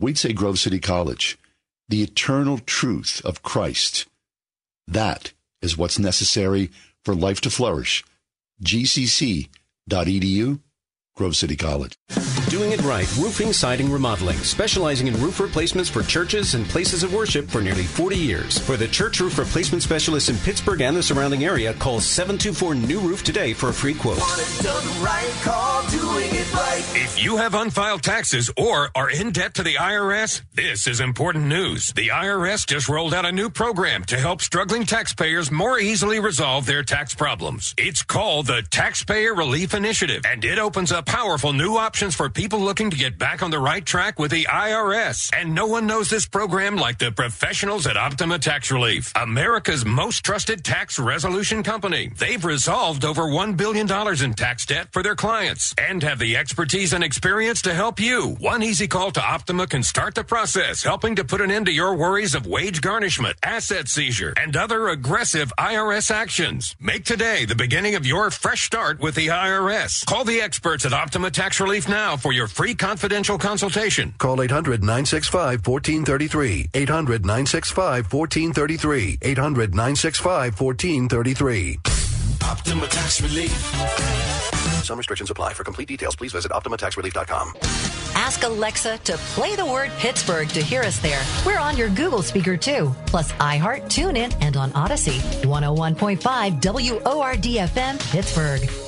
[0.00, 1.38] We'd say Grove City College,
[1.90, 4.06] the eternal truth of Christ.
[4.86, 6.70] That is what's necessary
[7.04, 8.02] for life to flourish.
[8.64, 9.50] gcc.edu,
[11.16, 11.98] Grove City College.
[12.48, 17.12] Doing It Right Roofing, Siding, Remodeling, specializing in roof replacements for churches and places of
[17.12, 18.58] worship for nearly 40 years.
[18.58, 23.00] For the church roof replacement specialist in Pittsburgh and the surrounding area, call 724 New
[23.00, 24.18] Roof today for a free quote.
[26.94, 31.46] If you have unfiled taxes or are in debt to the IRS, this is important
[31.46, 31.92] news.
[31.94, 36.66] The IRS just rolled out a new program to help struggling taxpayers more easily resolve
[36.66, 37.74] their tax problems.
[37.76, 42.67] It's called the Taxpayer Relief Initiative, and it opens up powerful new options for people
[42.68, 45.30] looking to get back on the right track with the IRS.
[45.34, 50.22] And no one knows this program like the professionals at Optima Tax Relief, America's most
[50.22, 52.10] trusted tax resolution company.
[52.18, 53.90] They've resolved over $1 billion
[54.22, 58.36] in tax debt for their clients and have the expertise and experience to help you.
[58.38, 61.72] One easy call to Optima can start the process, helping to put an end to
[61.72, 66.76] your worries of wage garnishment, asset seizure, and other aggressive IRS actions.
[66.78, 70.04] Make today the beginning of your fresh start with the IRS.
[70.04, 74.12] Call the experts at Optima Tax Relief now for your free confidential consultation.
[74.18, 76.70] Call 800 965 1433.
[76.74, 79.18] 800 965 1433.
[79.22, 81.78] 800 965 1433.
[82.42, 83.52] Optima Tax Relief.
[84.82, 85.52] Some restrictions apply.
[85.54, 87.54] For complete details, please visit OptimaTaxRelief.com.
[88.16, 91.22] Ask Alexa to play the word Pittsburgh to hear us there.
[91.46, 95.20] We're on your Google speaker too, plus iHeart, TuneIn, and on Audacy.
[95.44, 98.87] 101.5 WORD FM, Pittsburgh.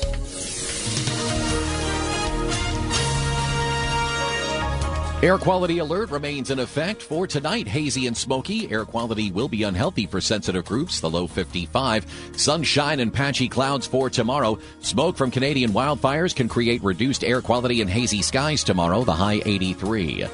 [5.22, 7.68] Air quality alert remains in effect for tonight.
[7.68, 8.70] Hazy and smoky.
[8.72, 10.98] Air quality will be unhealthy for sensitive groups.
[10.98, 12.32] The low 55.
[12.38, 14.58] Sunshine and patchy clouds for tomorrow.
[14.80, 19.04] Smoke from Canadian wildfires can create reduced air quality and hazy skies tomorrow.
[19.04, 20.24] The high 83.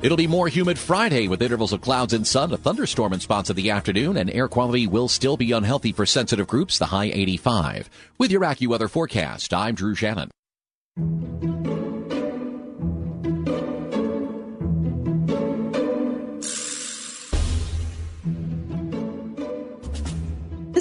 [0.00, 3.50] It'll be more humid Friday with intervals of clouds and sun, a thunderstorm in spots
[3.50, 7.10] of the afternoon, and air quality will still be unhealthy for sensitive groups, the high
[7.12, 7.90] 85.
[8.16, 10.30] With your AccuWeather forecast, I'm Drew Shannon.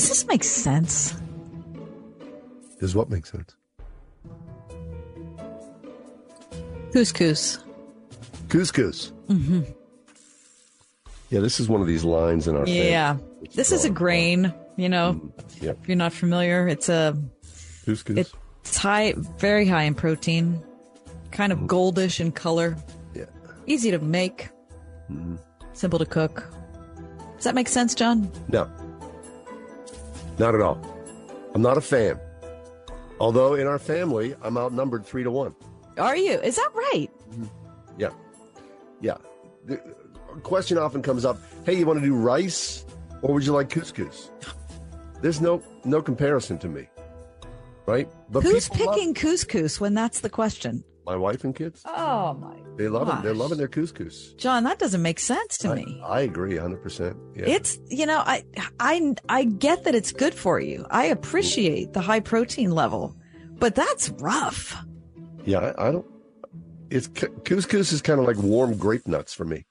[0.02, 1.14] Does this make sense?
[2.80, 3.56] Does what make sense?
[6.92, 7.60] Couscous.
[8.48, 9.12] Couscous.
[9.28, 9.62] Mm-hmm.
[11.30, 13.18] Yeah, this is one of these lines in our Yeah.
[13.18, 13.50] family.
[13.54, 15.22] This is a drawn grain, you know.
[15.62, 15.78] Yep.
[15.84, 17.16] If you're not familiar, it's a
[17.86, 18.34] Couscous.
[18.64, 20.64] it's high very high in protein,
[21.30, 22.76] kind of goldish in color.
[23.14, 23.26] Yeah.
[23.68, 24.50] Easy to make,
[25.12, 25.38] Mhm.
[25.74, 26.44] simple to cook.
[27.36, 28.32] Does that make sense, John?
[28.50, 28.68] No.
[30.42, 30.82] Not at all.
[31.54, 32.20] I'm not a fan.
[33.20, 35.54] Although in our family, I'm outnumbered three to one.
[36.00, 36.32] Are you?
[36.40, 37.10] Is that right?
[37.30, 37.44] Mm-hmm.
[38.00, 38.10] Yeah.
[39.02, 39.18] Yeah.
[39.66, 39.78] The
[40.42, 42.84] question often comes up hey, you want to do rice
[43.22, 44.32] or would you like couscous?
[45.22, 46.88] There's no no comparison to me.
[47.86, 48.10] Right?
[48.32, 50.84] But Who's people love- picking couscous when that's the question?
[51.06, 51.82] My wife and kids.
[51.86, 52.56] Oh my!
[52.78, 53.24] They love it.
[53.24, 54.34] They're loving their couscous.
[54.38, 56.02] John, that doesn't make sense to I, me.
[56.06, 57.16] I agree 100%.
[57.36, 57.46] Yeah.
[57.48, 58.44] It's you know I
[58.80, 60.86] I I get that it's good for you.
[60.90, 63.16] I appreciate the high protein level,
[63.54, 64.76] but that's rough.
[65.46, 66.06] yeah, I, I don't
[66.92, 69.66] it's couscous is kind of like warm grape nuts for me.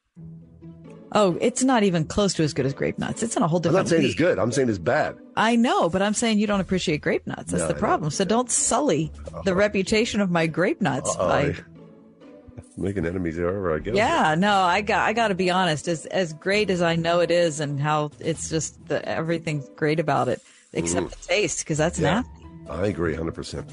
[1.13, 3.23] Oh, it's not even close to as good as grape nuts.
[3.23, 3.79] It's in a whole different.
[3.79, 4.11] I'm not saying league.
[4.13, 4.39] it's good.
[4.39, 5.17] I'm saying it's bad.
[5.37, 7.51] I know, but I'm saying you don't appreciate grape nuts.
[7.51, 8.11] That's No, the problem.
[8.13, 9.11] So don't sully
[9.45, 11.57] the reputation of my grape nuts Uh-oh, by.
[12.77, 13.93] Making enemies wherever I go.
[13.93, 15.89] Yeah, no, I got I got to be honest.
[15.89, 20.01] As as great as I know it is, and how it's just the, everything's great
[20.01, 20.41] about it,
[20.73, 21.11] except Mhm.
[21.11, 22.23] the taste, because that's Yeah.
[22.23, 22.31] nasty.
[22.71, 23.69] I agree 100%.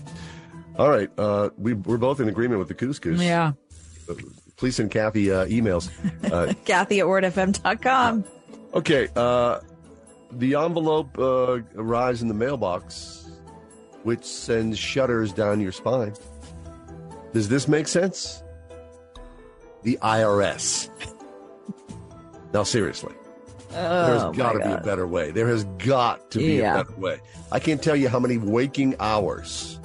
[0.77, 1.09] All right.
[1.18, 3.22] Uh, we, we're both in agreement with the couscous.
[3.22, 3.53] Yeah,
[4.57, 5.89] Please send Kathy uh, emails.
[6.27, 8.25] Uh, Kathy at wordfm.com.
[8.73, 9.07] okay.
[9.15, 9.61] Uh,
[10.34, 13.29] the envelope uh, arrives in the mailbox,
[14.03, 16.13] which sends shudders down your spine.
[17.34, 18.43] Does this make sense?
[19.84, 20.89] The IRS.
[22.53, 23.13] now, seriously.
[23.69, 25.31] there's got to be a better way.
[25.31, 26.81] There has got to be Yeah.
[26.81, 27.19] a better way.
[27.53, 29.79] I can't tell you how many waking hours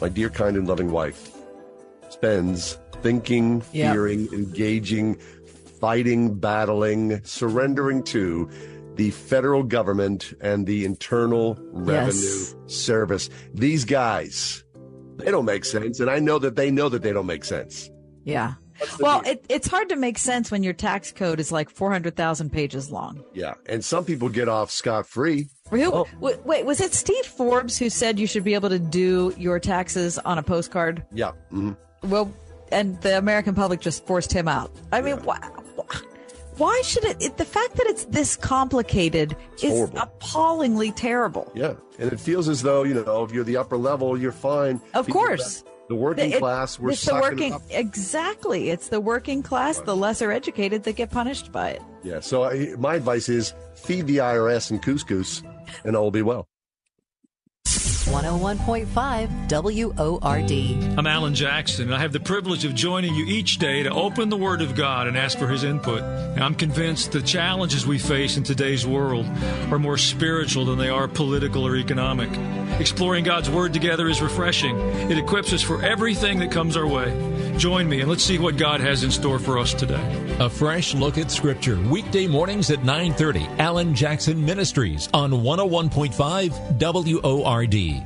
[0.00, 1.30] my dear, kind, and loving wife
[2.08, 3.92] spends thinking, Yep.
[3.94, 5.16] fearing, engaging,
[5.80, 8.48] fighting, battling, surrendering to
[8.96, 12.54] the federal government and the Internal Revenue Yes.
[12.66, 13.30] Service.
[13.54, 14.62] These guys,
[15.16, 16.00] they don't make sense.
[16.00, 17.88] And I know that they know that they don't make sense.
[18.24, 18.54] Yeah.
[18.98, 22.90] Well, it, it's hard to make sense when your tax code is like 400,000 pages
[22.90, 23.22] long.
[23.34, 23.54] Yeah.
[23.66, 25.48] And some people get off scot free.
[25.70, 26.06] Who, Oh.
[26.18, 30.18] wait, was it Steve Forbes who said you should be able to do your taxes
[30.18, 31.04] on a postcard?
[31.12, 31.32] Yeah.
[31.52, 31.76] mhm.
[32.04, 32.32] Well,
[32.72, 34.70] and the American public just forced him out.
[34.92, 35.38] I mean, why,
[36.56, 37.36] why should it, it?
[37.36, 39.98] The fact that it's this complicated is horrible.
[39.98, 41.50] appallingly terrible.
[41.54, 44.80] Yeah, and it feels as though you know if you're the upper level, you're fine.
[44.94, 45.64] Of course.
[45.88, 47.62] The working It- class, we're it's the working up.
[47.68, 48.70] exactly.
[48.70, 51.82] It's the working class, the lesser educated, that get punished by it.
[52.04, 52.20] Yeah.
[52.20, 55.42] So I, my advice is feed the IRS and couscous,
[55.84, 56.46] and all will be well.
[58.10, 60.98] 101.5 WORD.
[60.98, 64.28] I'm Alan Jackson, and I have the privilege of joining you each day to open
[64.28, 66.02] the Word of God and ask for His input.
[66.02, 69.26] And I'm convinced the challenges we face in today's world
[69.70, 72.30] are more spiritual than they are political or economic.
[72.80, 74.76] Exploring God's Word together is refreshing.
[75.08, 77.14] It equips us for everything that comes our way.
[77.58, 80.36] Join me, and let's see what God has in store for us today.
[80.40, 83.46] A fresh look at Scripture, weekday mornings at 9:30.
[83.58, 87.99] Alan Jackson Ministries on 101.5 WORD.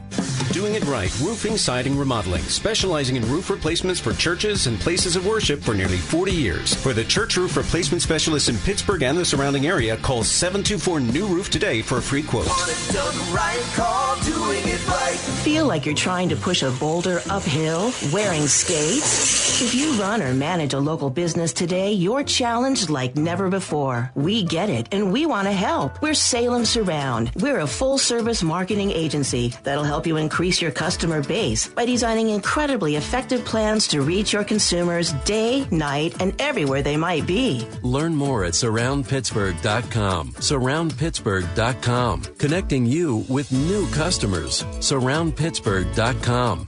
[0.53, 5.27] Doing it right, roofing, siding, remodeling, specializing in roof replacements for churches and places of
[5.27, 6.75] worship for nearly 40 years.
[6.75, 11.27] For the church roof replacement specialist in Pittsburgh and the surrounding area, call 724 New
[11.27, 12.47] Roof today for a free quote.
[15.43, 19.61] Feel like you're trying to push a boulder uphill wearing skates?
[19.61, 24.11] If you run or manage a local business today, you're challenged like never before.
[24.15, 26.01] We get it and we want to help.
[26.01, 27.31] We're Salem Surround.
[27.37, 32.31] We're a full service marketing agency that'll help you increase your customer base by designing
[32.31, 37.66] incredibly effective plans to reach your consumers day, night, and everywhere they might be.
[37.82, 40.32] Learn more at surroundpittsburgh.com.
[40.32, 42.23] Surroundpittsburgh.com.
[42.39, 44.65] Connecting you with new customers.
[44.78, 46.66] Surroundpittsburgh.com.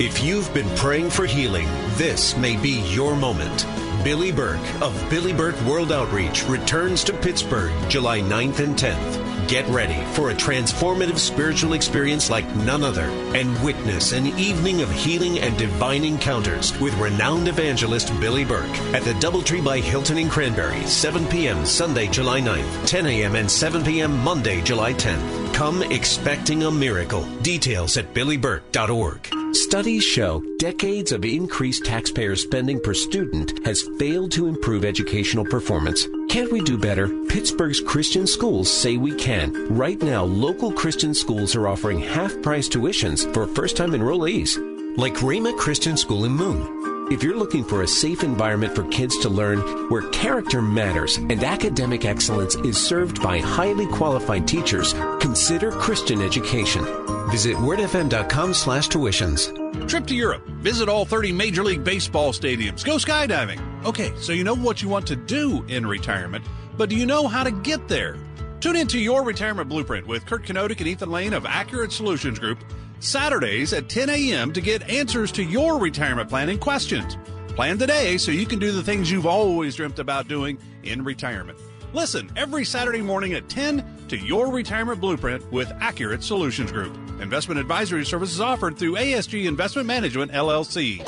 [0.00, 1.66] If you've been praying for healing,
[1.96, 3.66] this may be your moment.
[4.04, 9.27] Billy Burke of Billy Burke World Outreach returns to Pittsburgh July 9th and 10th.
[9.48, 14.92] Get ready for a transformative spiritual experience like none other and witness an evening of
[14.92, 20.28] healing and divine encounters with renowned evangelist Billy Burke at the Doubletree by Hilton in
[20.28, 21.64] Cranberry, 7 p.m.
[21.64, 23.36] Sunday, July 9th, 10 a.m.
[23.36, 24.18] and 7 p.m.
[24.18, 25.47] Monday, July 10th.
[25.52, 27.24] Come expecting a miracle.
[27.42, 29.54] Details at billyburke.org.
[29.54, 36.06] Studies show decades of increased taxpayer spending per student has failed to improve educational performance.
[36.28, 37.08] Can't we do better?
[37.26, 39.52] Pittsburgh's Christian schools say we can.
[39.74, 44.56] Right now, local Christian schools are offering half price tuitions for first time enrollees,
[44.96, 46.97] like Rhema Christian School in Moon.
[47.10, 51.42] If you're looking for a safe environment for kids to learn where character matters and
[51.42, 56.84] academic excellence is served by highly qualified teachers, consider Christian education.
[57.30, 59.88] Visit wordfm.com slash tuitions.
[59.88, 60.46] Trip to Europe.
[60.60, 62.84] Visit all 30 Major League Baseball stadiums.
[62.84, 63.58] Go skydiving.
[63.86, 66.44] Okay, so you know what you want to do in retirement,
[66.76, 68.18] but do you know how to get there?
[68.60, 72.58] Tune into Your Retirement Blueprint with Kurt Kenodic and Ethan Lane of Accurate Solutions Group
[73.00, 74.52] Saturdays at 10 a.m.
[74.52, 77.16] to get answers to your retirement planning questions.
[77.48, 81.58] Plan today so you can do the things you've always dreamt about doing in retirement.
[81.92, 86.94] Listen every Saturday morning at 10 to Your Retirement Blueprint with Accurate Solutions Group.
[87.20, 90.98] Investment advisory services offered through ASG Investment Management, LLC.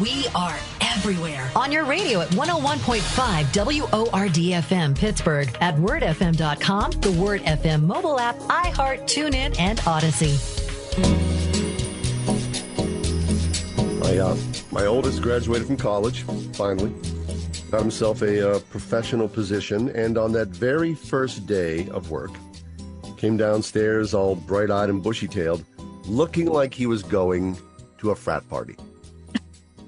[0.00, 1.50] We are everywhere.
[1.56, 3.00] On your radio at 101.5
[3.46, 10.69] WORDFM Pittsburgh, at wordfm.com, the Word FM mobile app, iHeart, TuneIn, and Audacy.
[14.00, 14.36] My uh,
[14.72, 16.22] my oldest graduated from college
[16.54, 16.92] finally,
[17.70, 22.32] got himself a uh, professional position, and on that very first day of work,
[23.16, 25.64] came downstairs all bright-eyed and bushy-tailed,
[26.06, 27.56] looking like he was going
[27.98, 28.76] to a frat party.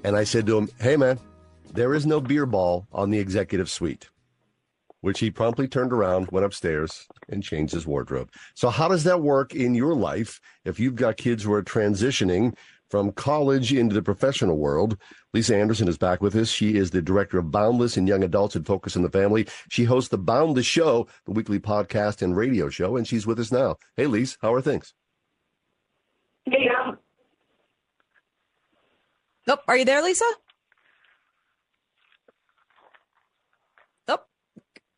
[0.03, 1.19] and I said to him, "Hey, man,
[1.73, 4.09] there is no beer ball on the executive suite."
[5.03, 8.31] Which he promptly turned around, went upstairs, and changed his wardrobe.
[8.55, 12.55] So, how does that work in your life if you've got kids who are transitioning
[12.93, 14.99] from college into the professional world.
[15.33, 16.49] Lisa Anderson is back with us.
[16.49, 19.47] She is the director of Boundless and Young Adults and Focus on the Family.
[19.67, 23.51] She hosts the Boundless Show, the weekly podcast and radio show, and she's with us
[23.51, 23.77] now.
[23.97, 24.93] Hey, Lisa, how are things?
[26.45, 26.91] Hey, yeah.
[29.47, 29.61] Nope.
[29.67, 30.25] Are you there, Lisa?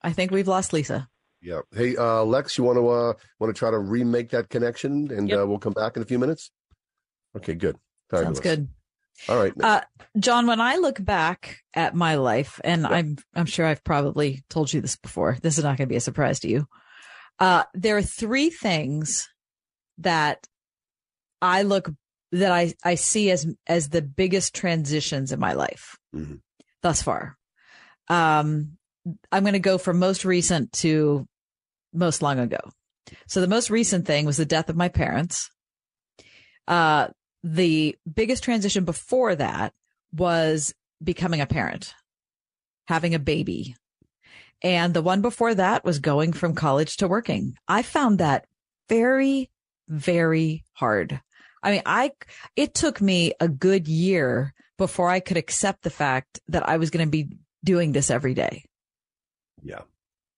[0.06, 1.10] I think we've lost Lisa.
[1.42, 1.62] Yeah.
[1.76, 5.32] Hey, uh, Lex, you want to uh, want to try to remake that connection, and
[5.32, 6.52] uh, we'll come back in a few minutes.
[7.36, 7.76] Okay, good.
[8.10, 8.38] Fabulous.
[8.38, 8.70] Sounds good.
[9.30, 9.54] All right.
[9.62, 9.82] Uh,
[10.20, 14.72] John, when I look back at my life, and I'm I'm sure I've probably told
[14.74, 15.38] you this before.
[15.42, 16.68] This is not going to be a surprise to you.
[17.40, 19.28] Uh, there are three things
[20.00, 20.46] that
[21.42, 21.92] I look
[22.32, 26.36] that I I see as as the biggest transitions in my life Mm-hmm.
[26.82, 27.38] thus far.
[28.10, 28.78] Um,
[29.32, 31.28] I'm going to go from most recent to
[31.94, 32.60] most long ago.
[33.28, 35.50] So the most recent thing was the death of my parents.
[36.68, 37.10] Uh,
[37.44, 39.74] the biggest transition before that
[40.12, 40.74] was
[41.04, 41.94] becoming a parent,
[42.88, 43.76] having a baby.
[44.64, 47.56] And the one before that was going from college to working.
[47.68, 48.46] I found that
[48.90, 49.52] very,
[49.88, 51.22] very hard.
[51.62, 52.12] I mean, I,
[52.56, 56.90] it took me a good year before I could accept the fact that I was
[56.90, 57.30] going to be
[57.64, 58.66] doing this every day.
[59.66, 59.82] Yeah.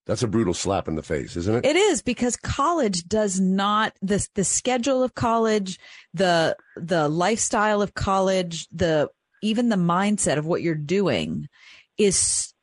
[0.08, 1.66] That's a brutal slap in the face, isn't it?
[1.66, 5.80] It is because college does not the the schedule of college,
[6.14, 9.10] the the lifestyle of college, the
[9.44, 11.48] even the mindset of what you're doing
[11.98, 12.54] is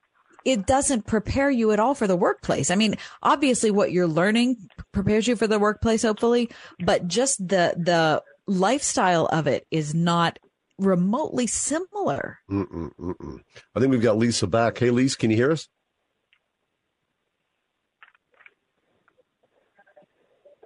[0.47, 2.71] it doesn't prepare you at all for the workplace.
[2.71, 4.57] I mean, obviously what you're learning
[4.93, 6.51] prepares you for the workplace hopefully,
[6.81, 10.39] but just the the lifestyle of it is not
[10.79, 12.39] remotely similar.
[12.51, 13.41] Mm-mm, mm-mm.
[13.75, 14.79] I think we've got Lisa back.
[14.79, 15.69] Hey, Lisa, can you hear us?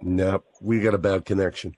[0.03, 1.75] No, we got a bad connection.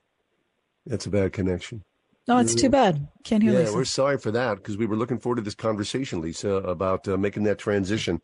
[0.85, 1.83] That's a bad connection.
[2.27, 3.07] No, it's too bad.
[3.23, 3.73] Can't hear yeah, Lisa.
[3.73, 7.17] we're sorry for that because we were looking forward to this conversation, Lisa, about uh,
[7.17, 8.21] making that transition.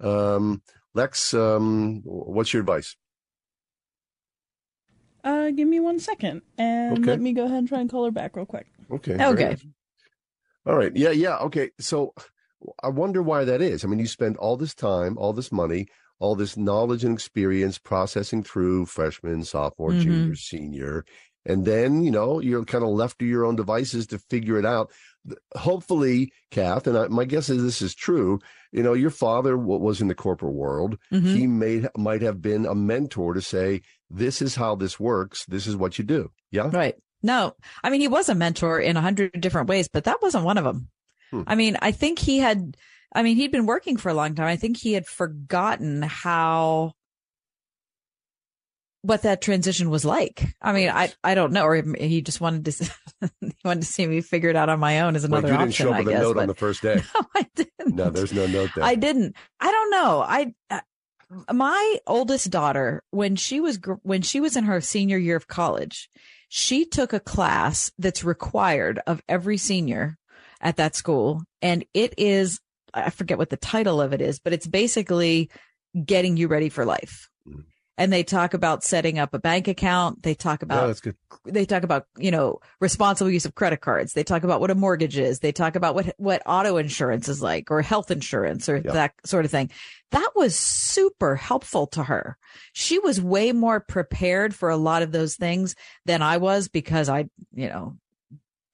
[0.00, 0.62] Um,
[0.94, 2.96] Lex, um, what's your advice?
[5.24, 7.10] Uh, give me one second, and Okay.
[7.10, 8.66] let me go ahead and try and call her back real quick.
[8.90, 9.14] Okay.
[9.14, 9.44] Okay.
[9.50, 9.66] nice.
[10.66, 10.94] All right.
[10.94, 11.10] Yeah.
[11.10, 11.38] Yeah.
[11.38, 11.70] Okay.
[11.78, 12.14] So
[12.82, 13.84] I wonder why that is.
[13.84, 15.86] I mean, you spend all this time, all this money,
[16.22, 20.00] all this knowledge and experience processing through freshman, sophomore, Mhm.
[20.02, 21.04] junior, senior.
[21.44, 24.64] And then, you know, you're kind of left to your own devices to figure it
[24.64, 24.92] out.
[25.56, 28.38] Hopefully, Kath, and I, my guess is this is true.
[28.72, 30.98] You know, your father wa- was in the corporate world.
[31.12, 31.34] Mhm.
[31.36, 35.44] He may might have been a mentor to say, "This is how this works.
[35.46, 36.94] This is what you do." Yeah, Right.
[37.24, 37.54] No,
[37.84, 40.58] I mean, he was a mentor in a hundred different ways, but that wasn't one
[40.58, 40.88] of them.
[41.30, 41.42] Hmm.
[41.46, 42.76] I mean, I think he had,
[43.14, 44.46] I mean, he'd been working for a long time.
[44.46, 46.92] I think he had forgotten how,
[49.02, 50.44] what that transition was like.
[50.62, 52.90] I mean, I, I don't know, or he just wanted to,
[53.40, 55.52] he wanted to see me figure it out on my own as Wait, another you
[55.58, 56.20] didn't option, show up I with guess.
[56.20, 57.02] a note on the first day.
[57.14, 57.96] No, I didn't.
[57.96, 58.84] No, there's no note there.
[58.84, 59.36] I didn't.
[59.60, 60.24] I don't know.
[60.26, 60.80] I uh,
[61.52, 65.48] my oldest daughter when she was gr- when she was in her senior year of
[65.48, 66.08] college,
[66.48, 70.16] she took a class that's required of every senior
[70.60, 72.60] at that school and it is
[72.94, 75.50] I forget what the title of it is, but it's basically
[76.04, 77.28] getting you ready for life.
[77.48, 77.64] Mm.
[77.98, 80.22] And they talk about setting up a bank account.
[80.22, 81.16] They talk about Yeah, that's good.
[81.44, 84.74] they talk about you know responsible use of credit cards they talk about what a
[84.74, 88.80] mortgage is they talk about what what auto insurance is like or health insurance or
[88.80, 89.70] that sort of thing
[90.10, 92.36] that was super helpful to her
[92.72, 95.74] she was way more prepared for a lot of those things
[96.06, 97.96] than i was because i you know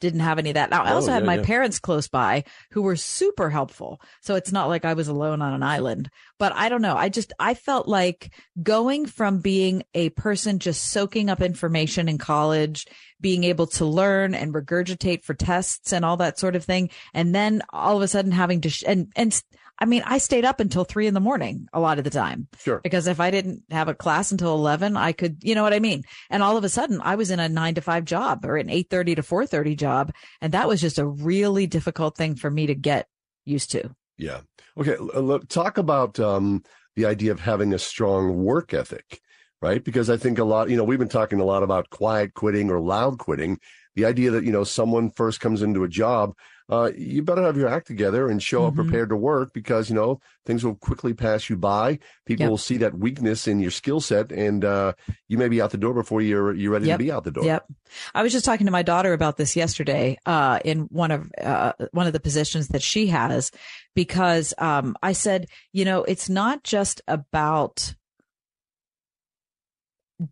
[0.01, 0.71] didn't have any of that.
[0.71, 1.45] Now, I Oh, also had yeah, my yeah.
[1.45, 4.01] parents close by who were super helpful.
[4.23, 6.11] So it's not like I was alone on an island.
[6.39, 6.97] But I don't know.
[6.97, 12.19] I just, I felt like going from being a person just soaking up information in
[12.19, 12.87] college,
[13.21, 16.91] being able to learn and regurgitate for tests and all that sort of thing.
[17.13, 19.43] And then all of a sudden having to, sh- and, and,
[19.81, 22.49] I mean, I stayed up until three in the morning a lot of the time.
[22.59, 22.81] Sure.
[22.83, 25.79] Because if I didn't have a class until 11, I could, you know what I
[25.79, 26.03] mean?
[26.31, 28.71] And all of a sudden I was in a nine to five job or an
[28.71, 30.13] 830 to 430 job.
[30.41, 33.07] And that was just a really difficult thing for me to get
[33.45, 33.91] used to.
[34.17, 34.41] Yeah.
[34.77, 34.97] Okay.
[34.97, 36.65] Look, talk about um,
[36.97, 39.21] the idea of having a strong work ethic,
[39.61, 39.83] right?
[39.83, 42.71] Because I think a lot, you know, we've been talking a lot about quiet quitting
[42.71, 43.59] or loud quitting.
[43.97, 46.35] The idea that, you know, someone first comes into a job,
[46.69, 48.83] uh, you better have your act together and show up Mm-hmm.
[48.83, 51.99] prepared to work because, you know, things will quickly pass you by.
[52.25, 52.51] People Yep.
[52.51, 54.93] will see that weakness in your skill set and uh,
[55.27, 56.99] you may be out the door before you're, you're ready Yep.
[56.99, 57.45] to be out the door.
[57.45, 57.67] Yep.
[58.15, 61.73] I was just talking to my daughter about this yesterday, uh, in one of, uh,
[61.91, 63.51] one of the positions that she has,
[63.97, 67.95] because, um, I said, you know, it's not just about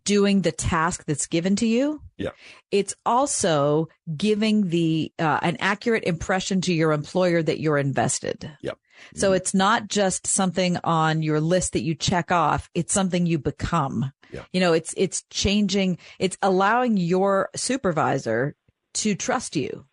[0.03, 2.01] doing the task that's given to you.
[2.17, 2.31] Yeah.
[2.71, 8.51] It's also giving the, uh, an accurate impression to your employer that you're invested.
[8.61, 8.77] Yep.
[9.15, 12.69] So it's not just something on your list that you check off.
[12.73, 14.11] It's something you become.
[14.31, 14.43] Yeah.
[14.51, 18.55] You know, it's, it's changing, it's allowing your supervisor
[18.95, 19.85] to trust you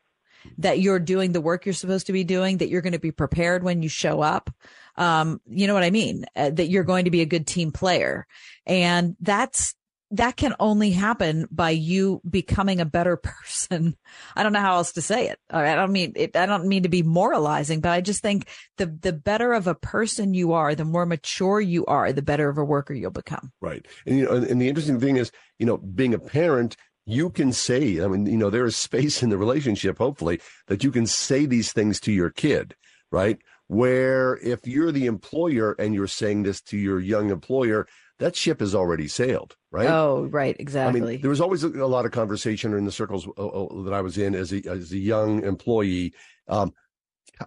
[0.59, 3.13] that you're doing the work you're supposed to be doing, that you're going to be
[3.13, 4.51] prepared when you show up.
[4.97, 6.25] Um, you know what I mean?
[6.35, 8.27] Uh, that you're going to be a good team player.
[8.67, 9.75] And that's,
[10.11, 13.97] that can only happen by you becoming a better person.
[14.37, 15.39] I don't know how else to say it.
[15.51, 18.87] I don't mean it, I don't mean to be moralizing, but I just think the
[18.87, 22.59] the better of a person you are, the more mature you are, the better of
[22.59, 23.53] a worker you'll become.
[23.61, 23.87] Right.
[24.07, 26.77] And you know, and, the interesting thing is, you know, being a parent,
[27.07, 30.85] you can say, I mean, you know, there is space in the relationship, hopefully, that
[30.85, 32.75] you can say these things to your kid,
[33.11, 33.39] right?
[33.67, 37.87] Where if you're the employer and you're saying this to your young employer,
[38.19, 39.89] that ship has already sailed, right?
[39.89, 41.01] Oh, right, exactly.
[41.01, 43.83] I mean, there was always a, a lot of conversation in the circles uh, uh,
[43.83, 46.15] that I was in as a, as a young employee.
[46.49, 46.73] Um,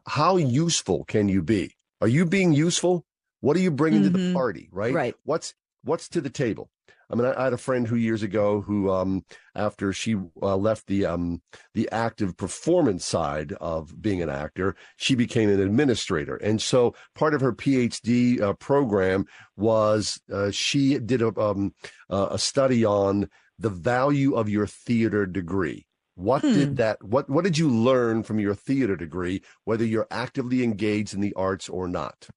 [0.05, 1.75] how useful can you be?
[2.01, 3.05] Are you being useful?
[3.39, 4.33] What are you bringing to the Mhm.
[4.33, 4.67] party?
[4.71, 4.93] Right.
[4.93, 5.15] Right.
[5.23, 6.69] What's what's to the table?
[7.09, 9.23] I mean, I, I, had a friend who years ago who, um,
[9.55, 11.41] after she uh, left the um,
[11.73, 17.33] the active performance side of being an actor, she became an administrator, and so part
[17.33, 19.25] of her PhD uh, program
[19.55, 21.73] was uh, she did a, um,
[22.09, 23.29] a study on
[23.59, 25.85] the value of your theater degree.
[26.15, 26.53] What hmm.
[26.53, 27.03] did that?
[27.03, 31.33] What what did you learn from your theater degree, whether you're actively engaged in the
[31.35, 32.27] arts or not?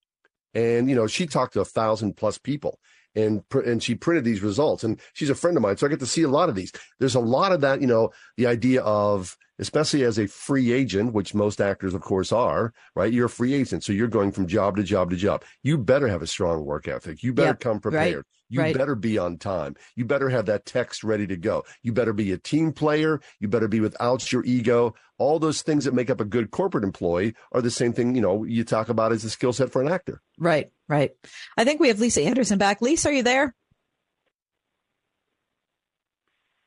[0.53, 2.79] And you know, she talked to a thousand plus people,
[3.15, 4.85] and and she printed these results.
[4.85, 6.73] And she's a friend of mine, so I get to see a lot of these.
[6.99, 11.13] There's a lot of that, you know, the idea of especially as a free agent,
[11.13, 13.13] which most actors, of course, are, right?
[13.13, 13.85] You're a free agent.
[13.85, 15.45] So you're going from job to job to job.
[15.63, 17.23] You better have a strong work ethic.
[17.23, 18.17] You better come prepared.
[18.17, 18.25] Right.
[18.49, 18.77] You right.
[18.77, 19.77] better be on time.
[19.95, 21.63] You better have that text ready to go.
[21.83, 23.21] You better be a team player.
[23.39, 24.95] You better be without your ego.
[25.19, 28.21] All those things that make up a good corporate employee are the same thing, you
[28.21, 30.21] know, you talk about as a skill set for an actor.
[30.37, 31.13] Right, right.
[31.57, 32.83] I think we have Lisa Anderson back.
[32.83, 33.55] Lisa, are you there?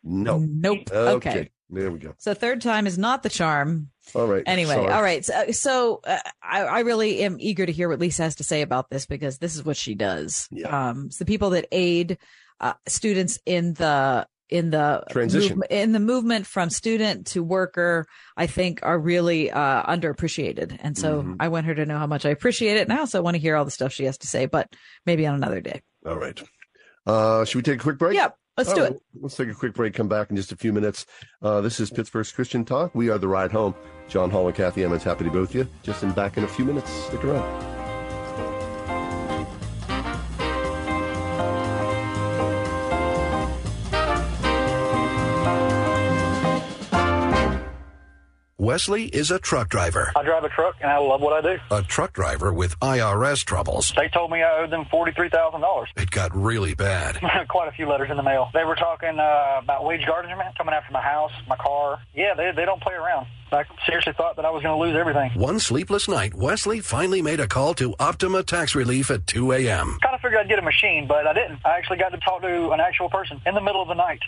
[0.03, 0.37] No.
[0.37, 0.89] Nope.
[0.91, 1.29] Okay.
[1.29, 1.49] okay.
[1.73, 2.13] There we go.
[2.19, 3.89] So third time is not the charm.
[4.13, 4.43] All right.
[4.45, 4.91] Anyway, Sorry.
[4.91, 5.25] all right.
[5.25, 8.61] So, so uh, I, I, really am eager to hear what Lisa has to say
[8.61, 10.47] about this because this is what she does.
[10.51, 10.89] Yeah.
[10.89, 12.17] Um, it's the people that aid
[12.59, 18.05] uh, students in the in the transition move, in the movement from student to worker,
[18.37, 20.77] I think are really uh, underappreciated.
[20.79, 21.35] And so mm-hmm.
[21.39, 22.81] I want her to know how much I appreciate it.
[22.81, 24.75] And I also want to hear all the stuff she has to say, but
[25.07, 25.81] maybe on another day.
[26.05, 26.39] All right.
[27.07, 28.15] Uh, should we take a quick break?
[28.15, 28.37] Yep.
[28.57, 29.01] Let's oh, do it.
[29.19, 29.93] Let's take a quick break.
[29.95, 31.05] Come back in just a few minutes.
[31.41, 32.93] Uh, this is Pittsburgh's Christian Talk.
[32.93, 33.73] We are the ride home.
[34.07, 35.67] John Hall and Kathy Emmons, happy to be with you.
[35.81, 36.91] Just in back in a few minutes.
[36.91, 37.82] Stick around.
[48.63, 50.13] Wesley is a truck driver.
[50.15, 51.61] I drive a truck and I love what I do.
[51.69, 53.91] A truck driver with IRS troubles.
[53.93, 55.87] They told me I owed them $43,000.
[55.97, 57.19] It got really bad.
[57.49, 58.49] Quite a few letters in the mail.
[58.53, 61.99] They were talking uh, about wage garnishment coming after my house, my car.
[62.15, 63.27] Yeah, they, they don't play around.
[63.53, 65.31] I seriously thought that I was going to lose everything.
[65.39, 69.97] One sleepless night, Wesley finally made a call to Optima Tax Relief at 2 a.m.
[70.01, 71.59] Kind of figured I'd get a machine, but I didn't.
[71.65, 74.19] I actually got to talk to an actual person in the middle of the night.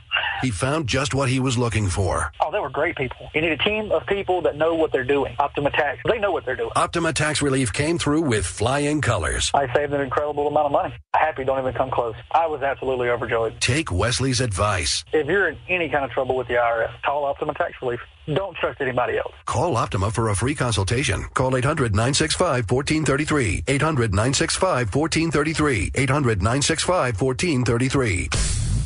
[0.42, 2.32] He found just what he was looking for.
[2.42, 3.30] Oh, they were great people.
[3.34, 5.36] You need a team of people that know what they're doing.
[5.40, 6.72] Optima Tax, they know what they're doing.
[6.76, 9.52] Optima Tax Relief came through with flying colors.
[9.54, 10.94] I saved an incredible amount of money.
[11.14, 12.16] Happy don't even come close.
[12.32, 13.60] I was absolutely overjoyed.
[13.62, 15.04] Take Wesley's advice.
[15.14, 18.00] If you're in any kind of trouble with the IRS, call Optima Tax Relief.
[18.34, 19.34] Don't trust anybody else.
[19.46, 21.26] Call Optima for a free consultation.
[21.34, 23.64] Call 800 965 1433.
[23.68, 25.92] 800 965 1433.
[25.94, 28.30] 800 965 1433.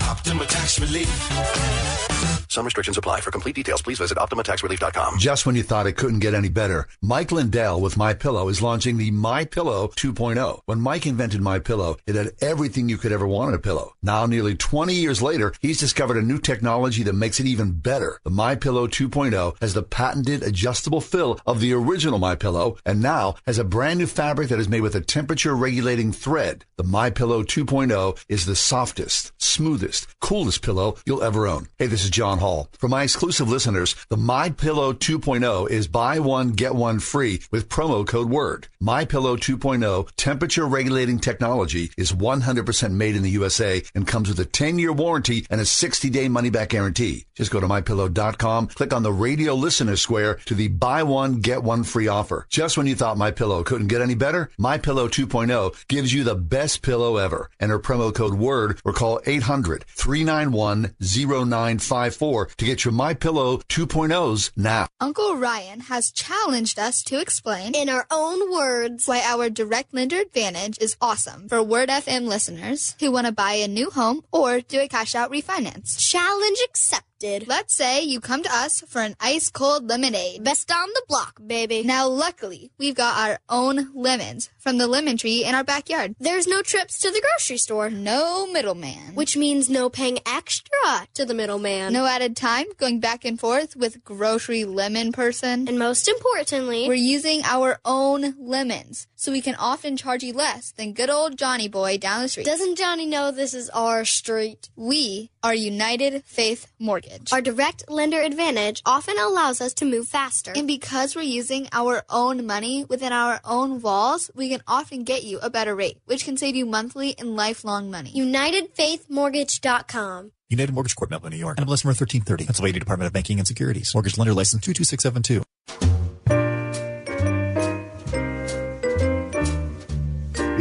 [0.02, 2.39] Optima Tax Relief.
[2.50, 3.22] Some restrictions apply.
[3.22, 5.20] For complete details, please visit OptimaTaxRelief.com.
[5.20, 8.60] Just when you thought it couldn't get any better, Mike Lindell with My Pillow is
[8.60, 10.62] launching the My Pillow 2.0.
[10.66, 13.94] When Mike invented My Pillow, it had everything you could ever want in a pillow.
[14.02, 18.20] Now, nearly 20 years later, he's discovered a new technology that makes it even better.
[18.24, 23.00] The My Pillow 2.0 has the patented adjustable fill of the original My Pillow, and
[23.00, 26.66] now has a brand new fabric that is made with a temperature regulating thread.
[26.78, 31.68] The My Pillow 2.0 is the softest, smoothest, coolest pillow you'll ever own.
[31.78, 32.70] Hey, this is John Hall.
[32.74, 37.70] For my exclusive listeners, the My Pillow 2.0 is buy one get one free with
[37.70, 38.68] promo code WORD.
[38.80, 44.40] My Pillow 2.0 temperature regulating technology is 100% made in the USA and comes with
[44.40, 47.26] a 10-year warranty and a 60-day money-back guarantee.
[47.36, 51.64] Just go to mypillow.com, click on the radio listener square to the buy one get
[51.64, 52.46] one free offer.
[52.50, 56.24] Just when you thought My Pillow couldn't get any better, My Pillow 2.0 gives you
[56.24, 57.50] the best pillow ever.
[57.60, 64.52] Enter promo code WORD or call 800 391 0954 to get your My Pillow 2.0s
[64.56, 64.88] now.
[65.00, 70.20] Uncle Ryan has challenged us to explain in our own words why our direct lender
[70.20, 74.62] advantage is awesome for Word FM listeners who want to buy a new home or
[74.62, 75.98] do a cash out refinance.
[75.98, 77.48] Challenge accepted did.
[77.48, 80.44] Let's say you come to us for an ice cold lemonade.
[80.44, 81.84] Best on the block, baby.
[81.84, 86.16] Now, luckily, we've got our own lemons from the lemon tree in our backyard.
[86.20, 87.90] There's no trips to the grocery store.
[87.90, 89.16] No middleman.
[89.16, 91.92] Which means no paying extra to the middleman.
[91.92, 95.68] No added time going back and forth with grocery lemon person.
[95.68, 100.72] And most importantly, we're using our own lemons, so we can often charge you less
[100.72, 102.46] than good old Johnny boy down the street.
[102.46, 104.70] Doesn't Johnny know this is our street?
[104.78, 107.34] We are United Faith Mortgage.
[107.34, 110.54] Our direct lender advantage often allows us to move faster.
[110.56, 115.26] And because we're using our own money within our own walls, we can often get
[115.26, 118.14] you a better rate, which can save you monthly and lifelong money.
[118.14, 120.32] UnitedFaithMortgage.com.
[120.48, 121.58] United Mortgage Corp, Melville, New York.
[121.58, 122.46] NMLS number 1330.
[122.46, 123.94] Pennsylvania Department of Banking and Securities.
[123.94, 125.89] Mortgage lender license 22672.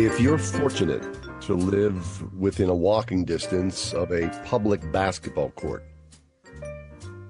[0.01, 1.03] If you're fortunate
[1.41, 5.83] to live within a walking distance of a public basketball court.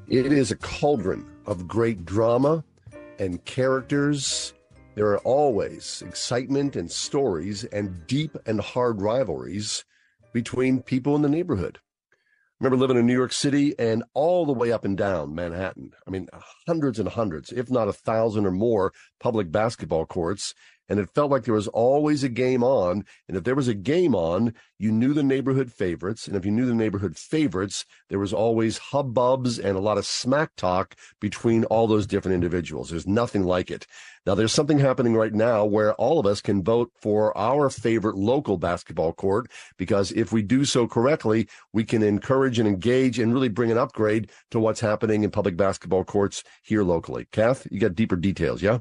[0.07, 2.63] It is a cauldron of great drama
[3.19, 4.53] and characters.
[4.97, 9.87] There are always excitement and stories and deep and hard rivalries
[10.35, 11.79] between people in the neighborhood.
[12.13, 15.93] I remember living in New York City and all the way up and down Manhattan.
[16.07, 16.29] I mean,
[16.67, 20.55] hundreds and hundreds, if not a thousand or more public basketball courts
[20.89, 23.05] and it felt like there was always a game on.
[23.29, 26.27] And if there was a game on, you knew the neighborhood favorites.
[26.27, 30.07] And if you knew the neighborhood favorites, there was always hubbubs and a lot of
[30.07, 32.91] smack talk between all those different individuals.
[32.91, 33.87] There's nothing like it.
[34.27, 38.17] Now, there's something happening right now where all of us can vote for our favorite
[38.17, 43.33] local basketball court because if we do so correctly, we can encourage and engage and
[43.33, 47.27] really bring an upgrade to what's happening in public basketball courts here locally.
[47.33, 48.79] Kath, you got deeper details, yeah?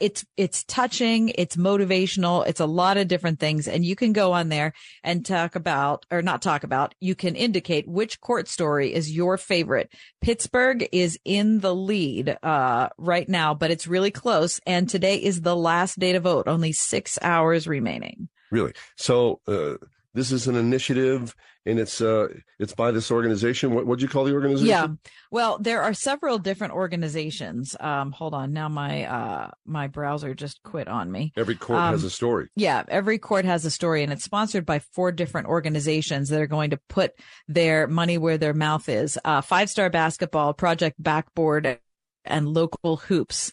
[0.02, 1.30] it's, it's touching.
[1.30, 2.46] It's motivational.
[2.48, 3.68] It's a lot of different things.
[3.68, 4.74] And you can go on there
[5.04, 9.38] and talk about, or not talk about, you can indicate which court story is your
[9.38, 9.94] favorite.
[10.22, 14.60] Pittsburgh is in the lead, uh, right now, but it's really close.
[14.66, 16.48] And today is the last day to vote.
[16.48, 18.30] Only six hours remaining.
[18.52, 18.74] Really?
[18.96, 19.76] So uh,
[20.18, 23.76] this is an initiative, and it's uh, it's by this organization.
[23.76, 24.68] What would you call the organization?
[24.68, 24.88] Yeah.
[25.30, 27.76] Well, there are several different organizations.
[27.80, 28.52] Um, hold on.
[28.52, 31.34] Now my uh, my browser just quit on me.
[31.38, 32.50] Every court um, has a story.
[32.56, 36.48] Yeah, every court has a story, and it's sponsored by four different organizations that are
[36.48, 37.12] going to put
[37.48, 39.20] their money where their mouth is.
[39.24, 41.80] Uh, Five Star Basketball, Project Backboard,
[42.26, 43.52] and Local Hoops.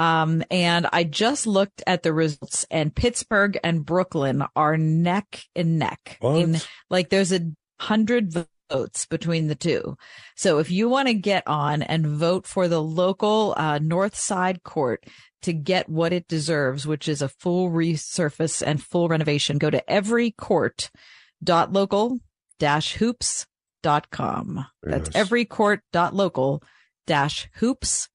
[0.00, 5.78] Um, and I just looked at the results and Pittsburgh and Brooklyn are neck and
[5.78, 6.16] neck.
[6.40, 6.56] In,
[6.88, 8.32] like there's a hundred
[8.70, 9.96] votes between the two.
[10.36, 14.62] So if you want to get on and vote for the local, uh, North Side
[14.62, 15.04] court
[15.42, 19.82] to get what it deserves, which is a full resurface and full renovation, go to
[19.88, 22.18] everycourt.local
[22.58, 23.46] dash hoops
[23.82, 24.66] dot com.
[24.82, 25.28] That's yes.
[25.28, 26.62] everycourt.local
[27.06, 28.09] dash hoops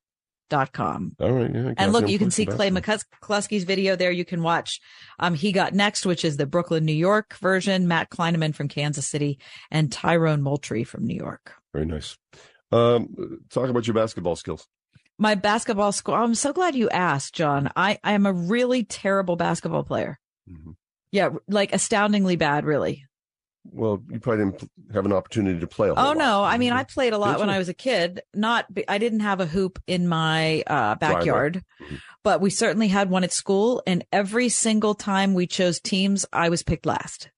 [0.49, 1.15] dot com.
[1.19, 1.53] All right.
[1.53, 4.11] Yeah, and look, you can see Clay McCluskey's video there.
[4.11, 4.79] You can watch,
[5.19, 9.07] um, he got next, which is the Brooklyn, New York version, Matt Kleineman from Kansas
[9.07, 9.39] City
[9.71, 11.53] and Tyrone Moultrie from New York.
[11.73, 12.17] Very nice.
[12.71, 14.67] Um, talk about your basketball skills.
[15.17, 16.15] My basketball school.
[16.15, 17.71] I'm so glad you asked, John.
[17.75, 20.19] I, I am a really terrible basketball player.
[20.49, 20.71] Mm-hmm.
[21.11, 21.29] Yeah.
[21.47, 23.05] Like astoundingly bad, really.
[23.71, 26.83] Well, you probably didn't have an opportunity to play a Oh no, I mean I
[26.83, 28.21] played a lot when I was a kid.
[28.33, 31.95] Not I didn't have a hoop in my uh, backyard, mm-hmm.
[32.23, 33.81] but we certainly had one at school.
[33.85, 37.29] And every single time we chose teams, I was picked last.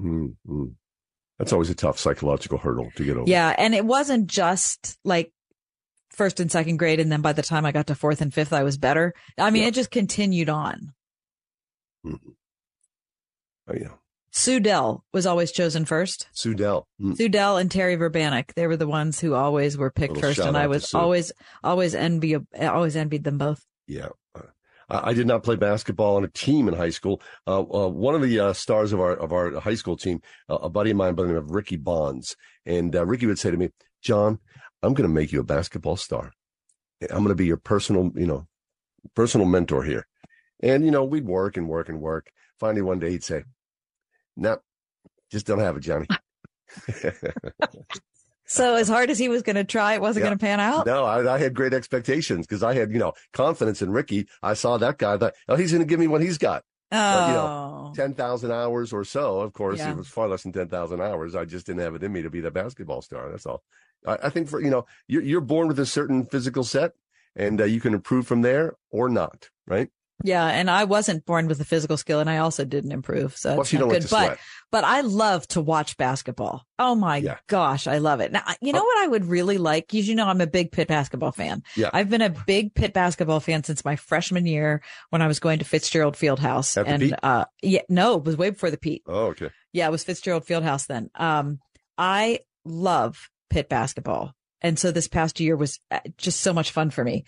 [0.00, 0.64] Mm-hmm.
[1.38, 3.30] That's always a tough psychological hurdle to get over.
[3.30, 5.32] Yeah, and it wasn't just like
[6.10, 8.52] first and second grade, and then by the time I got to fourth and fifth,
[8.52, 9.14] I was better.
[9.38, 9.68] I mean, yeah.
[9.68, 10.92] it just continued on.
[12.04, 12.30] Mm-hmm.
[13.68, 13.94] Oh yeah.
[14.36, 16.28] Sue Dell was always chosen first.
[16.32, 16.86] Sue Dell.
[17.00, 17.16] Mm.
[17.16, 18.52] Sue Dell and Terry Verbanek.
[18.52, 20.38] They were the ones who always were picked first.
[20.38, 21.32] And I was always,
[21.64, 23.64] always envy, always envied them both.
[23.86, 24.08] Yeah.
[24.90, 27.22] I did not play basketball on a team in high school.
[27.46, 30.58] Uh, uh, one of the uh, stars of our of our high school team, uh,
[30.62, 33.50] a buddy of mine by the name of Ricky Bonds, and uh, Ricky would say
[33.50, 34.38] to me, "John,
[34.84, 36.30] I'm going to make you a basketball star.
[37.10, 38.46] I'm going to be your personal, you know,
[39.16, 40.06] personal mentor here."
[40.62, 42.30] And you know, we'd work and work and work.
[42.60, 43.42] Finally, one day he'd say,
[44.36, 44.58] no,
[45.30, 46.06] just don't have it, Johnny.
[48.46, 50.28] so as hard as he was going to try, it wasn't yeah.
[50.28, 50.86] going to pan out.
[50.86, 54.28] No, I, I had great expectations because I had, you know, confidence in Ricky.
[54.42, 55.14] I saw that guy.
[55.14, 56.64] I thought, oh, he's going to give me what he's got.
[56.92, 57.46] Oh, but, you know,
[57.88, 57.92] oh.
[57.96, 59.40] ten thousand hours or so.
[59.40, 59.90] Of course, yeah.
[59.90, 61.34] it was far less than ten thousand hours.
[61.34, 63.28] I just didn't have it in me to be the basketball star.
[63.28, 63.64] That's all.
[64.06, 66.92] I, I think for you know, you're, you're born with a certain physical set,
[67.34, 69.50] and uh, you can improve from there or not.
[69.66, 69.88] Right?
[70.24, 73.54] Yeah, and I wasn't born with a physical skill, and I also didn't improve, so
[73.56, 74.02] Plus, you not don't good.
[74.02, 74.38] to but
[74.72, 76.66] but I love to watch basketball.
[76.78, 77.36] Oh my Yeah.
[77.48, 78.32] gosh, I love it.
[78.32, 79.88] Now, you know what I would really like?
[79.88, 81.62] 'Cause You know, I'm a big Pitt basketball fan.
[81.76, 81.90] Yeah.
[81.92, 85.58] I've been a big Pitt basketball fan since my freshman year when I was going
[85.60, 86.76] to Fitzgerald Fieldhouse.
[86.80, 89.02] At and uh, yeah, no, it was way before the Pete.
[89.06, 89.50] Oh, okay.
[89.72, 91.10] Yeah, it was Fitzgerald Fieldhouse then.
[91.14, 91.58] Um,
[91.98, 94.32] I love Pitt basketball.
[94.62, 97.24] And so this past year was uh, just so much fun for me.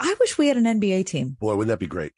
[0.00, 1.36] I wish we had an NBA team.
[1.40, 2.12] Boy, wouldn't that be great?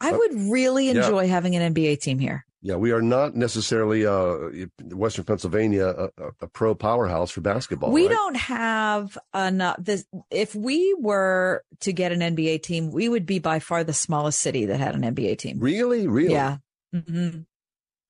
[0.00, 1.04] I Uh, would really yeah.
[1.04, 2.44] enjoy having an NBA team here.
[2.62, 6.10] Yeah, we are not necessarily uh, Western Pennsylvania a,
[6.40, 7.92] a, pro powerhouse for basketball.
[7.92, 8.10] we right?
[8.10, 13.38] don't have enough this if we were to get an NBA team, we would be
[13.38, 15.60] by far the smallest city that had an NBA team.
[15.60, 16.32] really, really.
[16.34, 16.56] Yeah.
[16.92, 17.42] hmm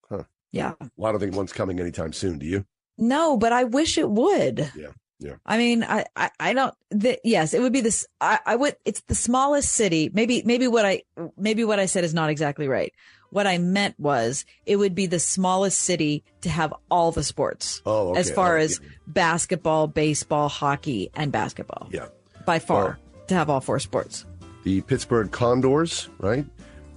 [0.08, 0.22] Huh.
[0.52, 0.72] Yeah.
[0.96, 2.38] Well, I don't think one's coming anytime soon.
[2.38, 2.64] Do you?
[2.96, 4.70] No, but I wish it would.
[4.74, 4.92] Yeah.
[5.18, 5.36] Yeah.
[5.46, 8.76] I mean, I, I, I don't, the, yes, it would be this, I, I would,
[8.84, 10.10] it's the smallest city.
[10.12, 11.02] Maybe, maybe what I,
[11.36, 12.92] maybe what I said is not exactly right.
[13.30, 17.82] What I meant was it would be the smallest city to have all the sports.
[17.84, 18.20] Oh, okay.
[18.20, 21.88] As far Oh, as basketball, baseball, hockey, and basketball.
[21.90, 22.08] Yeah.
[22.44, 24.24] By far to have all four sports.
[24.62, 26.46] The Pittsburgh Condors, right?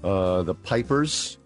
[0.04, 1.39] Uh, the Pipers,